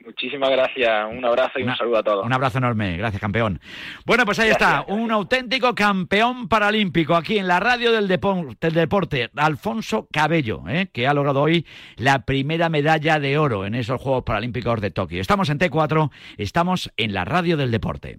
Muchísimas 0.06 0.50
gracias, 0.50 0.90
un 1.12 1.24
abrazo 1.26 1.60
y 1.60 1.64
un 1.64 1.76
saludo 1.76 1.98
a 1.98 2.04
todos. 2.04 2.26
Un 2.26 2.32
abrazo 2.34 2.58
enorme, 2.58 2.96
gracias 2.98 3.20
campeón. 3.22 3.60
Bueno, 4.06 4.24
pues 4.26 4.40
ahí 4.40 4.50
está, 4.50 4.86
un 4.88 5.12
auténtico 5.12 5.76
campeón 5.76 6.48
paralímpico 6.48 7.16
aquí 7.16 7.38
en 7.38 7.48
la 7.48 7.60
radio 7.60 7.92
del, 7.92 8.08
depo- 8.08 8.58
del 8.60 8.74
deporte, 8.74 9.30
Alfonso 9.36 10.08
Cabello, 10.12 10.64
¿eh? 10.70 10.90
que 10.92 11.06
ha 11.06 11.14
logrado 11.14 11.42
hoy 11.42 11.68
la 11.98 12.26
primera 12.26 12.70
medalla 12.70 13.20
de 13.20 13.38
oro 13.38 13.66
en 13.66 13.76
esos 13.76 14.02
Juegos 14.02 14.24
Paralímpicos 14.24 14.80
de 14.82 14.90
Tokio. 14.90 15.20
Estamos 15.22 15.50
en 15.50 15.60
T4, 15.60 16.10
estamos 16.38 16.92
en 16.98 17.14
la 17.14 17.26
radio 17.26 17.58
del 17.58 17.70
deporte. 17.70 18.18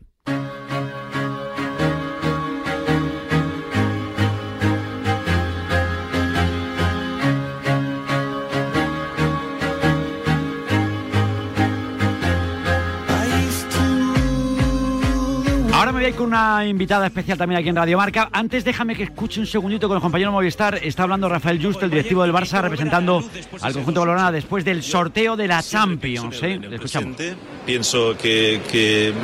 Con 16.16 16.26
una 16.26 16.66
invitada 16.66 17.06
especial 17.06 17.38
también 17.38 17.61
aquí 17.61 17.68
en 17.70 17.76
Radio 17.76 17.96
Marca. 17.96 18.28
Antes 18.32 18.64
déjame 18.64 18.94
que 18.94 19.04
escuche 19.04 19.40
un 19.40 19.46
segundito 19.46 19.88
con 19.88 19.96
el 19.96 20.02
compañero 20.02 20.32
Movistar. 20.32 20.78
Está 20.82 21.04
hablando 21.04 21.28
Rafael 21.28 21.64
Just, 21.64 21.82
el 21.82 21.90
directivo 21.90 22.22
del 22.22 22.32
Barça, 22.32 22.61
representando 22.61 23.24
al 23.62 23.72
conjunto 23.72 24.00
Valorana 24.00 24.30
después 24.32 24.64
del 24.64 24.82
sorteo 24.82 25.36
de 25.36 25.46
la 25.48 25.62
Champions. 25.62 26.42
¿eh? 26.42 26.58
Le 26.58 26.76
escuchamos. 26.76 27.16
Pienso 27.64 28.16
que, 28.18 28.61
que 28.70 29.14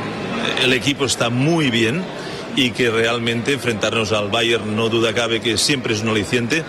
el 0.63 0.73
equipo 0.73 1.05
está 1.05 1.29
muy 1.29 1.71
bien 1.71 2.03
y 2.55 2.71
que 2.71 2.89
realmente 2.89 3.53
enfrentarnos 3.53 4.13
al 4.13 4.31
Bayern 4.31 4.75
no 4.77 4.89
duda 4.89 5.13
cabe 5.13 5.41
que 5.41 5.59
siempre 5.59 5.93
es 5.93 6.03
un 6.03 6.09
aliciente, 6.11 6.63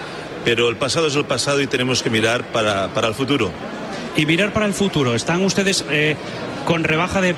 pero 0.44 0.68
el 0.68 0.76
pasado 0.76 1.08
es 1.08 1.16
el 1.16 1.26
pasado 1.26 1.62
y 1.62 1.68
tenemos 1.68 2.04
que 2.04 2.10
mirar 2.10 2.44
para, 2.52 2.88
para 2.90 3.08
el 3.08 3.14
futuro. 3.14 3.52
y 4.16 4.26
mirar 4.26 4.52
para 4.52 4.66
el 4.66 4.74
futuro. 4.74 5.14
Están 5.14 5.46
ustedes 5.46 5.86
eh, 5.92 6.16
con 6.68 6.84
rebaja 6.84 7.22
de, 7.22 7.30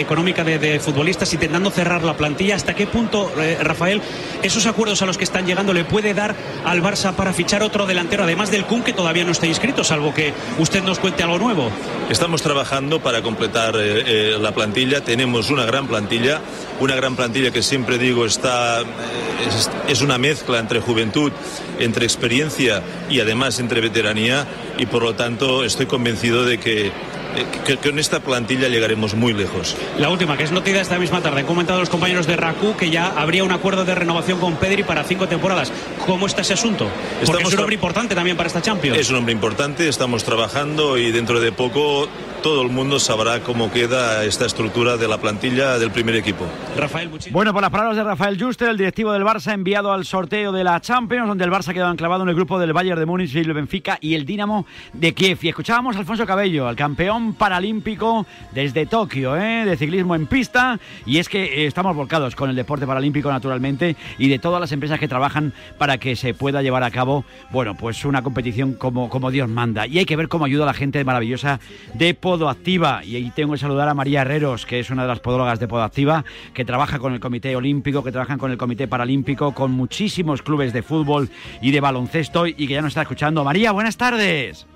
económica 0.00 0.42
de, 0.42 0.80
futbolistas, 0.80 1.32
intentando 1.32 1.70
cerrar 1.70 2.02
la 2.02 2.16
plantilla. 2.16 2.56
¿Hasta 2.56 2.74
qué 2.74 2.88
punto, 2.88 3.30
eh, 3.40 3.56
Rafael, 3.60 4.02
esos 4.42 4.66
acuerdos 4.66 5.00
a 5.00 5.06
los 5.06 5.16
que 5.16 5.22
están 5.22 5.46
llegando 5.46 5.72
le 5.72 5.84
puede 5.84 6.12
dar 6.12 6.34
al 6.64 6.82
Barça 6.82 7.12
para 7.14 7.32
fichar 7.32 7.62
otro 7.62 7.86
delantero, 7.86 8.24
además 8.24 8.50
del 8.50 8.64
Kun, 8.64 8.82
que 8.82 8.92
todavía 8.92 9.24
no 9.24 9.30
está 9.30 9.46
inscrito, 9.46 9.84
salvo 9.84 10.12
que 10.12 10.34
usted 10.58 10.82
nos 10.82 10.98
cuente 10.98 11.22
algo 11.22 11.38
nuevo? 11.38 11.70
Estamos 12.10 12.42
trabajando 12.42 12.98
para 12.98 13.22
completar 13.22 13.76
eh, 13.76 14.32
eh, 14.34 14.38
la 14.40 14.50
plantilla. 14.50 15.04
Tenemos 15.04 15.50
una 15.50 15.64
gran 15.64 15.86
plantilla, 15.86 16.40
una 16.80 16.96
gran 16.96 17.14
plantilla 17.14 17.52
que 17.52 17.62
siempre 17.62 17.96
digo 17.96 18.26
está 18.26 18.80
es, 18.80 19.70
es 19.86 20.02
una 20.02 20.18
mezcla 20.18 20.58
entre 20.58 20.80
juventud, 20.80 21.30
entre 21.78 22.06
experiencia 22.06 22.82
y 23.08 23.20
además 23.20 23.60
entre 23.60 23.80
veteranía. 23.80 24.48
Y 24.78 24.86
por 24.86 25.04
lo 25.04 25.14
tanto 25.14 25.62
estoy 25.62 25.86
convencido 25.86 26.44
de 26.44 26.58
que, 26.58 26.90
eh, 27.36 27.44
que- 27.64 27.76
con 27.76 27.98
esta 27.98 28.20
plantilla 28.20 28.68
llegaremos 28.68 29.14
muy 29.14 29.32
lejos. 29.32 29.76
La 29.98 30.08
última, 30.10 30.36
que 30.36 30.44
es 30.44 30.52
noticia 30.52 30.80
esta 30.80 30.98
misma 30.98 31.20
tarde. 31.20 31.40
Han 31.40 31.46
comentado 31.46 31.80
los 31.80 31.88
compañeros 31.90 32.26
de 32.26 32.36
RACU 32.36 32.76
que 32.76 32.90
ya 32.90 33.08
habría 33.16 33.44
un 33.44 33.52
acuerdo 33.52 33.84
de 33.84 33.94
renovación 33.94 34.38
con 34.40 34.56
Pedri 34.56 34.82
para 34.82 35.04
cinco 35.04 35.28
temporadas. 35.28 35.72
¿Cómo 36.06 36.26
está 36.26 36.42
ese 36.42 36.54
asunto? 36.54 36.86
Porque 36.86 37.24
Estamos 37.24 37.48
es 37.48 37.54
un 37.54 37.60
hombre 37.60 37.74
importante 37.74 38.14
también 38.14 38.36
para 38.36 38.46
esta 38.46 38.62
Champions. 38.62 38.98
Es 38.98 39.10
un 39.10 39.16
hombre 39.16 39.32
importante, 39.32 39.88
estamos 39.88 40.24
trabajando 40.24 40.96
y 40.98 41.10
dentro 41.10 41.40
de 41.40 41.52
poco 41.52 42.08
todo 42.48 42.62
el 42.62 42.70
mundo 42.70 42.98
sabrá 42.98 43.40
cómo 43.40 43.70
queda 43.70 44.24
esta 44.24 44.46
estructura 44.46 44.96
de 44.96 45.06
la 45.06 45.18
plantilla 45.18 45.78
del 45.78 45.90
primer 45.90 46.16
equipo. 46.16 46.46
Rafael, 46.78 47.10
Bueno, 47.30 47.52
por 47.52 47.60
las 47.60 47.70
palabras 47.70 47.94
de 47.94 48.02
Rafael 48.02 48.42
Juste, 48.42 48.64
el 48.64 48.78
directivo 48.78 49.12
del 49.12 49.22
Barça, 49.22 49.52
enviado 49.52 49.92
al 49.92 50.06
sorteo 50.06 50.50
de 50.50 50.64
la 50.64 50.80
Champions, 50.80 51.28
donde 51.28 51.44
el 51.44 51.50
Barça 51.50 51.74
quedó 51.74 51.90
enclavado 51.90 52.22
en 52.22 52.30
el 52.30 52.34
grupo 52.34 52.58
del 52.58 52.72
Bayern 52.72 52.98
de 52.98 53.04
Múnich, 53.04 53.36
el 53.36 53.52
Benfica 53.52 53.98
y 54.00 54.14
el 54.14 54.24
Dinamo 54.24 54.64
de 54.94 55.12
Kiev. 55.12 55.40
Y 55.42 55.50
escuchábamos 55.50 55.96
a 55.96 55.98
Alfonso 55.98 56.24
Cabello, 56.24 56.70
el 56.70 56.76
campeón 56.76 57.34
paralímpico 57.34 58.24
desde 58.52 58.86
Tokio, 58.86 59.36
¿eh? 59.36 59.66
de 59.66 59.76
ciclismo 59.76 60.14
en 60.14 60.26
pista. 60.26 60.80
Y 61.04 61.18
es 61.18 61.28
que 61.28 61.44
eh, 61.44 61.66
estamos 61.66 61.94
volcados 61.94 62.34
con 62.34 62.48
el 62.48 62.56
deporte 62.56 62.86
paralímpico, 62.86 63.30
naturalmente, 63.30 63.94
y 64.16 64.30
de 64.30 64.38
todas 64.38 64.58
las 64.58 64.72
empresas 64.72 64.98
que 64.98 65.06
trabajan 65.06 65.52
para 65.76 65.98
que 65.98 66.16
se 66.16 66.32
pueda 66.32 66.62
llevar 66.62 66.82
a 66.82 66.90
cabo, 66.90 67.26
bueno, 67.50 67.76
pues 67.76 68.06
una 68.06 68.22
competición 68.22 68.72
como, 68.72 69.10
como 69.10 69.30
Dios 69.30 69.50
manda. 69.50 69.86
Y 69.86 69.98
hay 69.98 70.06
que 70.06 70.16
ver 70.16 70.28
cómo 70.28 70.46
ayuda 70.46 70.62
a 70.62 70.68
la 70.68 70.72
gente 70.72 71.04
maravillosa 71.04 71.60
de 71.92 72.14
Podoactiva. 72.38 73.02
Y 73.04 73.16
ahí 73.16 73.32
tengo 73.34 73.52
que 73.54 73.58
saludar 73.58 73.88
a 73.88 73.94
María 73.94 74.22
Herreros, 74.22 74.64
que 74.64 74.78
es 74.78 74.90
una 74.90 75.02
de 75.02 75.08
las 75.08 75.18
podólogas 75.18 75.58
de 75.58 75.66
Podoactiva, 75.66 76.24
que 76.54 76.64
trabaja 76.64 77.00
con 77.00 77.12
el 77.12 77.18
Comité 77.18 77.56
Olímpico, 77.56 78.04
que 78.04 78.12
trabajan 78.12 78.38
con 78.38 78.52
el 78.52 78.56
Comité 78.56 78.86
Paralímpico, 78.86 79.52
con 79.54 79.72
muchísimos 79.72 80.42
clubes 80.42 80.72
de 80.72 80.82
fútbol 80.82 81.30
y 81.60 81.72
de 81.72 81.80
baloncesto, 81.80 82.46
y 82.46 82.54
que 82.54 82.74
ya 82.74 82.80
nos 82.80 82.90
está 82.90 83.02
escuchando. 83.02 83.42
María, 83.42 83.72
buenas 83.72 83.96
tardes. 83.96 84.68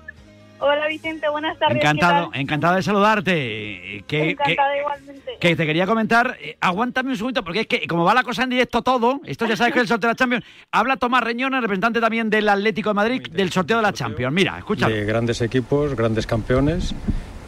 Hola 0.59 0.87
Vicente, 0.87 1.27
buenas 1.29 1.57
tardes. 1.57 1.77
Encantado, 1.77 2.27
¿qué 2.27 2.31
tal? 2.33 2.41
encantado 2.41 2.75
de 2.75 2.83
saludarte. 2.83 4.03
Que, 4.07 4.31
Encantada 4.31 4.77
igualmente. 4.77 5.31
que, 5.39 5.49
que 5.49 5.55
te 5.55 5.65
quería 5.65 5.85
comentar, 5.85 6.37
eh, 6.41 6.57
aguántame 6.59 7.11
un 7.11 7.17
segundito, 7.17 7.43
porque 7.43 7.61
es 7.61 7.67
que 7.67 7.87
como 7.87 8.03
va 8.03 8.13
la 8.13 8.23
cosa 8.23 8.43
en 8.43 8.49
directo 8.49 8.81
todo, 8.81 9.19
esto 9.25 9.45
ya 9.45 9.55
sabes 9.57 9.73
que 9.73 9.79
es 9.79 9.83
el 9.83 9.87
sorteo 9.87 10.09
de 10.09 10.13
la 10.13 10.17
Champions, 10.17 10.45
habla 10.71 10.97
Tomás 10.97 11.23
Reñón, 11.23 11.53
representante 11.53 11.99
también 11.99 12.29
del 12.29 12.47
Atlético 12.47 12.91
de 12.91 12.93
Madrid, 12.93 13.21
del 13.29 13.51
sorteo 13.51 13.77
de 13.77 13.83
la 13.83 13.93
Champions. 13.93 14.33
Mira, 14.33 14.57
escúchalo. 14.57 14.93
de 14.93 15.05
grandes 15.05 15.41
equipos, 15.41 15.95
grandes 15.95 16.25
campeones 16.27 16.93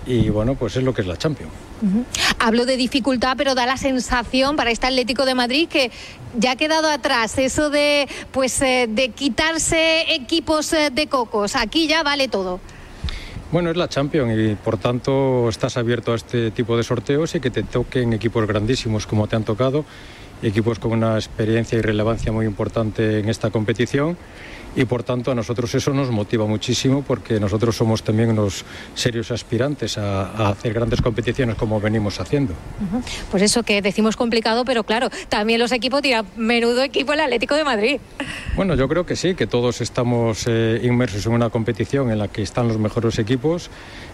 y 0.06 0.30
bueno, 0.30 0.56
pues 0.56 0.76
es 0.76 0.84
lo 0.84 0.93
que 0.93 1.01
es 1.01 1.08
la 1.08 1.18
Champions. 1.18 1.51
Hablo 2.39 2.66
de 2.66 2.78
dificultad, 2.78 3.36
pero 3.38 3.56
da 3.56 3.66
la 3.66 3.78
sensación 3.78 4.56
para 4.56 4.72
este 4.72 4.88
Atlético 4.88 5.26
de 5.26 5.36
Madrid 5.36 5.68
que 5.68 5.91
ya 6.38 6.51
ha 6.51 6.56
quedado 6.56 6.89
atrás 6.89 7.38
eso 7.38 7.70
de 7.70 8.08
pues 8.32 8.62
eh, 8.62 8.88
de 8.89 9.10
quitarse 9.10 10.14
equipos 10.14 10.72
eh, 10.74 10.89
de 10.91 11.08
cocos. 11.08 11.56
Aquí 11.56 11.88
ya 11.88 12.03
vale 12.03 12.28
todo. 12.28 12.60
Bueno, 13.51 13.70
es 13.70 13.78
la 13.78 13.88
Champions 13.88 14.38
y 14.38 14.56
por 14.56 14.78
tanto 14.78 15.47
estás 15.49 15.78
abierto 15.78 16.14
a 16.14 16.16
este 16.16 16.51
tipo 16.51 16.76
de 16.76 16.84
sorteos 16.84 17.36
y 17.36 17.39
que 17.39 17.51
te 17.51 17.64
toquen 17.64 18.14
equipos 18.14 18.45
grandísimos 18.47 19.06
como 19.08 19.28
te 19.28 19.36
han 19.36 19.43
tocado, 19.43 19.86
equipos 20.41 20.79
con 20.79 20.91
una 20.91 21.15
experiencia 21.15 21.77
y 21.77 21.81
relevancia 21.81 22.31
muy 22.31 22.45
importante 22.45 23.19
en 23.19 23.29
esta 23.29 23.49
competición 23.49 24.17
y 24.75 24.86
por 24.86 25.03
tanto 25.03 25.31
a 25.31 25.36
nosotros 25.36 25.73
eso 25.73 25.93
nos 25.93 26.11
motiva 26.11 26.45
muchísimo 26.45 27.03
porque 27.07 27.39
nosotros 27.39 27.75
somos 27.75 28.03
también 28.03 28.29
unos 28.29 28.65
serios 28.93 29.31
aspirantes 29.31 29.97
a, 29.97 30.31
a 30.31 30.49
hacer 30.49 30.73
grandes 30.73 31.01
competiciones 31.01 31.55
como 31.55 31.79
venimos 31.79 32.19
haciendo. 32.19 32.53
Pues 33.31 33.43
eso 33.43 33.63
que 33.63 33.81
decimos 33.81 34.17
complicado, 34.17 34.65
pero 34.65 34.83
claro, 34.83 35.09
también 35.29 35.59
los 35.59 35.71
equipos 35.71 36.01
tiran 36.01 36.25
menudo 36.36 36.83
equipo 36.83 37.13
el 37.13 37.21
Atlético 37.21 37.55
de 37.55 37.63
Madrid. 37.63 37.99
Bueno, 38.55 38.75
yo 38.75 38.88
creo 38.88 39.05
que 39.05 39.15
sí, 39.15 39.36
que 39.36 39.47
todos 39.47 39.81
estamos 39.81 40.45
eh, 40.47 40.81
inmersos 40.83 41.25
en 41.25 41.33
una 41.33 41.49
competición 41.49 42.11
en 42.11 42.19
la 42.19 42.27
que 42.27 42.41
están 42.41 42.67
los 42.67 42.77
mejores 42.77 43.17
equipos. 43.19 43.69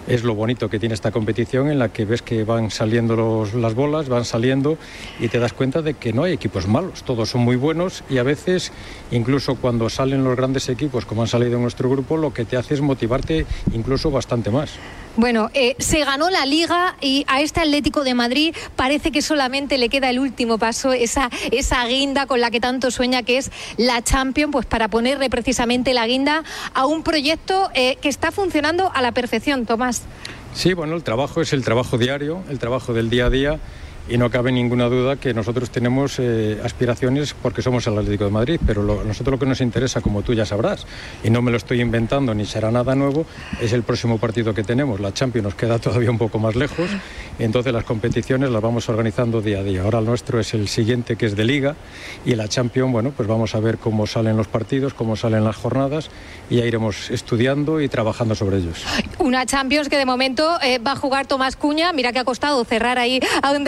Es 0.07 0.23
lo 0.23 0.33
bonito 0.33 0.69
que 0.69 0.79
tiene 0.79 0.95
esta 0.95 1.11
competición 1.11 1.69
en 1.69 1.77
la 1.77 1.89
que 1.89 2.05
ves 2.05 2.21
que 2.21 2.43
van 2.43 2.71
saliendo 2.71 3.47
las 3.55 3.75
bolas, 3.75 4.09
van 4.09 4.25
saliendo 4.25 4.77
y 5.19 5.27
te 5.27 5.39
das 5.39 5.53
cuenta 5.53 5.81
de 5.81 5.93
que 5.93 6.11
no 6.11 6.23
hay 6.23 6.33
equipos 6.33 6.67
malos, 6.67 7.03
todos 7.03 7.29
son 7.29 7.41
muy 7.41 7.55
buenos 7.55 8.03
y 8.09 8.17
a 8.17 8.23
veces, 8.23 8.71
incluso 9.11 9.55
cuando 9.55 9.89
salen 9.89 10.23
los 10.23 10.35
grandes 10.35 10.69
equipos, 10.69 11.05
como 11.05 11.21
han 11.21 11.27
salido 11.27 11.57
en 11.57 11.61
nuestro 11.61 11.89
grupo, 11.89 12.17
lo 12.17 12.33
que 12.33 12.45
te 12.45 12.57
hace 12.57 12.73
es 12.73 12.81
motivarte 12.81 13.45
incluso 13.73 14.09
bastante 14.09 14.49
más. 14.49 14.71
Bueno, 15.17 15.51
eh, 15.53 15.75
se 15.77 16.05
ganó 16.05 16.29
la 16.29 16.45
liga 16.45 16.95
y 17.01 17.25
a 17.27 17.41
este 17.41 17.59
Atlético 17.59 18.03
de 18.05 18.13
Madrid 18.13 18.55
parece 18.77 19.11
que 19.11 19.21
solamente 19.21 19.77
le 19.77 19.89
queda 19.89 20.09
el 20.09 20.19
último 20.19 20.57
paso, 20.57 20.93
esa, 20.93 21.29
esa 21.51 21.85
guinda 21.85 22.27
con 22.27 22.39
la 22.39 22.49
que 22.49 22.61
tanto 22.61 22.91
sueña 22.91 23.21
que 23.21 23.37
es 23.37 23.51
la 23.75 24.01
Champions, 24.01 24.53
pues 24.53 24.65
para 24.65 24.87
ponerle 24.87 25.29
precisamente 25.29 25.93
la 25.93 26.07
guinda 26.07 26.43
a 26.73 26.85
un 26.85 27.03
proyecto 27.03 27.69
eh, 27.73 27.97
que 28.01 28.07
está 28.07 28.31
funcionando 28.31 28.89
a 28.93 29.01
la 29.01 29.11
perfección, 29.11 29.65
Tomás. 29.65 30.03
Sí, 30.53 30.73
bueno, 30.73 30.95
el 30.95 31.03
trabajo 31.03 31.41
es 31.41 31.51
el 31.51 31.63
trabajo 31.63 31.97
diario, 31.97 32.43
el 32.49 32.59
trabajo 32.59 32.93
del 32.93 33.09
día 33.09 33.25
a 33.25 33.29
día 33.29 33.59
y 34.09 34.17
no 34.17 34.29
cabe 34.29 34.51
ninguna 34.51 34.85
duda 34.89 35.15
que 35.15 35.33
nosotros 35.33 35.69
tenemos 35.69 36.19
eh, 36.19 36.59
aspiraciones 36.63 37.33
porque 37.33 37.61
somos 37.61 37.85
el 37.87 37.97
Atlético 37.97 38.25
de 38.25 38.31
Madrid, 38.31 38.59
pero 38.65 38.83
lo- 38.83 39.03
nosotros 39.03 39.33
lo 39.33 39.39
que 39.39 39.45
nos 39.45 39.61
interesa, 39.61 40.01
como 40.01 40.21
tú 40.21 40.33
ya 40.33 40.45
sabrás, 40.45 40.85
y 41.23 41.29
no 41.29 41.41
me 41.41 41.51
lo 41.51 41.57
estoy 41.57 41.81
inventando 41.81 42.33
ni 42.33 42.45
será 42.45 42.71
nada 42.71 42.95
nuevo, 42.95 43.25
es 43.61 43.73
el 43.73 43.83
próximo 43.83 44.17
partido 44.17 44.53
que 44.53 44.63
tenemos. 44.63 44.99
La 44.99 45.13
Champions 45.13 45.43
nos 45.45 45.55
queda 45.55 45.79
todavía 45.79 46.09
un 46.11 46.17
poco 46.17 46.39
más 46.39 46.55
lejos, 46.55 46.89
y 47.39 47.43
entonces 47.43 47.71
las 47.73 47.83
competiciones 47.83 48.49
las 48.49 48.61
vamos 48.61 48.89
organizando 48.89 49.41
día 49.41 49.59
a 49.59 49.63
día. 49.63 49.83
Ahora 49.83 49.99
el 49.99 50.05
nuestro 50.05 50.39
es 50.39 50.53
el 50.53 50.67
siguiente 50.67 51.15
que 51.15 51.25
es 51.27 51.35
de 51.35 51.45
Liga 51.45 51.75
y 52.25 52.35
la 52.35 52.47
Champions, 52.47 52.91
bueno, 52.91 53.11
pues 53.15 53.27
vamos 53.27 53.55
a 53.55 53.59
ver 53.59 53.77
cómo 53.77 54.07
salen 54.07 54.35
los 54.37 54.47
partidos, 54.47 54.93
cómo 54.93 55.15
salen 55.15 55.43
las 55.43 55.55
jornadas 55.55 56.09
y 56.49 56.57
ya 56.57 56.65
iremos 56.65 57.09
estudiando 57.11 57.79
y 57.81 57.87
trabajando 57.87 58.35
sobre 58.35 58.57
ellos. 58.57 58.83
Una 59.19 59.45
Champions 59.45 59.87
que 59.89 59.97
de 59.97 60.05
momento 60.05 60.57
eh, 60.61 60.79
va 60.79 60.93
a 60.93 60.95
jugar 60.95 61.27
Tomás 61.27 61.55
Cuña. 61.55 61.93
Mira 61.93 62.11
que 62.11 62.19
ha 62.19 62.25
costado 62.25 62.63
cerrar 62.65 62.97
ahí 62.99 63.19
a 63.41 63.51
un 63.51 63.63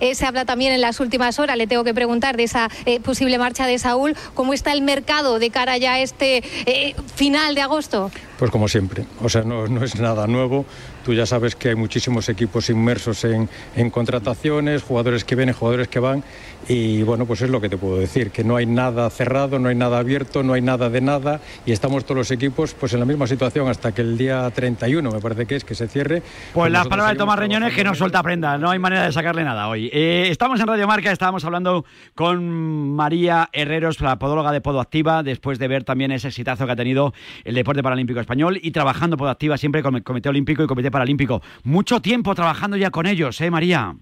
Eh, 0.00 0.14
se 0.14 0.24
habla 0.24 0.44
también 0.44 0.72
en 0.72 0.80
las 0.80 1.00
últimas 1.00 1.38
horas, 1.38 1.56
le 1.56 1.66
tengo 1.66 1.84
que 1.84 1.94
preguntar 1.94 2.36
de 2.36 2.44
esa 2.44 2.68
eh, 2.86 3.00
posible 3.00 3.38
marcha 3.38 3.66
de 3.66 3.78
Saúl. 3.78 4.16
¿Cómo 4.34 4.54
está 4.54 4.72
el 4.72 4.82
mercado 4.82 5.38
de 5.38 5.50
cara 5.50 5.76
ya 5.78 5.94
a 5.94 6.00
este 6.00 6.42
eh, 6.66 6.94
final 7.14 7.54
de 7.54 7.62
agosto? 7.62 8.10
Pues 8.38 8.50
como 8.50 8.68
siempre, 8.68 9.04
o 9.22 9.28
sea, 9.28 9.42
no, 9.42 9.66
no 9.66 9.84
es 9.84 9.96
nada 9.98 10.26
nuevo. 10.26 10.64
Tú 11.04 11.14
ya 11.14 11.26
sabes 11.26 11.56
que 11.56 11.70
hay 11.70 11.74
muchísimos 11.74 12.28
equipos 12.28 12.70
inmersos 12.70 13.24
en, 13.24 13.48
en 13.76 13.90
contrataciones, 13.90 14.82
jugadores 14.82 15.24
que 15.24 15.34
vienen, 15.34 15.54
jugadores 15.54 15.88
que 15.88 16.00
van, 16.00 16.24
y 16.68 17.02
bueno, 17.02 17.26
pues 17.26 17.42
es 17.42 17.50
lo 17.50 17.60
que 17.60 17.68
te 17.68 17.76
puedo 17.76 17.98
decir, 17.98 18.30
que 18.30 18.44
no 18.44 18.56
hay 18.56 18.66
nada 18.66 19.08
cerrado, 19.10 19.58
no 19.58 19.68
hay 19.68 19.74
nada 19.74 19.98
abierto, 19.98 20.42
no 20.42 20.52
hay 20.52 20.62
nada 20.62 20.90
de 20.90 21.00
nada, 21.00 21.40
y 21.66 21.72
estamos 21.72 22.04
todos 22.04 22.18
los 22.18 22.30
equipos 22.30 22.74
pues 22.74 22.92
en 22.92 23.00
la 23.00 23.06
misma 23.06 23.26
situación 23.26 23.68
hasta 23.68 23.92
que 23.92 24.02
el 24.02 24.16
día 24.16 24.48
31, 24.50 25.10
me 25.10 25.20
parece 25.20 25.46
que 25.46 25.56
es, 25.56 25.64
que 25.64 25.74
se 25.74 25.88
cierre. 25.88 26.22
Pues 26.52 26.70
las 26.70 26.86
palabras 26.86 27.14
de 27.14 27.18
Tomás 27.18 27.38
Reñones 27.38 27.74
que 27.74 27.82
no 27.82 27.94
suelta 27.94 28.22
prenda, 28.22 28.58
no 28.58 28.70
hay 28.70 28.78
manera 28.78 29.04
de 29.04 29.12
sacarle 29.12 29.44
nada 29.44 29.68
hoy. 29.68 29.90
Eh, 29.92 30.28
estamos 30.30 30.60
en 30.60 30.66
Radio 30.66 30.86
Marca, 30.86 31.10
estábamos 31.10 31.44
hablando 31.44 31.84
con 32.14 32.94
María 32.94 33.48
Herreros, 33.52 34.00
la 34.00 34.18
podóloga 34.18 34.52
de 34.52 34.60
Podoactiva, 34.60 35.22
después 35.22 35.58
de 35.58 35.66
ver 35.66 35.82
también 35.82 36.12
ese 36.12 36.28
exitazo 36.28 36.66
que 36.66 36.72
ha 36.72 36.76
tenido 36.76 37.12
el 37.44 37.54
deporte 37.54 37.82
paralímpico 37.82 38.20
español 38.20 38.58
y 38.62 38.70
trabajando 38.70 39.16
Podoactiva 39.16 39.58
siempre 39.58 39.82
con 39.82 39.96
el 39.96 40.04
Comité 40.04 40.28
Olímpico 40.28 40.62
y 40.62 40.66
Comité 40.66 40.91
Paralímpico. 40.92 41.42
Mucho 41.64 42.00
tiempo 42.00 42.34
trabajando 42.34 42.76
ya 42.76 42.90
con 42.90 43.06
ellos, 43.06 43.40
¿eh, 43.40 43.50
María? 43.50 43.94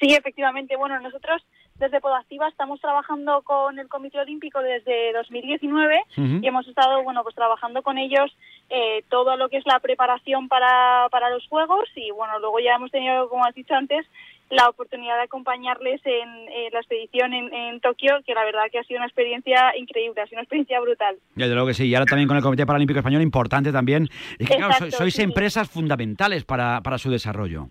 Sí, 0.00 0.14
efectivamente. 0.14 0.76
Bueno, 0.76 1.00
nosotros 1.00 1.42
desde 1.76 2.00
Podactiva 2.00 2.48
estamos 2.48 2.80
trabajando 2.80 3.42
con 3.42 3.78
el 3.78 3.88
Comité 3.88 4.20
Olímpico 4.20 4.60
desde 4.60 5.12
2019 5.12 6.02
Ujú. 6.16 6.38
y 6.40 6.46
hemos 6.46 6.68
estado, 6.68 7.02
bueno, 7.02 7.22
pues 7.24 7.34
trabajando 7.34 7.82
con 7.82 7.98
ellos 7.98 8.30
eh, 8.70 9.02
todo 9.08 9.36
lo 9.36 9.48
que 9.48 9.56
es 9.56 9.66
la 9.66 9.80
preparación 9.80 10.48
para, 10.48 11.08
para 11.10 11.30
los 11.30 11.46
Juegos 11.48 11.88
y, 11.96 12.10
bueno, 12.12 12.38
luego 12.38 12.60
ya 12.60 12.76
hemos 12.76 12.90
tenido, 12.92 13.28
como 13.28 13.44
has 13.44 13.54
dicho 13.54 13.74
antes, 13.74 14.06
la 14.50 14.68
oportunidad 14.68 15.16
de 15.16 15.22
acompañarles 15.22 16.00
en, 16.04 16.48
eh, 16.48 16.68
la 16.72 16.80
expedición 16.80 17.32
en, 17.32 17.52
en 17.52 17.80
Tokio, 17.80 18.20
que 18.26 18.34
la 18.34 18.44
verdad 18.44 18.62
que 18.70 18.78
ha 18.78 18.84
sido 18.84 18.98
una 18.98 19.06
experiencia 19.06 19.76
increíble, 19.76 20.20
ha 20.20 20.26
sido 20.26 20.36
una 20.36 20.42
experiencia 20.42 20.80
brutal. 20.80 21.16
Desde 21.34 21.54
luego 21.54 21.68
que 21.68 21.74
sí, 21.74 21.86
y 21.86 21.94
ahora 21.94 22.06
también 22.06 22.28
con 22.28 22.36
el 22.36 22.42
Comité 22.42 22.66
Paralímpico 22.66 23.00
Español, 23.00 23.22
importante 23.22 23.72
también. 23.72 24.08
Es 24.38 24.48
que, 24.48 24.56
claro, 24.56 24.72
Exacto, 24.72 24.90
sois, 24.90 24.96
sois 24.96 25.14
sí. 25.14 25.22
empresas 25.22 25.68
fundamentales 25.68 26.44
para, 26.44 26.80
para 26.82 26.98
su 26.98 27.10
desarrollo. 27.10 27.68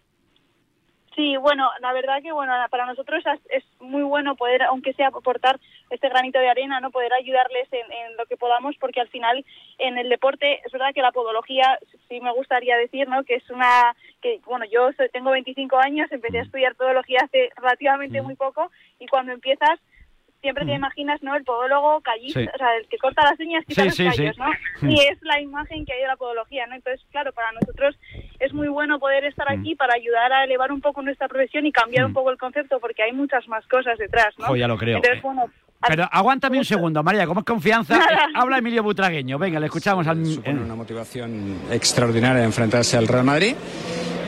Sí, 1.16 1.38
bueno, 1.38 1.70
la 1.80 1.93
verdad 1.93 2.24
que 2.24 2.32
bueno, 2.32 2.53
para 2.72 2.88
nosotros 2.88 3.24
es, 3.26 3.39
es 3.49 3.64
muy 3.80 4.01
bueno 4.01 4.36
poder, 4.36 4.64
aunque 4.64 4.93
sea 4.93 5.09
aportar 5.09 5.59
este 5.91 6.09
granito 6.09 6.39
de 6.39 6.49
arena, 6.49 6.80
no 6.80 6.89
poder 6.89 7.14
ayudarles 7.14 7.72
en, 7.72 7.91
en 7.91 8.18
lo 8.18 8.26
que 8.26 8.36
podamos, 8.36 8.76
porque 8.80 8.99
al 8.99 9.09
final 9.09 9.45
en 9.78 9.99
el 9.99 10.09
deporte 10.09 10.61
es 10.66 10.72
verdad 10.72 10.93
que 10.93 11.03
la 11.03 11.11
podología, 11.11 11.78
sí 12.09 12.20
me 12.20 12.34
gustaría 12.34 12.78
decir, 12.78 13.07
¿no? 13.07 13.24
Que 13.24 13.36
es 13.36 13.49
una, 13.51 13.95
que 14.22 14.39
bueno, 14.45 14.66
yo 14.66 14.89
tengo 15.11 15.30
25 15.30 15.78
años, 15.78 16.11
empecé 16.11 16.39
a 16.39 16.43
estudiar 16.43 16.76
podología 16.76 17.20
hace 17.24 17.51
relativamente 17.57 18.22
muy 18.24 18.36
poco 18.36 18.72
y 18.99 19.05
cuando 19.05 19.34
empiezas 19.34 19.80
siempre 20.44 20.66
te 20.66 20.74
imaginas, 20.74 21.24
¿no? 21.24 21.36
El 21.36 21.44
podólogo 21.46 22.02
callista, 22.02 22.41
Sí. 22.41 22.48
o 22.54 22.58
sea, 22.58 22.76
el 22.78 22.88
que 22.88 22.98
corta 22.98 23.24
las 23.24 23.39
uñas, 23.39 23.64
quita 23.66 23.82
Sí, 23.82 23.88
los 23.88 23.96
sí, 23.96 24.04
callos, 24.06 24.36
sí. 24.36 24.41
¿no? 24.82 24.89
Y 24.91 25.00
es 25.00 25.18
la 25.24 25.39
imagen 25.41 25.86
que 25.86 25.94
hay 25.94 26.02
de 26.02 26.08
la 26.08 26.18
podología, 26.18 26.68
¿no? 26.68 26.76
Entonces, 26.76 27.02
claro, 27.12 27.32
para 27.32 27.52
nosotros 27.54 27.96
es 28.39 28.54
muy 28.54 28.68
bueno 28.68 29.00
poder 29.00 29.24
estar 29.26 29.50
aquí 29.52 29.74
para 29.76 29.96
ayudar 29.96 30.32
a 30.34 30.44
elevar 30.44 30.72
un 30.72 30.82
poco 30.82 31.02
nuestra 31.02 31.28
profesión 31.30 31.66
y 31.66 31.72
cambiar 31.72 32.06
un 32.06 32.14
poco 32.14 32.30
el 32.30 32.38
concepto, 32.38 32.80
porque 32.80 33.02
hay 33.04 33.14
muchas 33.14 33.48
más 33.48 33.66
cosas 33.68 33.98
detrás, 33.98 34.34
¿no? 34.38 34.56
Ya 34.56 34.68
lo 34.68 34.78
creo. 34.78 34.98
Entonces, 34.98 35.22
bueno, 35.24 35.46
Pero 35.88 36.08
aguántame 36.12 36.58
un 36.58 36.66
segundo, 36.66 37.02
María, 37.04 37.26
como 37.26 37.39
es 37.39 37.46
confianza, 37.46 37.96
eh, 37.98 38.18
habla 38.36 38.58
Emilio 38.58 38.84
Butragueño. 38.84 39.39
Venga, 39.39 39.60
le 39.60 39.66
escuchamos 39.68 40.06
al... 40.08 40.20
una 40.46 40.76
motivación 40.76 41.58
extraordinaria 41.72 42.39
de 42.41 42.46
enfrentarse 42.46 42.98
al 42.98 43.08
Real 43.08 43.24
Madrid 43.26 43.56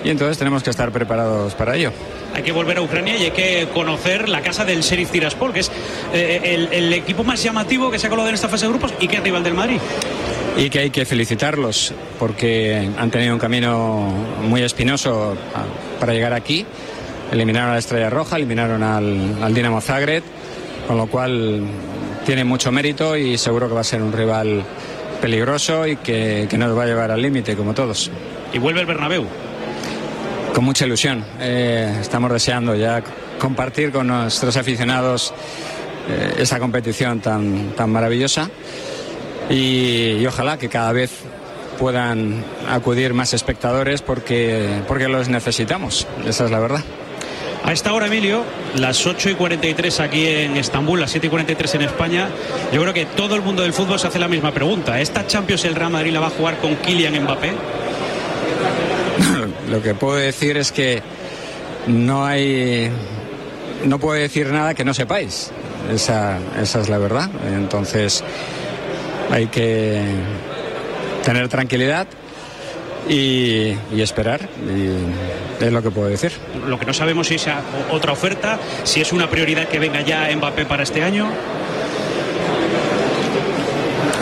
y 0.06 0.12
entonces 0.12 0.38
tenemos 0.38 0.62
que 0.62 0.70
estar 0.70 0.92
preparados 0.92 1.56
para 1.56 1.76
ello. 1.76 1.92
Hay 2.36 2.44
que 2.44 2.52
volver 2.52 2.78
a 2.78 2.82
Ucrania 2.82 3.18
y 3.18 3.24
hay 3.24 3.32
que 3.32 3.68
conocer 3.74 4.30
la 4.30 4.42
casa 4.42 4.64
del 4.64 4.82
Sheriff 4.82 5.10
Tiraspol, 5.10 5.52
que 5.52 5.62
es 5.62 5.72
eh, 6.14 6.42
el, 6.44 6.70
el 6.72 6.94
equipo 6.94 7.24
más 7.24 7.42
llamativo 7.42 7.90
que 7.90 7.98
se 7.98 8.06
ha 8.06 8.10
colado 8.12 8.30
en 8.30 8.36
esta 8.36 8.48
fase 8.48 8.68
de 8.68 8.70
grupos 8.70 8.94
y 9.00 9.08
que 9.08 9.18
es 9.18 9.24
rival 9.24 9.44
del 9.44 9.56
Madrid. 9.56 9.80
Y 10.58 10.70
que 10.70 10.80
hay 10.80 10.90
que 10.92 11.06
felicitarlos 11.06 11.92
porque 12.20 12.88
han 12.98 13.10
tenido 13.10 13.34
un 13.34 13.40
camino 13.40 14.14
muy 14.44 14.62
espinoso 14.62 15.36
ah, 15.56 15.64
para 16.00 16.14
llegar 16.14 16.34
aquí. 16.34 16.68
Eliminaron 17.32 17.72
a 17.72 17.74
la 17.74 17.80
Estrella 17.80 18.12
Roja, 18.12 18.36
eliminaron 18.36 18.84
al, 18.84 19.42
al 19.42 19.54
Dinamo 19.56 19.82
Zagreb, 19.82 20.24
con 20.88 20.98
lo 20.98 21.08
cual 21.08 21.64
tiene 22.28 22.44
mucho 22.44 22.72
mérito 22.72 23.18
y 23.18 23.40
seguro 23.40 23.68
que 23.68 23.74
va 23.74 23.82
a 23.82 23.84
ser 23.84 24.04
un 24.04 24.14
rival 24.14 24.64
peligroso 25.20 25.88
y 25.88 25.96
que, 25.96 26.46
que 26.48 26.58
nos 26.60 26.78
va 26.78 26.84
a 26.84 26.86
llevar 26.86 27.10
al 27.10 27.22
límite, 27.24 27.56
como 27.56 27.74
todos. 27.74 28.12
Y 28.54 28.60
vuelve 28.60 28.82
el 28.82 28.86
Bernabéu. 28.86 29.26
Con 30.56 30.64
mucha 30.64 30.86
ilusión. 30.86 31.22
Eh, 31.42 31.98
estamos 32.00 32.32
deseando 32.32 32.76
ya 32.76 33.04
compartir 33.40 33.92
con 33.92 34.08
nuestros 34.08 34.56
aficionados 34.56 35.34
eh, 36.10 36.36
esa 36.38 36.60
competición 36.60 37.20
tan, 37.20 37.72
tan 37.76 37.90
maravillosa 37.90 38.50
y, 39.50 40.26
ojalá 40.26 40.58
que 40.58 40.70
cada 40.70 40.94
vez 40.94 41.12
puedan 41.78 42.42
acudir 42.70 43.14
más 43.14 43.34
espectadores 43.34 44.02
porque, 44.02 44.82
porque 44.88 45.10
los 45.10 45.28
necesitamos. 45.28 46.08
Esa 46.26 46.46
es 46.46 46.52
la 46.52 46.60
verdad. 46.60 46.86
A 47.66 47.74
esta 47.74 47.92
hora, 47.92 48.08
Emilio, 48.08 48.46
las 48.76 49.06
8 49.06 49.32
y 49.32 49.34
43 49.34 50.00
aquí 50.00 50.26
en 50.26 50.56
Estambul, 50.56 51.02
las 51.02 51.12
7 51.12 51.28
y 51.28 51.30
43 51.32 51.76
en 51.76 51.82
España, 51.82 52.30
yo 52.72 52.80
creo 52.82 52.94
que 52.94 53.06
todo 53.06 53.36
el 53.36 53.42
mundo 53.42 53.62
del 53.64 53.74
fútbol 53.74 54.00
se 54.00 54.08
hace 54.08 54.20
la 54.20 54.30
misma 54.30 54.54
pregunta. 54.54 55.02
¿Esta 55.02 55.28
Champions 55.28 55.66
el 55.66 55.76
Real 55.76 55.92
Madrid 55.92 56.14
la 56.14 56.22
va 56.22 56.28
a 56.28 56.30
jugar 56.30 56.60
con 56.60 56.78
Kylian 56.78 57.24
Mbappé? 57.24 57.52
Lo 59.70 59.82
que 59.82 59.96
puedo 59.96 60.16
decir 60.16 60.58
es 60.58 60.72
que 60.72 61.02
no 61.88 62.26
hay. 62.26 62.90
No 63.86 64.00
puedo 64.00 64.20
decir 64.20 64.48
nada 64.48 64.74
que 64.74 64.86
no 64.86 64.94
sepáis. 64.94 65.52
Esa, 65.92 66.40
esa 66.62 66.82
es 66.82 66.90
la 66.90 66.98
verdad. 66.98 67.30
Entonces 67.48 68.24
hay 69.32 69.48
que 69.48 70.02
tener 71.24 71.50
tranquilidad 71.50 72.08
y, 73.08 73.76
y 73.94 74.02
esperar. 74.02 74.42
Y 74.68 75.64
es 75.64 75.72
lo 75.72 75.82
que 75.82 75.92
puedo 75.92 76.08
decir. 76.08 76.32
Lo 76.68 76.80
que 76.80 76.86
no 76.86 76.94
sabemos 76.94 77.28
si 77.28 77.36
es 77.36 77.48
otra 77.92 78.12
oferta, 78.14 78.60
si 78.84 79.02
es 79.02 79.12
una 79.14 79.30
prioridad 79.30 79.68
que 79.68 79.80
venga 79.80 80.02
ya 80.02 80.30
Mbappé 80.36 80.66
para 80.66 80.84
este 80.84 81.04
año. 81.04 81.28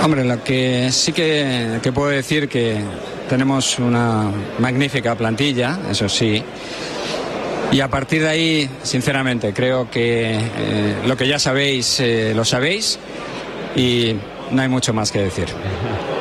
Hombre, 0.04 0.26
lo 0.26 0.44
que 0.44 0.92
sí 0.92 1.14
que, 1.14 1.80
que 1.82 1.94
puedo 1.94 2.10
decir 2.10 2.50
que 2.50 2.84
tenemos 3.30 3.80
una 3.80 4.32
magnífica 4.60 5.16
plantilla, 5.16 5.80
eso 5.90 6.08
sí. 6.10 6.44
Y 7.72 7.80
a 7.80 7.88
partir 7.88 8.22
de 8.22 8.30
ahí, 8.30 8.70
sinceramente, 8.84 9.54
creo 9.54 9.90
que 9.90 10.36
eh, 10.36 10.96
lo 11.06 11.18
que 11.18 11.28
ya 11.28 11.40
sabéis, 11.40 12.00
eh, 12.00 12.34
lo 12.36 12.46
sabéis 12.46 13.00
y 13.76 14.16
no 14.52 14.62
hay 14.62 14.68
mucho 14.68 14.94
más 14.94 15.12
que 15.12 15.20
decir. 15.20 15.48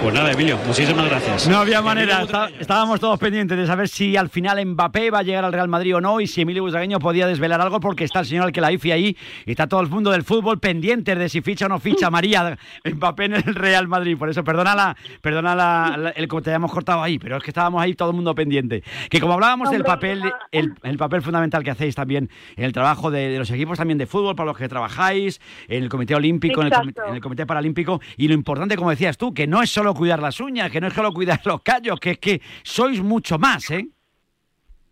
Pues 0.03 0.15
nada, 0.15 0.33
Emilio, 0.33 0.59
muchísimas 0.67 1.09
gracias. 1.09 1.47
No 1.49 1.59
había 1.59 1.81
manera, 1.81 2.23
está- 2.23 2.51
estábamos 2.59 2.99
todos 2.99 3.21
pendientes 3.21 3.57
de 3.57 3.67
saber 3.69 3.89
si 3.89 4.17
al 4.17 4.29
final 4.31 4.65
Mbappé 4.67 5.13
va 5.13 5.21
a 5.21 5.23
llegar 5.23 5.45
al 5.45 5.53
Real 5.53 5.69
Madrid 5.69 5.95
o 5.95 6.01
no 6.01 6.21
y 6.21 6.27
si 6.27 6.41
Emilio 6.41 6.65
Butragueño 6.65 6.99
podía 6.99 7.29
desvelar 7.29 7.61
algo 7.61 7.79
porque 7.79 8.03
está 8.03 8.19
el 8.19 8.27
señor 8.27 8.47
Alquelaifi 8.47 8.91
ahí 8.91 9.17
y 9.47 9.51
está 9.53 9.69
todo 9.69 9.81
el 9.81 9.89
mundo 9.89 10.11
del 10.11 10.25
fútbol 10.25 10.59
pendiente 10.59 11.15
de 11.15 11.29
si 11.29 11.41
ficha 11.41 11.67
o 11.67 11.69
no 11.69 11.79
ficha 11.79 12.11
María 12.11 12.59
Mbappé 12.85 13.27
en 13.27 13.35
el 13.35 13.55
Real 13.55 13.87
Madrid. 13.87 14.17
Por 14.19 14.29
eso, 14.29 14.43
perdona, 14.43 14.75
la, 14.75 14.97
perdona 15.21 15.55
la- 15.55 15.97
la- 15.97 16.11
el 16.11 16.27
que 16.27 16.41
te 16.41 16.51
hayamos 16.51 16.73
cortado 16.73 17.01
ahí, 17.01 17.21
pero 17.21 17.37
es 17.37 17.43
que 17.45 17.51
estábamos 17.51 17.81
ahí 17.81 17.95
todo 17.95 18.11
el 18.11 18.17
mundo 18.17 18.35
pendiente. 18.35 18.83
Que 19.09 19.21
como 19.21 19.35
hablábamos 19.35 19.71
del 19.71 19.85
papel, 19.85 20.21
el, 20.51 20.73
el 20.83 20.99
papel 20.99 21.23
fundamental 21.23 21.63
que 21.63 21.71
hacéis 21.71 21.95
también 21.95 22.29
en 22.57 22.65
el 22.65 22.73
trabajo 22.73 23.13
de, 23.13 23.29
de 23.29 23.39
los 23.39 23.49
equipos 23.53 23.79
también 23.79 23.99
de 23.99 24.07
fútbol 24.07 24.35
para 24.35 24.49
los 24.49 24.57
que 24.59 24.69
trabajáis, 24.69 25.41
en 25.69 25.85
el 25.85 25.89
Comité 25.89 26.17
Olímpico, 26.17 26.61
el, 26.61 26.73
en 26.73 27.15
el 27.15 27.21
Comité 27.21 27.47
Paralímpico 27.47 28.01
y 28.17 28.27
lo 28.27 28.35
importante, 28.35 28.75
como 28.77 28.91
decías 28.91 29.17
tú, 29.17 29.33
que 29.33 29.47
no 29.47 29.63
es 29.63 29.71
solo 29.71 29.92
cuidar 29.95 30.21
las 30.21 30.41
uñas, 30.41 30.71
que 30.71 30.81
no 30.81 30.89
es 30.89 30.95
solo 30.95 31.13
cuidar 31.13 31.41
los 31.45 31.63
callos, 31.63 31.99
que 32.01 32.11
es 32.13 32.19
que 32.19 32.41
sois 32.63 33.01
mucho 33.03 33.39
más, 33.39 33.71
¿eh? 33.71 33.87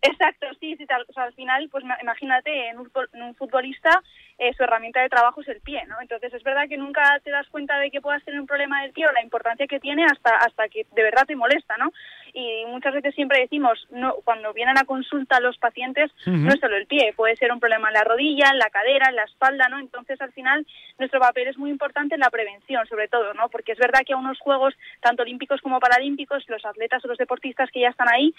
Exacto, 0.03 0.47
sí, 0.59 0.75
sí, 0.77 0.85
o 1.15 1.19
al 1.19 1.33
final, 1.33 1.69
pues 1.71 1.83
ma- 1.85 1.97
imagínate, 2.01 2.69
en 2.69 2.79
un 2.79 3.35
futbolista 3.35 4.01
eh, 4.39 4.51
su 4.57 4.63
herramienta 4.63 4.99
de 4.99 5.09
trabajo 5.09 5.41
es 5.41 5.47
el 5.49 5.61
pie, 5.61 5.85
¿no? 5.85 6.01
Entonces 6.01 6.33
es 6.33 6.41
verdad 6.41 6.67
que 6.67 6.75
nunca 6.77 7.19
te 7.23 7.29
das 7.29 7.47
cuenta 7.49 7.77
de 7.77 7.91
que 7.91 8.01
puedas 8.01 8.23
tener 8.23 8.39
un 8.41 8.47
problema 8.47 8.81
del 8.81 8.93
pie 8.93 9.05
o 9.07 9.11
la 9.11 9.21
importancia 9.21 9.67
que 9.67 9.79
tiene 9.79 10.03
hasta 10.05 10.35
hasta 10.37 10.67
que 10.69 10.87
de 10.91 11.03
verdad 11.03 11.27
te 11.27 11.35
molesta, 11.35 11.77
¿no? 11.77 11.91
Y 12.33 12.65
muchas 12.67 12.93
veces 12.93 13.13
siempre 13.15 13.39
decimos, 13.39 13.87
no, 13.91 14.15
cuando 14.23 14.53
vienen 14.53 14.77
a 14.77 14.85
consulta 14.85 15.39
los 15.39 15.57
pacientes, 15.57 16.11
no 16.25 16.49
es 16.49 16.59
solo 16.59 16.77
el 16.77 16.87
pie, 16.87 17.13
puede 17.15 17.35
ser 17.35 17.51
un 17.51 17.59
problema 17.59 17.89
en 17.89 17.93
la 17.95 18.03
rodilla, 18.03 18.49
en 18.51 18.59
la 18.59 18.69
cadera, 18.69 19.09
en 19.09 19.15
la 19.15 19.23
espalda, 19.23 19.67
¿no? 19.69 19.79
Entonces 19.79 20.19
al 20.21 20.31
final 20.31 20.65
nuestro 20.99 21.19
papel 21.19 21.47
es 21.47 21.57
muy 21.57 21.69
importante 21.69 22.15
en 22.15 22.21
la 22.21 22.29
prevención, 22.29 22.85
sobre 22.87 23.07
todo, 23.07 23.33
¿no? 23.33 23.49
Porque 23.49 23.73
es 23.73 23.79
verdad 23.79 24.01
que 24.05 24.13
a 24.13 24.17
unos 24.17 24.39
juegos, 24.39 24.73
tanto 25.01 25.23
olímpicos 25.23 25.61
como 25.61 25.79
paralímpicos, 25.79 26.43
los 26.47 26.65
atletas 26.65 27.03
o 27.03 27.07
los 27.07 27.17
deportistas 27.17 27.69
que 27.71 27.81
ya 27.81 27.89
están 27.89 28.07
ahí, 28.09 28.33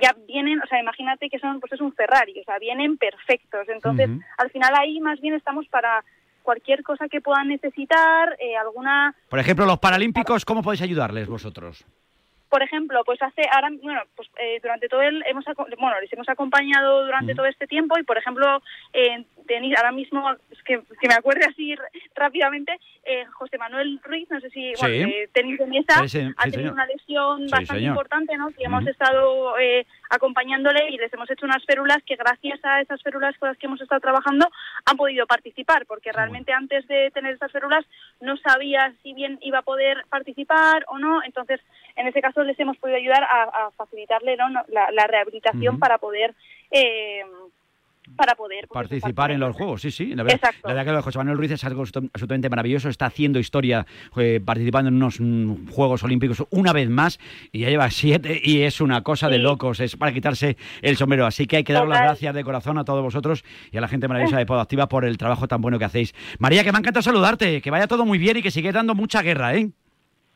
ya 0.00 0.14
vienen, 0.26 0.60
o 0.62 0.66
sea, 0.66 0.80
imagínate 0.80 1.28
que 1.28 1.38
son, 1.38 1.60
pues 1.60 1.72
es 1.72 1.80
un 1.80 1.92
Ferrari, 1.92 2.38
o 2.40 2.44
sea, 2.44 2.58
vienen 2.58 2.98
perfectos. 2.98 3.68
Entonces, 3.68 4.10
al 4.38 4.50
final 4.50 4.72
ahí 4.78 5.00
más 5.00 5.20
bien 5.20 5.34
estamos 5.34 5.66
para 5.68 6.04
cualquier 6.42 6.82
cosa 6.82 7.08
que 7.08 7.20
puedan 7.20 7.48
necesitar, 7.48 8.36
eh, 8.38 8.56
alguna, 8.56 9.14
Por 9.28 9.38
ejemplo, 9.38 9.66
los 9.66 9.78
Paralímpicos, 9.78 10.44
¿cómo 10.44 10.62
podéis 10.62 10.82
ayudarles 10.82 11.28
vosotros? 11.28 11.84
Por 12.48 12.62
ejemplo, 12.62 13.02
pues 13.04 13.20
hace 13.22 13.42
ahora, 13.52 13.68
bueno, 13.82 14.02
pues 14.14 14.28
eh, 14.38 14.60
durante 14.62 14.88
todo 14.88 15.02
el, 15.02 15.22
hemos, 15.26 15.44
bueno, 15.78 16.00
les 16.00 16.12
hemos 16.12 16.28
acompañado 16.28 17.04
durante 17.04 17.34
todo 17.34 17.46
este 17.46 17.66
tiempo 17.66 17.98
y, 17.98 18.02
por 18.04 18.18
ejemplo, 18.18 18.62
eh, 18.92 19.24
tenis, 19.46 19.76
ahora 19.76 19.92
mismo, 19.92 20.32
es 20.50 20.62
que, 20.62 20.80
que 21.00 21.08
me 21.08 21.14
acuerde 21.14 21.44
así 21.48 21.74
rápidamente, 22.14 22.78
eh, 23.04 23.24
José 23.26 23.58
Manuel 23.58 24.00
Ruiz, 24.02 24.28
no 24.30 24.40
sé 24.40 24.50
si, 24.50 24.72
bueno, 24.80 25.08
Sí. 25.08 25.14
de 25.34 25.66
mesa, 25.66 26.02
Sí, 26.02 26.08
sí, 26.08 26.18
ha 26.36 26.42
tenido 26.44 26.58
señor. 26.60 26.72
una 26.72 26.86
lesión 26.86 27.46
bastante 27.50 27.82
importante, 27.82 28.36
¿no? 28.36 28.50
Que 28.50 28.64
hemos 28.64 28.82
Ujú. 28.82 28.90
estado 28.90 29.58
eh, 29.58 29.86
acompañándole 30.10 30.88
y 30.90 30.98
les 30.98 31.12
hemos 31.12 31.30
hecho 31.30 31.46
unas 31.46 31.64
férulas 31.64 31.98
que 32.04 32.16
gracias 32.16 32.58
a 32.64 32.80
esas 32.80 33.02
férulas 33.02 33.36
con 33.38 33.48
las 33.48 33.58
que 33.58 33.66
hemos 33.66 33.80
estado 33.80 34.00
trabajando 34.00 34.48
han 34.84 34.96
podido 34.96 35.26
participar, 35.26 35.86
porque 35.86 36.12
realmente 36.12 36.52
antes 36.52 36.86
de 36.88 37.10
tener 37.12 37.34
esas 37.34 37.52
férulas 37.52 37.84
no 38.20 38.36
sabía 38.38 38.92
si 39.02 39.12
bien 39.14 39.38
iba 39.42 39.58
a 39.58 39.62
poder 39.62 40.04
participar 40.08 40.84
o 40.88 40.98
no, 40.98 41.22
entonces 41.24 41.60
en 41.96 42.06
ese 42.06 42.20
caso 42.20 42.42
les 42.44 42.58
hemos 42.60 42.76
podido 42.76 42.98
ayudar 42.98 43.24
a, 43.24 43.42
a 43.66 43.70
facilitarle 43.76 44.36
¿no? 44.36 44.48
la, 44.50 44.90
la 44.92 45.06
rehabilitación 45.06 45.78
para 45.78 45.98
poder 45.98 46.34
eh, 46.70 47.22
para 48.14 48.36
poder 48.36 48.68
pues, 48.68 48.88
Participar 48.88 49.32
en 49.32 49.40
los 49.40 49.56
juegos, 49.56 49.82
sí, 49.82 49.90
sí. 49.90 50.14
La 50.14 50.22
verdad, 50.22 50.36
Exacto. 50.36 50.68
la 50.68 50.74
verdad 50.74 50.84
que 50.84 50.90
lo 50.92 50.96
de 50.98 51.02
José 51.02 51.18
Manuel 51.18 51.38
Ruiz 51.38 51.50
es 51.50 51.64
algo 51.64 51.82
absolut- 51.82 52.08
absolutamente 52.14 52.48
maravilloso. 52.48 52.88
Está 52.88 53.06
haciendo 53.06 53.40
historia, 53.40 53.84
eh, 54.16 54.40
participando 54.44 54.88
en 54.90 54.94
unos 54.94 55.20
mm, 55.20 55.70
Juegos 55.72 56.04
Olímpicos 56.04 56.44
una 56.50 56.72
vez 56.72 56.88
más 56.88 57.18
y 57.50 57.60
ya 57.62 57.68
lleva 57.68 57.90
siete 57.90 58.40
y 58.40 58.62
es 58.62 58.80
una 58.80 59.02
cosa 59.02 59.28
de 59.28 59.38
locos. 59.38 59.80
Es 59.80 59.96
para 59.96 60.12
quitarse 60.12 60.56
el 60.82 60.96
sombrero. 60.96 61.26
Así 61.26 61.48
que 61.48 61.56
hay 61.56 61.64
que 61.64 61.72
dar 61.72 61.88
las 61.88 62.00
gracias 62.00 62.32
de 62.32 62.44
corazón 62.44 62.78
a 62.78 62.84
todos 62.84 63.02
vosotros 63.02 63.44
y 63.72 63.76
a 63.76 63.80
la 63.80 63.88
gente 63.88 64.06
maravillosa 64.06 64.38
de 64.38 64.46
Podo 64.46 64.60
Activa 64.60 64.88
por 64.88 65.04
el 65.04 65.18
trabajo 65.18 65.48
tan 65.48 65.60
bueno 65.60 65.76
que 65.80 65.86
hacéis. 65.86 66.14
María, 66.38 66.62
que 66.62 66.70
me 66.70 66.78
ha 66.78 66.80
encantado 66.80 67.02
saludarte. 67.02 67.60
Que 67.60 67.70
vaya 67.72 67.88
todo 67.88 68.06
muy 68.06 68.18
bien 68.18 68.36
y 68.36 68.42
que 68.42 68.52
sigue 68.52 68.70
dando 68.70 68.94
mucha 68.94 69.20
guerra, 69.22 69.56
¿eh? 69.56 69.70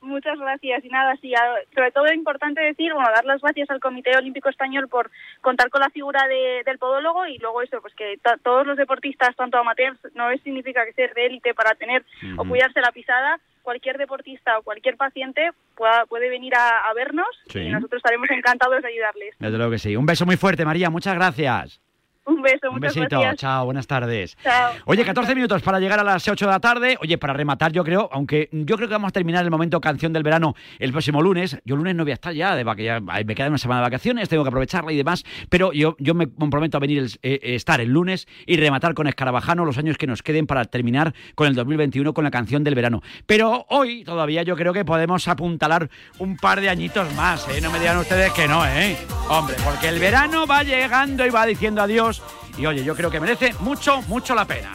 Muchas 0.02 0.38
gracias 0.38 0.82
y 0.84 0.88
nada, 0.88 1.14
sí, 1.20 1.32
sobre 1.74 1.92
todo 1.92 2.06
es 2.06 2.14
importante 2.14 2.60
decir, 2.62 2.92
bueno, 2.94 3.08
dar 3.14 3.24
las 3.26 3.42
gracias 3.42 3.68
al 3.68 3.80
Comité 3.80 4.16
Olímpico 4.16 4.48
Español 4.48 4.88
por 4.88 5.10
contar 5.42 5.68
con 5.68 5.82
la 5.82 5.90
figura 5.90 6.26
de- 6.26 6.62
del 6.64 6.78
podólogo 6.78 7.26
y 7.26 7.36
luego 7.36 7.60
eso, 7.60 7.82
pues 7.82 7.94
que 7.94 8.16
to- 8.22 8.38
todos 8.42 8.66
los 8.66 8.78
deportistas, 8.78 9.36
tanto 9.36 9.58
amateurs, 9.58 9.98
no 10.14 10.30
es, 10.30 10.40
significa 10.42 10.86
que 10.86 10.94
ser 10.94 11.12
de 11.12 11.26
élite 11.26 11.52
para 11.52 11.74
tener 11.74 12.02
o 12.38 12.44
cuidarse 12.46 12.80
la 12.80 12.92
pisada, 12.92 13.38
cualquier 13.62 13.98
deportista 13.98 14.58
o 14.58 14.62
cualquier 14.62 14.96
paciente 14.96 15.50
pueda, 15.76 16.06
puede 16.06 16.30
venir 16.30 16.54
a, 16.54 16.88
a 16.88 16.94
vernos 16.94 17.28
Sí. 17.48 17.58
y 17.60 17.68
nosotros 17.68 17.98
estaremos 17.98 18.30
encantados 18.30 18.80
de 18.80 18.88
ayudarles. 18.88 19.34
Desde 19.38 19.56
luego 19.58 19.72
que 19.72 19.78
sí. 19.78 19.96
Un 19.96 20.06
beso 20.06 20.24
muy 20.24 20.38
fuerte, 20.38 20.64
María. 20.64 20.88
Muchas 20.88 21.14
gracias. 21.14 21.78
Un 22.26 22.42
beso, 22.42 22.68
Un 22.68 22.74
muchas 22.74 22.94
besito. 22.94 23.18
gracias. 23.18 23.36
Chao, 23.40 23.64
buenas 23.64 23.86
tardes. 23.86 24.36
Chao. 24.42 24.72
Oye, 24.84 25.04
14 25.04 25.34
minutos 25.34 25.62
para 25.62 25.80
llegar 25.80 25.98
a 26.00 26.04
las 26.04 26.28
8 26.28 26.44
de 26.46 26.50
la 26.52 26.60
tarde. 26.60 26.96
Oye, 27.00 27.18
para 27.18 27.32
rematar, 27.32 27.72
yo 27.72 27.82
creo, 27.82 28.08
aunque 28.12 28.48
yo 28.52 28.76
creo 28.76 28.88
que 28.88 28.92
vamos 28.94 29.08
a 29.08 29.12
terminar 29.12 29.42
el 29.42 29.50
momento 29.50 29.80
canción 29.80 30.12
del 30.12 30.22
verano 30.22 30.54
el 30.78 30.92
próximo 30.92 31.22
lunes. 31.22 31.58
Yo 31.64 31.74
el 31.74 31.78
lunes 31.78 31.94
no 31.96 32.04
voy 32.04 32.12
a 32.12 32.14
estar 32.14 32.32
ya, 32.34 32.54
de 32.54 32.64
ya 32.84 33.00
me 33.00 33.34
queda 33.34 33.48
una 33.48 33.58
semana 33.58 33.80
de 33.80 33.86
vacaciones, 33.86 34.28
tengo 34.28 34.44
que 34.44 34.48
aprovecharla 34.48 34.92
y 34.92 34.96
demás. 34.96 35.24
Pero 35.48 35.72
yo, 35.72 35.96
yo 35.98 36.14
me 36.14 36.28
comprometo 36.30 36.76
a 36.76 36.80
venir, 36.80 36.98
el- 36.98 37.06
eh, 37.22 37.40
eh, 37.42 37.54
estar 37.56 37.80
el 37.80 37.88
lunes 37.88 38.28
y 38.46 38.56
rematar 38.58 38.94
con 38.94 39.06
Escarabajano 39.06 39.64
los 39.64 39.78
años 39.78 39.96
que 39.96 40.06
nos 40.06 40.22
queden 40.22 40.46
para 40.46 40.66
terminar 40.66 41.14
con 41.34 41.46
el 41.48 41.54
2021 41.54 42.12
con 42.12 42.22
la 42.24 42.30
canción 42.30 42.62
del 42.62 42.74
verano. 42.74 43.02
Pero 43.26 43.64
hoy 43.70 44.04
todavía 44.04 44.42
yo 44.42 44.56
creo 44.56 44.72
que 44.72 44.84
podemos 44.84 45.26
apuntalar 45.26 45.88
un 46.18 46.36
par 46.36 46.60
de 46.60 46.68
añitos 46.68 47.12
más, 47.14 47.48
¿eh? 47.48 47.60
No 47.60 47.70
me 47.70 47.78
digan 47.80 47.96
ustedes 47.98 48.30
que 48.34 48.46
no, 48.46 48.64
¿eh? 48.66 48.96
Hombre, 49.28 49.56
porque 49.64 49.88
el 49.88 49.98
verano 49.98 50.46
va 50.46 50.62
llegando 50.62 51.24
y 51.26 51.30
va 51.30 51.46
diciendo 51.46 51.82
adiós. 51.82 52.09
Y 52.56 52.66
oye, 52.66 52.84
yo 52.84 52.94
creo 52.94 53.10
que 53.10 53.20
merece 53.20 53.54
mucho, 53.60 54.02
mucho 54.02 54.34
la 54.34 54.44
pena. 54.44 54.72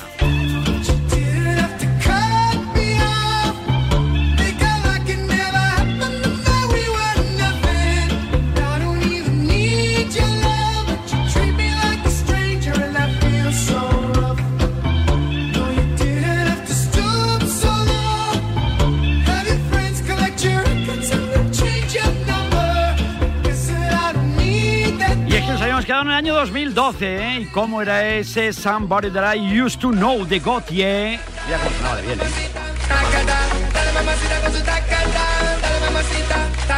Nos 25.85 25.87
quedado 25.87 26.01
en 26.01 26.07
el 26.07 26.15
año 26.15 26.33
2012, 26.33 27.15
¿eh? 27.15 27.39
¿Y 27.41 27.45
cómo 27.45 27.79
era 27.79 28.03
ese 28.07 28.51
Somebody 28.53 29.11
That 29.11 29.35
I 29.35 29.61
Used 29.61 29.79
to 29.81 29.91
Know 29.91 30.25
de 30.25 30.39
Gautier? 30.39 31.19
Mira 31.45 31.59
cómo 31.59 31.95
de 31.95 32.01
bien, 32.01 32.19
¿eh? 32.21 32.23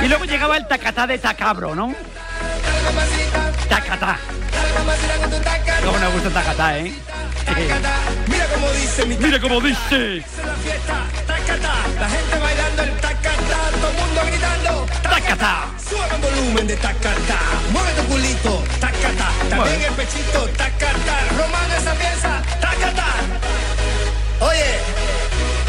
Y 0.04 0.08
luego 0.10 0.26
llegaba 0.26 0.58
el 0.58 0.68
tacatá 0.68 1.08
de 1.08 1.18
Tacabro, 1.20 1.74
¿no? 1.74 1.96
Tacatá. 3.70 4.20
Luego 5.88 6.00
me 6.02 6.08
gusta 6.12 6.28
el 6.28 6.34
tacatá, 6.34 6.78
¿eh? 6.80 6.94
Mira 8.28 8.46
cómo 8.54 8.70
dice 8.72 9.06
mi 9.06 9.16
Mira 9.16 9.40
cómo 9.40 9.62
dice. 9.62 10.18
la 10.46 10.54
fiesta, 10.56 11.06
tacata, 11.26 11.74
la 11.98 12.10
gente 12.10 12.40
bailando 12.40 12.84
el 12.84 12.92
tacata, 12.98 13.58
todo 13.80 13.90
el 13.90 13.98
mundo 13.98 14.22
gritando 14.28 14.86
tacata. 15.02 15.66
Sube 15.90 16.06
el 16.14 16.22
volumen 16.22 16.68
de 16.68 16.76
tacata, 16.76 17.40
mueve 17.72 17.92
tu 17.94 18.04
culito, 18.04 18.64
tacata, 18.82 19.32
también 19.50 19.82
el 19.82 19.94
pechito, 19.94 20.46
tacata, 20.58 21.20
romano 21.38 21.74
esa 21.78 21.94
pieza, 21.94 22.42
tacata. 22.60 23.06
Oye, 24.42 24.80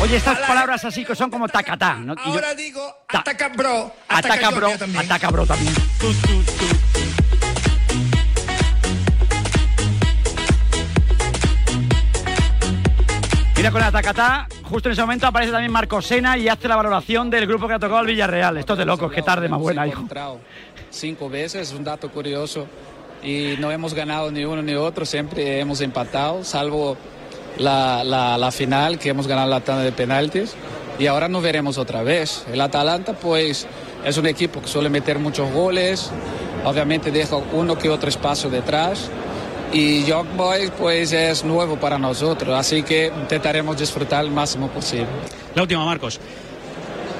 Oye, 0.01 0.17
estas 0.17 0.39
palabras 0.41 0.85
así 0.85 1.05
que 1.05 1.15
son 1.15 1.31
como 1.31 1.49
tacatá, 1.49 1.95
¿no? 1.95 2.15
Ahora 2.25 2.55
digo, 2.55 2.93
ataca 3.07 3.51
bro, 3.51 3.95
Ataca, 4.09 4.51
bro. 4.51 4.73
Ataca, 4.99 5.31
bro, 5.31 5.47
también. 5.47 5.75
Mira 13.69 13.73
con 13.73 13.81
la 13.83 13.93
tacatá, 13.93 14.49
justo 14.63 14.89
en 14.89 14.95
ese 14.95 15.03
momento 15.03 15.27
aparece 15.27 15.53
también 15.53 15.71
Marco 15.71 16.01
Sena 16.01 16.39
y 16.39 16.49
hace 16.49 16.69
la 16.69 16.77
valoración 16.77 17.29
del 17.29 17.47
grupo 17.47 17.69
que 17.69 17.75
ha 17.75 17.79
tocado 17.79 17.99
al 17.99 18.07
Villarreal. 18.07 18.57
Esto 18.57 18.73
es 18.73 18.79
de 18.79 18.87
locos, 18.87 19.13
qué 19.13 19.21
tarde 19.21 19.47
más 19.47 19.61
buena, 19.61 19.87
hijo. 19.87 20.01
cinco 20.89 21.29
veces, 21.29 21.69
es 21.71 21.75
un 21.77 21.85
dato 21.85 22.11
curioso. 22.11 22.67
Y 23.23 23.57
no 23.61 23.71
hemos 23.71 23.93
ganado 23.93 24.31
ni 24.31 24.43
uno 24.47 24.63
ni 24.63 24.75
otro, 24.75 25.05
siempre 25.05 25.61
hemos 25.61 25.83
empatado, 25.83 26.45
salvo 26.45 26.97
la, 27.59 28.03
la- 28.05 28.39
la 28.39 28.51
final 28.51 28.99
que 28.99 29.11
hemos 29.11 29.27
ganado 29.27 29.51
la 29.51 29.61
tanda 29.61 29.83
de 29.83 29.93
penaltis. 29.93 30.55
Y 30.99 31.07
ahora 31.07 31.29
nos 31.29 31.43
veremos 31.43 31.77
otra 31.77 32.03
vez. 32.03 32.47
El 32.51 32.63
Atalanta, 32.63 33.13
pues, 33.13 33.67
es 34.03 34.17
un 34.17 34.25
equipo 34.29 34.63
que 34.63 34.69
suele 34.69 34.89
meter 34.89 35.19
muchos 35.19 35.53
goles, 35.53 36.11
obviamente 36.65 37.11
deja 37.11 37.37
uno 37.53 37.77
que 37.77 37.91
otro 37.91 38.09
espacio 38.09 38.49
detrás. 38.49 39.11
Y 39.73 40.05
Young 40.05 40.29
Boys, 40.37 40.71
pues, 40.79 41.13
es 41.13 41.45
nuevo 41.45 41.77
para 41.77 41.99
nosotros, 41.99 42.59
así 42.59 42.83
que 42.83 43.13
intentaremos 43.15 43.79
disfrutar 43.79 44.25
el 44.25 44.31
máximo 44.31 44.69
posible. 44.69 45.07
La 45.55 45.63
última, 45.63 45.85
Marcos. 45.85 46.19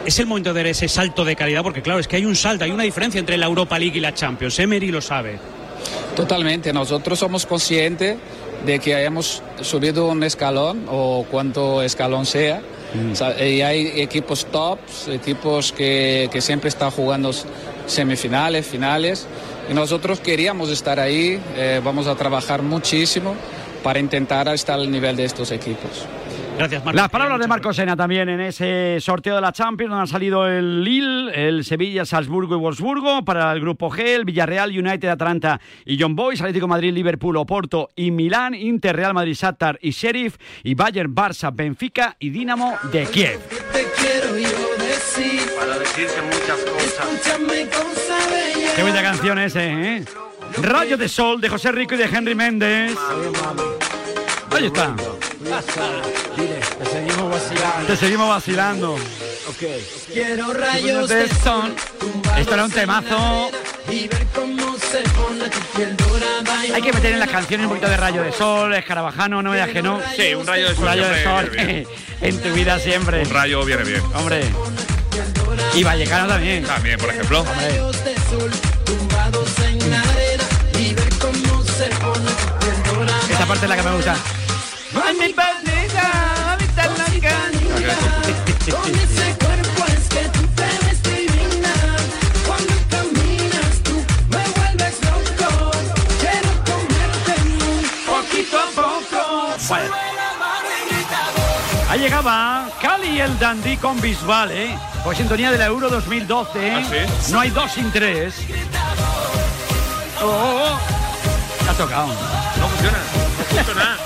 Es 0.07 0.19
el 0.19 0.27
momento 0.27 0.55
de 0.55 0.61
dar 0.61 0.67
ese 0.69 0.89
salto 0.89 1.25
de 1.25 1.37
calidad, 1.37 1.63
porque 1.63 1.83
claro, 1.83 2.01
es 2.01 2.09
que 2.09 2.17
hay 2.17 2.25
un 2.25 2.35
salto, 2.35 2.65
hay 2.65 2.71
una 2.71 2.85
diferencia 2.85 3.19
entre 3.19 3.37
la 3.37 3.45
Europa 3.45 3.79
League 3.79 3.99
y 3.99 4.01
la 4.01 4.15
Champions. 4.15 4.59
Emery 4.59 4.91
lo 4.91 5.03
sabe. 5.03 5.39
Totalmente, 6.17 6.73
nosotros 6.73 7.19
somos 7.19 7.45
conscientes 7.45 8.17
de 8.65 8.79
que 8.79 9.05
hemos 9.05 9.43
subido 9.61 10.09
un 10.09 10.23
escalón 10.25 10.87
o 10.89 11.27
cuanto 11.31 11.83
escalón 11.83 12.25
sea. 12.25 12.63
O 13.13 13.15
sea, 13.15 13.47
y 13.47 13.61
hay 13.61 14.01
equipos 14.01 14.47
tops, 14.47 15.09
equipos 15.09 15.73
que, 15.73 16.31
que 16.33 16.41
siempre 16.41 16.71
están 16.71 16.91
jugando 16.91 17.33
semifinales, 17.87 18.67
finales. 18.67 19.27
Y 19.71 19.75
nosotros 19.75 20.21
queríamos 20.21 20.71
estar 20.71 20.99
ahí, 20.99 21.41
eh, 21.57 21.81
vamos 21.85 22.07
a 22.07 22.15
trabajar 22.15 22.63
muchísimo 22.63 23.35
para 23.83 23.99
intentar 23.99 24.49
estar 24.49 24.79
al 24.79 24.91
nivel 24.91 25.17
de 25.17 25.25
estos 25.25 25.51
equipos. 25.53 26.07
Gracias, 26.59 26.83
Las 26.93 27.09
palabras 27.09 27.39
de 27.39 27.47
Marco 27.47 27.73
Sena 27.73 27.95
también 27.95 28.29
en 28.29 28.41
ese 28.41 28.99
sorteo 29.01 29.37
de 29.37 29.41
la 29.41 29.53
Champions, 29.53 29.91
donde 29.91 30.01
han 30.01 30.09
salido 30.09 30.45
el 30.49 30.83
Lille, 30.83 31.31
el 31.33 31.65
Sevilla, 31.65 32.05
Salzburgo 32.05 32.57
y 32.57 32.59
Wolfsburgo. 32.59 33.25
Para 33.25 33.53
el 33.53 33.61
grupo 33.61 33.89
G, 33.91 34.01
el 34.01 34.25
Villarreal, 34.25 34.77
United, 34.77 35.09
Atlanta 35.09 35.61
y 35.85 35.97
John 36.01 36.17
Boys, 36.17 36.41
Atlético 36.41 36.67
Madrid, 36.67 36.93
Liverpool, 36.93 37.37
Oporto 37.37 37.91
y 37.95 38.11
Milán, 38.11 38.55
Inter, 38.55 38.97
Real 38.97 39.15
Madrid, 39.15 39.37
Shakhtar 39.39 39.79
y 39.81 39.91
Sheriff, 39.91 40.37
y 40.65 40.75
Bayern, 40.75 41.15
Barça, 41.15 41.55
Benfica 41.55 42.17
y 42.19 42.31
Dinamo 42.31 42.75
de 42.91 43.05
Kiev. 43.05 43.39
Para 45.59 45.79
decirte 45.79 46.23
muchas 46.23 46.59
cosas. 46.61 47.07
Qué 48.77 48.83
buena 48.83 49.03
canción 49.03 49.39
ese, 49.39 49.67
¿eh? 49.67 50.05
Rayo 50.59 50.97
de 50.97 51.09
Sol 51.09 51.41
de 51.41 51.49
José 51.49 51.73
Rico 51.73 51.95
y 51.95 51.99
de 51.99 52.05
Henry 52.05 52.35
Méndez. 52.35 52.97
Ahí 54.51 54.67
está. 54.67 54.95
Te 56.79 56.85
seguimos 56.87 57.31
vacilando. 57.31 57.87
Te 57.87 57.97
seguimos 57.97 58.29
vacilando. 58.29 58.97
Quiero 60.13 60.53
rayos 60.53 61.09
de 61.09 61.17
de 61.17 61.29
sol. 61.29 61.75
Esto 62.39 62.55
era 62.55 62.65
un 62.65 62.71
temazo. 62.71 63.51
Hay 66.75 66.83
que 66.83 66.93
meter 66.93 67.13
en 67.13 67.21
las 67.21 67.31
canciones 67.31 67.65
un 67.67 67.71
poquito 67.71 67.89
de 67.89 67.97
rayo 67.97 68.23
de 68.23 68.33
sol, 68.33 68.75
escarabajano, 68.75 69.43
no 69.43 69.51
me 69.51 69.57
digas 69.57 69.71
que 69.71 69.83
no. 69.83 70.01
Sí, 70.17 70.35
un 70.35 70.47
rayo 70.47 70.69
de 70.69 70.75
sol 70.75 70.85
Un 70.85 70.89
rayo 70.89 71.09
de 71.09 71.25
sol 71.25 71.51
en 72.21 72.43
tu 72.43 72.53
vida 72.53 72.79
siempre. 72.79 73.23
Un 73.23 73.31
rayo 73.31 73.65
viene 73.65 73.85
bien. 73.85 74.03
Hombre. 74.15 74.43
Y 75.75 75.83
Vallecano 75.85 76.29
también. 76.29 76.65
También, 76.65 76.99
por 76.99 77.11
ejemplo. 77.11 77.45
Esta 83.31 83.47
parte 83.47 83.65
es 83.65 83.69
la 83.69 83.77
que 83.77 83.83
me 83.83 83.95
gusta. 83.95 84.17
Mami, 84.93 85.33
paleta, 85.33 86.53
habita 86.53 86.87
la 86.87 87.05
Con 88.77 88.95
ese 88.95 89.37
cuerpo 89.39 89.85
es 89.87 90.09
que 90.09 90.29
tú 90.31 90.47
te 90.57 90.69
ves 90.85 91.03
divina. 91.03 91.75
Cuando 92.47 92.75
caminas 92.91 93.83
tú 93.85 94.05
me 94.31 94.45
vuelves 94.57 94.97
loco. 95.05 95.71
Quiero 96.21 96.51
comerte 96.65 97.35
poquito 98.07 98.59
a 98.59 98.67
poco. 98.75 99.57
Bueno. 99.69 99.95
Ahí 101.89 102.01
llegaba 102.01 102.69
El 103.21 103.37
Dandy 103.41 103.77
con 103.79 104.01
Bisbal, 104.01 104.53
¿eh? 104.53 104.79
Pues 105.03 105.19
sintonía 105.19 105.51
de 105.51 105.59
la 105.59 105.67
Euro 105.67 105.91
2012. 105.91 106.71
¿Ah, 106.71 106.83
sí? 106.89 107.33
No 107.33 107.41
hay 107.41 107.51
dos 107.51 107.73
sin 107.73 107.91
tres. 107.91 108.35
Oh, 110.23 110.27
oh, 110.27 110.63
oh. 110.63 111.69
Ha 111.69 111.75
tocado. 111.75 112.07
No 112.07 112.69
funciona. 112.69 112.99
No 113.51 113.57
funciona. 113.57 113.97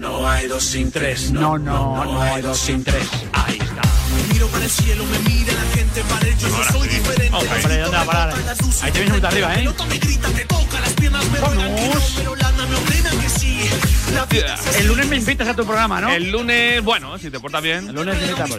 No 0.00 0.28
hay 0.28 0.48
dos 0.48 0.62
sin 0.62 0.92
tres. 0.92 1.30
No, 1.30 1.56
no, 1.56 2.04
no 2.04 2.20
hay 2.20 2.42
dos 2.42 2.58
sin 2.58 2.84
tres. 2.84 3.08
Ahí 3.32 3.58
está. 3.58 3.80
Miro 4.30 4.46
para 4.48 4.64
el 4.64 4.70
cielo, 4.70 5.04
me 5.06 5.18
mira 5.30 5.54
la 5.54 5.62
gente 5.74 6.04
para 6.04 6.26
el 6.26 6.36
yo 6.36 6.48
no 6.48 6.64
soy 6.64 6.88
diferente. 6.88 7.36
Hombre, 7.36 7.78
¿dónde 7.78 7.96
va 7.96 8.02
a 8.02 8.04
parar? 8.04 8.34
Ahí 8.82 8.92
te 8.92 9.00
vienes 9.00 9.18
muy 9.18 9.26
arriba, 9.26 9.54
¿eh? 9.54 9.74
Me 9.88 9.98
grita, 9.98 10.28
me 10.28 10.44
toca 10.44 10.80
las 10.80 10.92
piernas, 10.92 11.24
me 11.30 11.38
pero 11.38 11.52
que 11.52 12.49
vida 14.28 14.56
El 14.78 14.86
lunes 14.86 15.06
me 15.08 15.16
invitas 15.16 15.48
a 15.48 15.54
tu 15.54 15.64
programa, 15.64 16.00
¿no? 16.00 16.10
El 16.10 16.30
lunes, 16.30 16.82
bueno, 16.82 17.18
si 17.18 17.30
te 17.30 17.38
portas 17.40 17.62
bien. 17.62 17.88
El 17.88 17.94
lunes 17.94 18.16
me 18.16 18.22
invitas. 18.26 18.50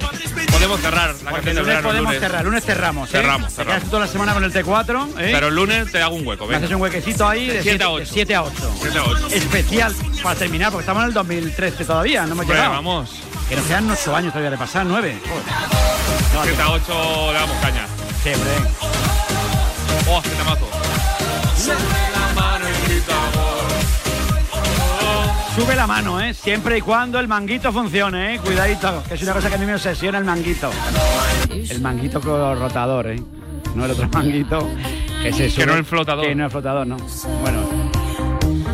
Podemos 0.52 0.80
cerrar 0.82 1.10
la 1.24 1.32
Porque 1.32 1.32
canción 1.32 1.48
el 1.48 1.56
de 1.56 1.62
lunes 1.62 1.82
podemos 1.84 2.04
lunes. 2.06 2.20
cerrar, 2.20 2.40
el 2.42 2.46
lunes 2.48 2.66
cerramos, 2.66 3.10
¿eh? 3.10 3.12
Cerramos, 3.12 3.50
Te 3.50 3.56
cerramos. 3.56 3.80
quedas 3.80 3.90
toda 3.92 4.06
la 4.06 4.12
semana 4.12 4.34
con 4.34 4.44
el 4.44 4.54
T4, 4.54 5.08
¿eh? 5.20 5.30
Pero 5.34 5.48
el 5.48 5.56
lunes 5.56 5.92
te 5.92 6.02
hago 6.02 6.16
un 6.16 6.26
hueco, 6.28 6.46
Me 6.46 6.54
venga. 6.54 6.66
haces 6.66 6.76
un 6.76 6.82
huequecito 6.82 7.28
ahí 7.28 7.48
de 7.48 7.62
Siete 7.64 7.84
a 7.84 7.88
7 7.88 8.02
ocho. 8.02 8.12
7 8.14 8.36
a 8.36 8.44
8. 8.44 8.54
Siete 8.82 8.98
a 9.00 9.04
ocho. 9.04 9.28
Especial 9.28 9.96
para 10.24 10.36
terminar, 10.40 10.72
porque 10.72 10.84
estamos 10.84 11.02
en 11.04 11.08
el 11.10 11.14
2013 11.14 11.86
todavía, 11.86 12.22
no 12.26 12.34
hemos 12.34 12.42
Hombre, 12.44 12.56
llegado. 12.58 12.74
vamos. 12.76 13.10
Que 13.50 13.56
nos 13.56 13.66
quedan 13.66 13.90
8 13.90 14.16
años 14.16 14.32
todavía 14.34 14.52
de 14.52 14.58
pasar, 14.58 14.86
9. 14.86 15.18
7 16.44 16.62
a 16.62 16.70
8 16.72 17.28
le 17.34 17.40
damos 17.40 17.58
caña. 17.62 17.88
Sí, 18.24 18.30
hombre. 18.30 18.52
Oh, 20.10 20.22
qué 20.22 20.30
temazo. 20.30 20.68
Sube 25.62 25.76
la 25.76 25.86
mano, 25.86 26.20
¿eh? 26.20 26.34
Siempre 26.34 26.80
y 26.80 26.82
cuando 26.82 27.20
el 27.20 27.28
manguito 27.28 27.72
funcione, 27.72 28.34
¿eh? 28.34 28.40
Cuidadito, 28.40 29.04
que 29.08 29.14
es 29.14 29.22
una 29.22 29.34
cosa 29.34 29.48
que 29.48 29.54
a 29.54 29.58
mí 29.60 29.66
me 29.68 29.76
obsesiona 29.76 30.18
el 30.18 30.26
manguito. 30.26 30.72
El 31.52 31.80
manguito 31.82 32.20
con 32.20 32.58
rotador, 32.60 33.06
¿eh? 33.12 33.22
No 33.76 33.86
el 33.86 33.92
otro 33.92 34.10
manguito. 34.12 34.68
Que, 35.22 35.32
se 35.32 35.52
sube- 35.52 35.68
no 35.68 35.76
el 35.76 35.86
flotador. 35.86 36.26
Que 36.26 36.34
no 36.34 36.46
el 36.46 36.50
flotador, 36.52 36.88
no. 36.88 36.98
Bueno. 37.42 37.60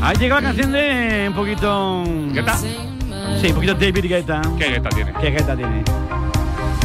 Ahí 0.01 0.15
llega 0.15 0.35
la 0.35 0.41
canción 0.43 0.71
de 0.71 1.25
un 1.27 1.33
poquito... 1.35 2.03
¿Guetta? 2.31 2.55
Sí, 2.57 3.47
un 3.47 3.53
poquito 3.55 3.73
David 3.73 4.05
Guetta. 4.05 4.41
¿Qué 4.57 4.69
gueta 4.69 4.89
tiene? 4.89 5.13
¿Qué 5.19 5.29
Guetta 5.29 5.55
tiene? 5.57 5.83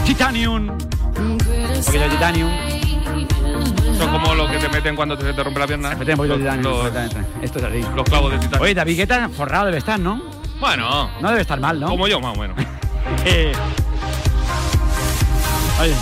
Titanium. 0.04 0.68
Un 1.16 1.38
poquito 1.38 2.00
de 2.02 2.08
Titanium. 2.08 2.50
Meten 4.82 4.96
cuando 4.96 5.16
te, 5.16 5.24
se 5.24 5.32
te 5.32 5.44
rompe 5.44 5.60
la 5.60 5.66
pierna. 5.66 5.94
Mete 5.94 6.10
un 6.12 6.16
poquito 6.16 6.38
de 6.38 6.44
Los- 6.44 6.54
Titanium. 6.54 6.72
los- 6.74 6.86
exactamente. 6.86 7.44
Esto 7.46 7.58
es 7.58 7.64
así. 7.64 7.84
Los 7.94 8.04
clavos 8.04 8.32
de 8.32 8.38
titanio. 8.38 8.64
Oye, 8.64 8.74
David 8.74 8.96
Guetta 8.96 9.28
forrado 9.28 9.66
debe 9.66 9.78
estar, 9.78 9.98
¿no? 10.00 10.20
Bueno, 10.58 11.10
No 11.20 11.28
debe 11.30 11.40
estar 11.42 11.58
mal, 11.60 11.78
¿no? 11.78 11.86
como 11.88 12.06
yo, 12.08 12.20
más 12.20 12.36
o 12.36 12.40
menos. 12.40 12.56
Eh, 13.24 13.52
Oye. 15.80 15.94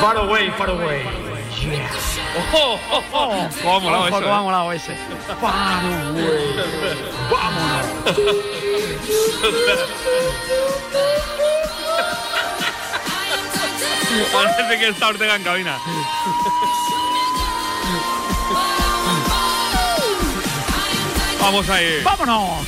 Far 0.00 0.16
away, 0.16 0.50
far 0.50 0.70
away, 0.70 0.70
far 0.70 0.70
away. 0.70 1.02
¡Oh, 2.54 2.78
oh, 2.92 3.02
oh! 3.12 3.48
¿Cómo 3.62 3.76
ha 3.76 3.80
molado 3.80 4.06
eso? 4.08 4.20
cómo 4.20 4.34
ha 4.34 4.38
eh? 4.38 4.42
molado 4.42 4.72
ese. 4.72 4.94
Far 5.40 5.84
away. 6.06 6.54
Parece 14.32 14.78
que 14.78 14.88
está 14.88 15.08
Ortega 15.08 15.36
en 15.36 15.42
cabina. 15.42 15.78
Vamos 21.40 21.68
ahí. 21.68 22.02
¡Vámonos! 22.04 22.66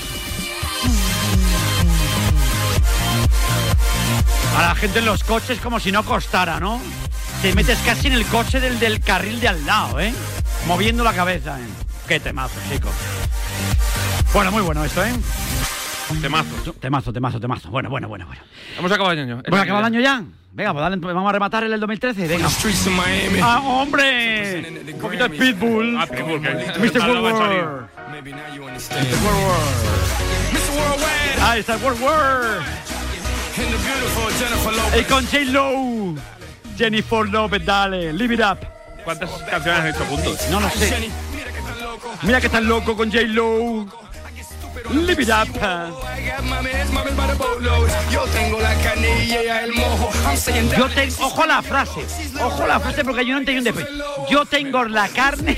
A 4.56 4.62
la 4.62 4.74
gente 4.74 4.98
en 4.98 5.06
los 5.06 5.24
coches 5.24 5.58
como 5.60 5.80
si 5.80 5.92
no 5.92 6.04
costara, 6.04 6.60
¿no? 6.60 6.80
Te 7.40 7.54
metes 7.54 7.78
casi 7.80 8.08
en 8.08 8.14
el 8.14 8.26
coche 8.26 8.60
del, 8.60 8.78
del 8.78 9.00
carril 9.00 9.40
de 9.40 9.48
al 9.48 9.66
lado, 9.66 10.00
¿eh? 10.00 10.12
Moviendo 10.66 11.02
la 11.02 11.12
cabeza, 11.12 11.58
¿eh? 11.58 11.64
Qué 12.06 12.20
temazo, 12.20 12.54
chico. 12.70 12.88
Bueno, 14.32 14.52
muy 14.52 14.62
bueno 14.62 14.84
esto, 14.84 15.04
¿eh? 15.04 15.12
Temazo. 16.20 16.72
Temazo, 16.80 17.12
temazo, 17.12 17.40
temazo. 17.40 17.70
Bueno, 17.70 17.88
bueno, 17.88 18.08
bueno, 18.08 18.26
bueno. 18.26 18.42
Hemos 18.78 18.92
acabado 18.92 19.12
el 19.12 19.20
año. 19.20 19.42
¿Voy 19.48 19.58
a 19.58 19.62
acabar 19.62 19.80
el 19.80 19.86
año 19.86 20.00
ya? 20.00 20.22
Venga, 20.54 20.72
pues 20.72 20.82
dale, 20.82 20.96
vamos 20.96 21.28
a 21.30 21.32
rematar 21.32 21.64
el 21.64 21.70
del 21.70 21.80
2013. 21.80 22.28
Venga. 22.28 22.48
¡Ah, 23.42 23.62
hombre! 23.64 24.82
Un 24.92 25.00
poquito 25.00 25.28
de 25.28 25.30
Pitbull. 25.30 25.96
Ah, 25.98 26.06
Pitbull, 26.06 26.42
que 26.42 26.50
Mr. 26.78 27.02
ahora 27.02 27.20
va 27.20 27.30
a 27.30 27.36
salir. 27.36 27.64
World 27.64 29.42
War. 31.00 31.50
Ahí 31.50 31.60
está 31.60 31.74
el 31.74 31.82
World 31.82 32.02
War. 32.02 32.42
Y 34.98 35.04
con 35.04 35.24
J. 35.24 35.38
Lowe. 35.46 36.16
Jennifer 36.76 37.28
Lopez, 37.28 37.64
dale. 37.64 38.12
Live 38.12 38.34
it 38.34 38.40
up. 38.40 38.58
¿Cuántas 39.04 39.30
canciones 39.42 39.80
has 39.80 39.94
hecho 39.94 40.04
juntos? 40.04 40.48
No 40.50 40.60
lo 40.60 40.68
sé. 40.70 41.10
Mira 42.22 42.40
que 42.40 42.46
estás 42.46 42.62
loco 42.62 42.96
con 42.96 43.10
J-Lo. 43.10 43.86
Live 44.90 45.22
it 45.22 45.28
up. 45.30 45.48
Yo 48.10 48.24
tengo 48.24 48.60
la 48.60 48.74
carne 48.76 49.24
y 49.24 49.32
ella 49.36 49.64
el 49.64 49.72
mojo. 49.74 50.10
Yo 50.76 50.88
tengo, 50.88 51.26
ojo 51.26 51.42
a 51.42 51.46
la 51.46 51.62
frase, 51.62 52.04
ojo 52.40 52.62
a 52.62 52.66
la 52.66 52.80
frase 52.80 53.04
porque 53.04 53.24
yo 53.24 53.32
no 53.34 53.38
entendí 53.40 53.58
un 53.58 53.64
después. 53.64 53.86
Yo 54.30 54.44
tengo 54.44 54.84
la 54.84 55.08
carne 55.08 55.56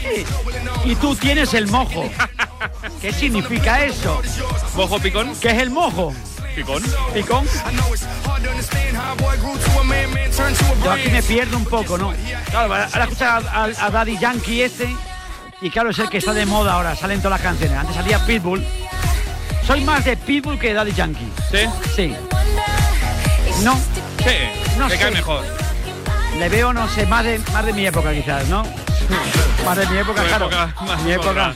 y 0.84 0.94
tú 0.96 1.14
tienes 1.16 1.54
el 1.54 1.66
mojo. 1.68 2.08
¿Qué 3.00 3.12
significa 3.12 3.84
eso? 3.84 4.20
¿Mojo 4.76 4.98
picón? 4.98 5.34
¿Qué 5.40 5.50
es 5.50 5.58
el 5.58 5.70
mojo? 5.70 6.14
¿Picón? 6.54 6.82
¿Picón? 7.12 7.46
Yo 10.84 10.90
aquí 10.92 11.08
me 11.10 11.22
pierdo 11.22 11.56
un 11.56 11.64
poco, 11.64 11.98
¿no? 11.98 12.12
Claro, 12.50 12.74
ahora 12.74 13.04
escucha 13.04 13.36
a, 13.36 13.64
a- 13.64 13.86
a 13.86 13.90
Daddy 13.90 14.18
Yankee 14.18 14.62
este 14.62 14.88
y 15.60 15.70
claro, 15.70 15.90
es 15.90 15.98
el 15.98 16.08
que 16.10 16.18
está 16.18 16.32
de 16.32 16.44
moda 16.46 16.74
ahora, 16.74 16.94
salen 16.94 17.20
todas 17.20 17.40
las 17.40 17.48
canciones. 17.48 17.78
Antes 17.78 17.96
salía 17.96 18.24
Pitbull. 18.26 18.64
Soy 19.66 19.80
más 19.82 20.04
de 20.04 20.16
Pitbull 20.16 20.58
que 20.58 20.68
de 20.68 20.74
Daddy 20.74 20.92
Yankee. 20.92 21.32
¿Sí? 21.50 21.58
Sí. 21.94 22.16
No. 23.62 23.74
Sí, 24.18 24.36
No 24.78 24.88
te 24.88 24.96
sé. 24.96 25.02
cae 25.02 25.10
mejor. 25.10 25.44
Le 26.38 26.48
veo, 26.48 26.72
no 26.72 26.88
sé, 26.88 27.06
más 27.06 27.24
de, 27.24 27.38
más 27.52 27.64
de 27.64 27.72
mi 27.72 27.86
época 27.86 28.12
quizás, 28.12 28.46
¿no? 28.48 28.64
más 29.64 29.76
de 29.76 29.86
mi 29.86 29.98
época, 29.98 30.22
claro. 30.24 30.46
época, 30.46 30.74
más 30.84 31.02
mi 31.02 31.12
época. 31.12 31.54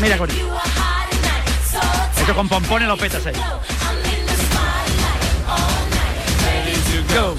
Mira, 0.00 0.18
Cori. 0.18 0.42
Eso 2.22 2.34
con 2.34 2.48
pompones 2.48 2.88
lo 2.88 2.96
petas 2.96 3.24
ahí. 3.26 3.34
Go. 7.14 7.36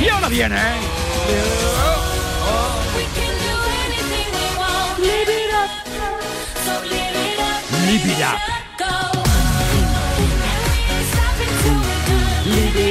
Y 0.00 0.08
ahora 0.08 0.28
viene. 0.28 0.56
Live 0.56 2.07
it 7.94 8.20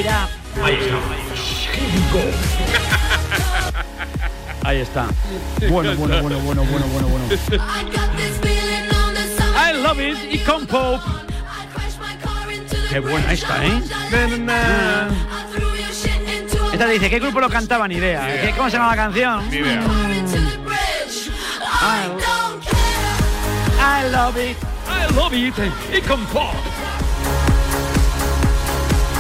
up. 0.08 0.30
Ahí 4.64 4.78
está. 4.82 5.08
Bueno, 5.70 5.95
bueno, 5.95 6.22
bueno, 6.22 6.39
bueno, 6.39 6.64
bueno, 6.66 6.88
bueno, 6.88 7.08
bueno. 7.08 7.26
I 9.56 9.74
love 9.82 10.00
it 10.00 10.18
y 10.34 10.39
con 10.39 10.66
pop. 10.68 11.00
Qué 12.89 13.00
buena 13.00 13.32
esta, 13.34 13.66
¿eh? 13.66 13.82
Ah. 14.50 15.08
Esta 16.74 16.88
dice, 16.88 17.10
¿qué 17.10 17.20
grupo 17.20 17.39
lo 17.39 17.50
cantaba? 17.50 17.88
Ni 17.88 17.95
idea. 17.95 18.28
¿Qué- 18.41 18.54
¿Cómo 18.56 18.70
se 18.70 18.78
llama 18.78 18.89
la 18.91 18.95
canción? 18.95 19.50
Ni 19.50 19.58
idea. 19.58 19.82
I 23.80 24.10
love 24.12 24.38
it, 24.38 24.58
I 24.98 25.14
love 25.16 25.34
it 25.34 25.54
y 25.93 26.02
con 26.02 26.26
pop. 26.28 26.54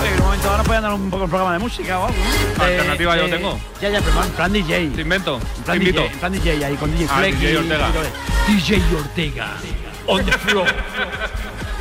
Oye, 0.01 0.09
en 0.11 0.19
un 0.19 0.25
momento 0.25 0.49
ahora 0.49 0.63
pueden 0.63 0.83
dar 0.83 0.93
un 0.93 1.09
poco 1.09 1.23
el 1.23 1.29
programa 1.29 1.53
de 1.53 1.59
música 1.59 1.99
o 1.99 2.05
algo. 2.07 2.17
Alternativa 2.59 3.13
De- 3.15 3.19
yo 3.21 3.27
de- 3.27 3.31
tengo. 3.37 3.59
Ya, 3.81 3.89
ya, 3.89 4.01
pero 4.01 4.23
en 4.23 4.29
plan 4.31 4.53
DJ. 4.53 4.89
Te 4.95 5.01
invento. 5.01 5.35
En 5.37 5.41
Te 5.41 5.61
plan 5.63 5.77
invito. 5.77 6.01
DJ, 6.01 6.13
en 6.13 6.19
plan 6.19 6.31
DJ 6.33 6.65
ahí 6.65 6.75
con 6.75 6.91
DJ 6.91 7.07
Ah, 7.11 7.17
Fleck 7.19 7.35
DJ 7.35 7.51
y- 7.51 7.55
Ortega. 7.57 7.89
y. 8.47 8.51
DJ 8.53 8.81
Ortega. 8.95 9.47
On 10.07 10.25
the 10.25 10.31
floor. 10.33 10.67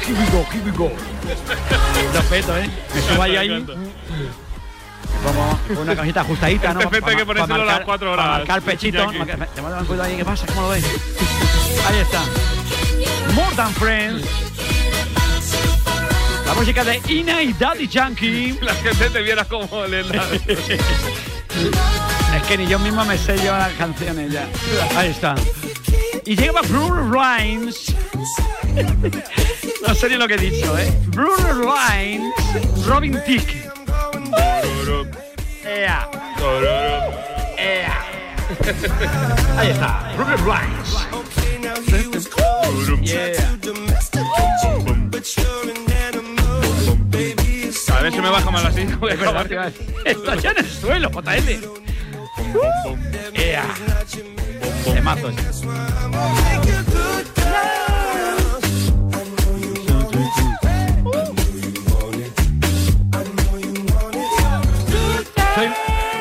Here 0.06 0.14
we 0.18 0.26
go, 0.30 0.44
here 0.52 0.62
we 0.64 0.70
go. 0.72 0.90
Lo 2.14 2.20
peto, 2.22 2.56
¿eh? 2.56 2.68
Me 2.94 3.00
subo 3.02 3.22
ahí 3.22 3.64
con 5.32 5.78
una 5.78 5.94
camiseta 5.96 6.20
ajustadita, 6.20 6.72
¿no? 6.74 6.80
Este 6.80 6.90
efecto 6.92 7.10
hay 7.10 7.16
que 7.16 7.26
ponérselo 7.26 7.54
a 7.54 7.58
las 7.58 7.66
marcar- 7.66 7.84
cuatro 7.84 8.08
pa 8.08 8.12
horas, 8.14 8.26
marcar 8.38 8.62
pechito. 8.62 8.98
Jackie. 8.98 9.18
marcar- 9.18 9.48
Te 9.48 9.60
cuidado 9.62 10.02
ahí, 10.02 10.16
¿qué 10.16 10.24
pasa? 10.24 10.46
¿Cómo 10.46 10.60
lo 10.62 10.68
ves? 10.70 10.84
Ahí 11.88 11.98
está. 11.98 12.22
More 13.34 13.54
Than 13.56 13.72
Friends. 13.74 14.26
La 16.46 16.54
música 16.54 16.84
de 16.84 17.00
Ina 17.08 17.42
y 17.42 17.52
Daddy 17.52 17.88
Yankee. 17.88 18.58
La 18.62 18.74
gente 18.74 19.10
te 19.10 19.22
viera 19.22 19.44
como 19.44 19.84
le 19.86 20.00
Es 22.36 22.42
que 22.48 22.56
ni 22.58 22.66
yo 22.66 22.78
mismo 22.78 23.04
me 23.04 23.16
sé 23.18 23.36
yo 23.44 23.56
las 23.56 23.72
canciones 23.72 24.30
ya. 24.32 24.46
Ahí 24.96 25.08
está. 25.10 25.34
Y 26.24 26.36
llega 26.36 26.60
Bruno 26.62 27.10
Lines. 27.12 27.94
No 29.86 29.94
sé 29.94 30.08
ni 30.08 30.16
lo 30.16 30.26
que 30.26 30.34
he 30.34 30.38
dicho, 30.38 30.76
¿eh? 30.76 30.92
Bruno 31.08 31.74
Lines. 31.92 32.34
Robin 32.86 33.16
Tick. 33.24 33.70
Ea. 35.64 36.08
Ea. 37.58 38.04
Ahí 39.58 39.70
está. 39.70 40.12
Lines. 40.44 41.08
Yeah. 43.02 43.56
A 47.88 48.02
ver 48.02 48.12
si 48.12 48.20
me 48.20 48.30
baja 48.30 48.50
más 48.50 48.64
así. 48.64 48.84
Voy 48.84 49.12
a 49.12 49.16
te 49.16 50.48
en 50.50 50.58
el 50.58 50.70
suelo, 50.70 51.10
JL. 51.10 51.48
Ea. 53.34 53.64
Temazo 54.84 55.30
ese. 55.30 55.66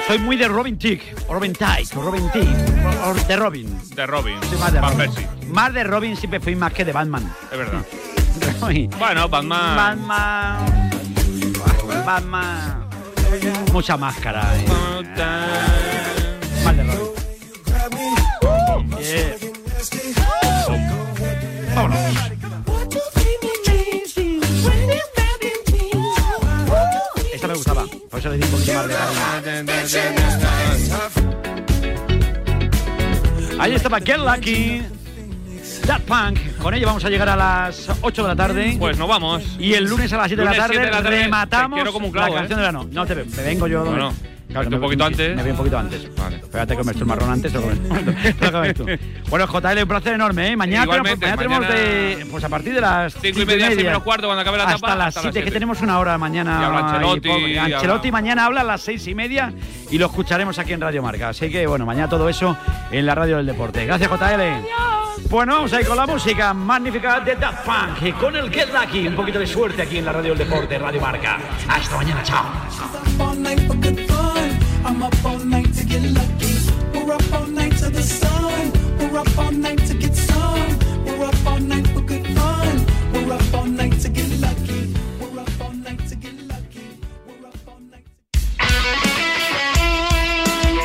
Soy 0.07 0.19
muy 0.19 0.35
de 0.37 0.47
Robin 0.47 0.77
Tick, 0.77 1.01
o 1.27 1.33
Robin 1.33 1.53
o 1.95 2.01
Robin 2.01 2.29
Tick, 2.31 2.43
de 3.27 3.35
Robin. 3.35 3.79
De 3.95 4.05
Robin. 4.05 4.37
Soy 4.49 4.57
más 4.59 4.73
de 4.73 4.79
Van 4.79 4.93
Robin. 4.93 5.11
Persie. 5.13 5.27
Más 5.47 5.73
de 5.73 5.83
Robin 5.83 6.15
siempre 6.15 6.39
fui 6.39 6.55
más 6.55 6.73
que 6.73 6.85
de 6.85 6.91
Batman. 6.91 7.31
Es 7.51 7.57
verdad. 7.57 7.85
Robin. 8.61 8.89
Bueno, 8.99 9.27
Batman. 9.29 9.75
Batman. 10.07 10.85
Batman. 12.05 12.85
Mucha 13.71 13.97
máscara. 13.97 14.43
eh. 14.57 14.65
Más 16.63 16.77
de 16.77 16.83
Robin. 16.83 17.05
Yeah. 18.99 19.35
Vámonos. 21.75 22.34
Me 27.55 27.57
gustaba, 27.57 27.85
por 28.09 28.19
eso 28.19 28.29
le 28.29 28.37
di 28.37 28.43
un 28.43 28.51
poquito 28.51 28.73
más 28.73 28.87
de 28.87 28.93
cariño. 28.93 29.25
Ahí 33.59 33.73
estaba 33.73 33.99
Get 33.99 34.17
Lucky. 34.17 34.81
That 35.87 36.01
Punk. 36.01 36.57
Con 36.57 36.73
ello 36.73 36.87
vamos 36.87 37.05
a 37.05 37.09
llegar 37.09 37.29
a 37.29 37.35
las 37.35 37.89
8 38.01 38.21
de 38.23 38.27
la 38.27 38.35
tarde. 38.35 38.75
Pues 38.77 38.97
nos 38.97 39.07
vamos. 39.07 39.43
Y 39.59 39.73
el 39.73 39.85
lunes 39.85 40.11
a 40.13 40.17
las 40.17 40.27
7 40.27 40.41
de 40.41 40.45
la 40.45 40.55
tarde, 40.55 40.73
7 40.73 40.85
de 40.85 40.91
la 40.91 41.03
tarde, 41.03 41.23
rematamos 41.23 41.79
clavo, 42.11 42.33
la 42.33 42.41
canción 42.41 42.43
¿eh? 42.43 42.47
de 42.47 42.55
verano. 42.55 42.89
No, 42.91 43.05
te, 43.05 43.15
me 43.15 43.43
vengo 43.43 43.67
yo. 43.67 43.85
No, 43.85 43.95
no. 43.95 44.13
Claro, 44.61 44.75
un 44.77 44.81
poquito 44.81 45.03
antes. 45.05 45.35
Me 45.35 45.41
voy 45.41 45.51
un 45.51 45.57
poquito 45.57 45.77
antes. 45.77 46.15
Vale. 46.15 46.35
Espérate 46.37 46.77
que 46.77 46.83
me 46.83 46.91
estoy 46.91 47.01
el 47.01 47.07
marrón 47.07 47.29
antes. 47.29 47.51
te 47.53 47.59
lo 47.59 47.63
comes. 47.65 48.41
Lo 48.41 48.51
comes 48.51 48.73
tú. 48.75 48.85
Bueno, 49.29 49.47
JL, 49.47 49.81
un 49.81 49.87
placer 49.87 50.13
enorme. 50.13 50.51
¿eh? 50.51 50.55
Mañana, 50.55 50.85
tenemos, 50.85 51.19
mañana 51.19 51.37
tenemos 51.37 51.59
mañana- 51.59 51.75
de. 51.75 52.27
Pues 52.31 52.43
a 52.43 52.49
partir 52.49 52.73
de 52.73 52.81
las. 52.81 53.13
Cinco 53.21 53.41
y 53.41 53.45
media, 53.45 53.67
seis 53.67 53.83
menos 53.83 54.03
cuarto, 54.03 54.27
cuando 54.27 54.41
acabe 54.41 54.57
la 54.57 54.63
hasta 54.63 54.77
etapa, 54.77 54.95
las 54.95 55.07
hasta 55.09 55.21
7, 55.21 55.27
las 55.27 55.33
que 55.33 55.41
siete. 55.41 55.53
tenemos 55.55 55.81
una 55.81 55.99
hora 55.99 56.17
mañana. 56.17 56.59
Y 56.61 56.63
habla 56.63 56.79
Ancelotti, 56.79 57.27
y 57.27 57.31
poco. 57.31 57.47
y 57.47 57.57
Ancelotti 57.57 58.07
habla- 58.07 58.11
mañana 58.21 58.45
habla 58.45 58.61
a 58.61 58.63
las 58.63 58.81
seis 58.81 59.05
y 59.07 59.15
media 59.15 59.53
y 59.91 59.97
lo 59.97 60.05
escucharemos 60.05 60.57
aquí 60.59 60.73
en 60.73 60.81
Radio 60.81 61.01
Marca. 61.03 61.29
Así 61.29 61.49
que, 61.49 61.67
bueno, 61.67 61.85
mañana 61.85 62.07
todo 62.07 62.29
eso 62.29 62.55
en 62.91 63.05
la 63.05 63.13
radio 63.15 63.37
del 63.37 63.45
deporte. 63.45 63.85
Gracias, 63.85 64.09
JL. 64.09 64.65
Bueno, 65.29 65.55
vamos 65.55 65.73
a 65.73 65.81
ir 65.81 65.87
con 65.87 65.97
la 65.97 66.05
música 66.05 66.53
magnífica 66.53 67.19
de 67.19 67.35
Daft 67.35 67.65
Punk 67.65 68.01
y 68.03 68.11
con 68.13 68.35
el 68.35 68.49
Get 68.51 68.69
Lucky. 68.73 69.07
Un 69.07 69.15
poquito 69.15 69.39
de 69.39 69.47
suerte 69.47 69.81
aquí 69.81 69.97
en 69.97 70.05
la 70.05 70.11
radio 70.13 70.35
del 70.35 70.47
deporte, 70.47 70.77
Radio 70.77 71.01
Marca. 71.01 71.39
Hasta 71.67 71.97
mañana, 71.97 72.21
chao. 72.23 72.45
I'm 74.95 75.03
up 75.03 75.25
all 75.25 75.39
night 75.39 75.73
to 75.73 75.83
get 75.83 76.03
lucky. 76.03 76.55
We're 76.93 77.11
up 77.11 77.33
all 77.33 77.47
night 77.47 77.75
to 77.79 77.89
the 77.89 78.01
sun. 78.01 78.71
We're 78.97 79.19
up 79.19 79.37
all 79.37 79.51
night 79.51 79.85
to 79.87 79.93
get 79.93 80.15
some. 80.15 80.79
We're 81.03 81.21
up 81.25 81.45
all 81.45 81.59
night 81.59 81.85
for 81.87 81.99
good 81.99 82.25
fun. 82.27 82.85
We're 83.11 83.33
up 83.33 83.53
all 83.53 83.65
night 83.65 83.99
to 84.03 84.07
get 84.07 84.29
lucky. 84.39 84.93
We're 85.19 85.41
up 85.41 85.61
all 85.61 85.73
night 85.73 85.99
to 86.07 86.15
get 86.15 86.41
lucky. 86.47 86.97
We're 87.27 87.45
up 87.45 87.67
all 87.67 87.81
night. 87.91 88.05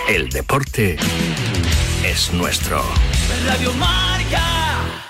El 0.08 0.28
deporte 0.28 0.98
es 2.04 2.32
nuestro. 2.32 2.82
Radio 3.46 3.72
Marca. 3.74 5.09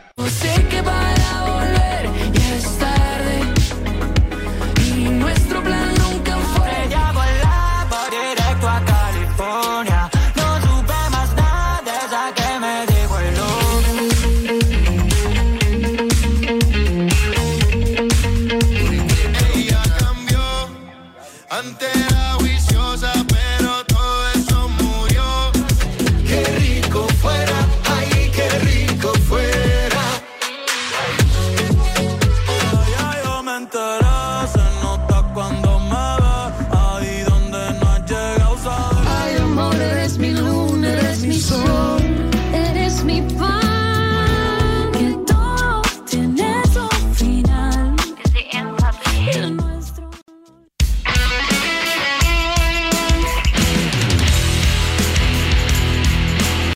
Take 0.53 0.73
about 0.81 1.17
it 1.17 1.20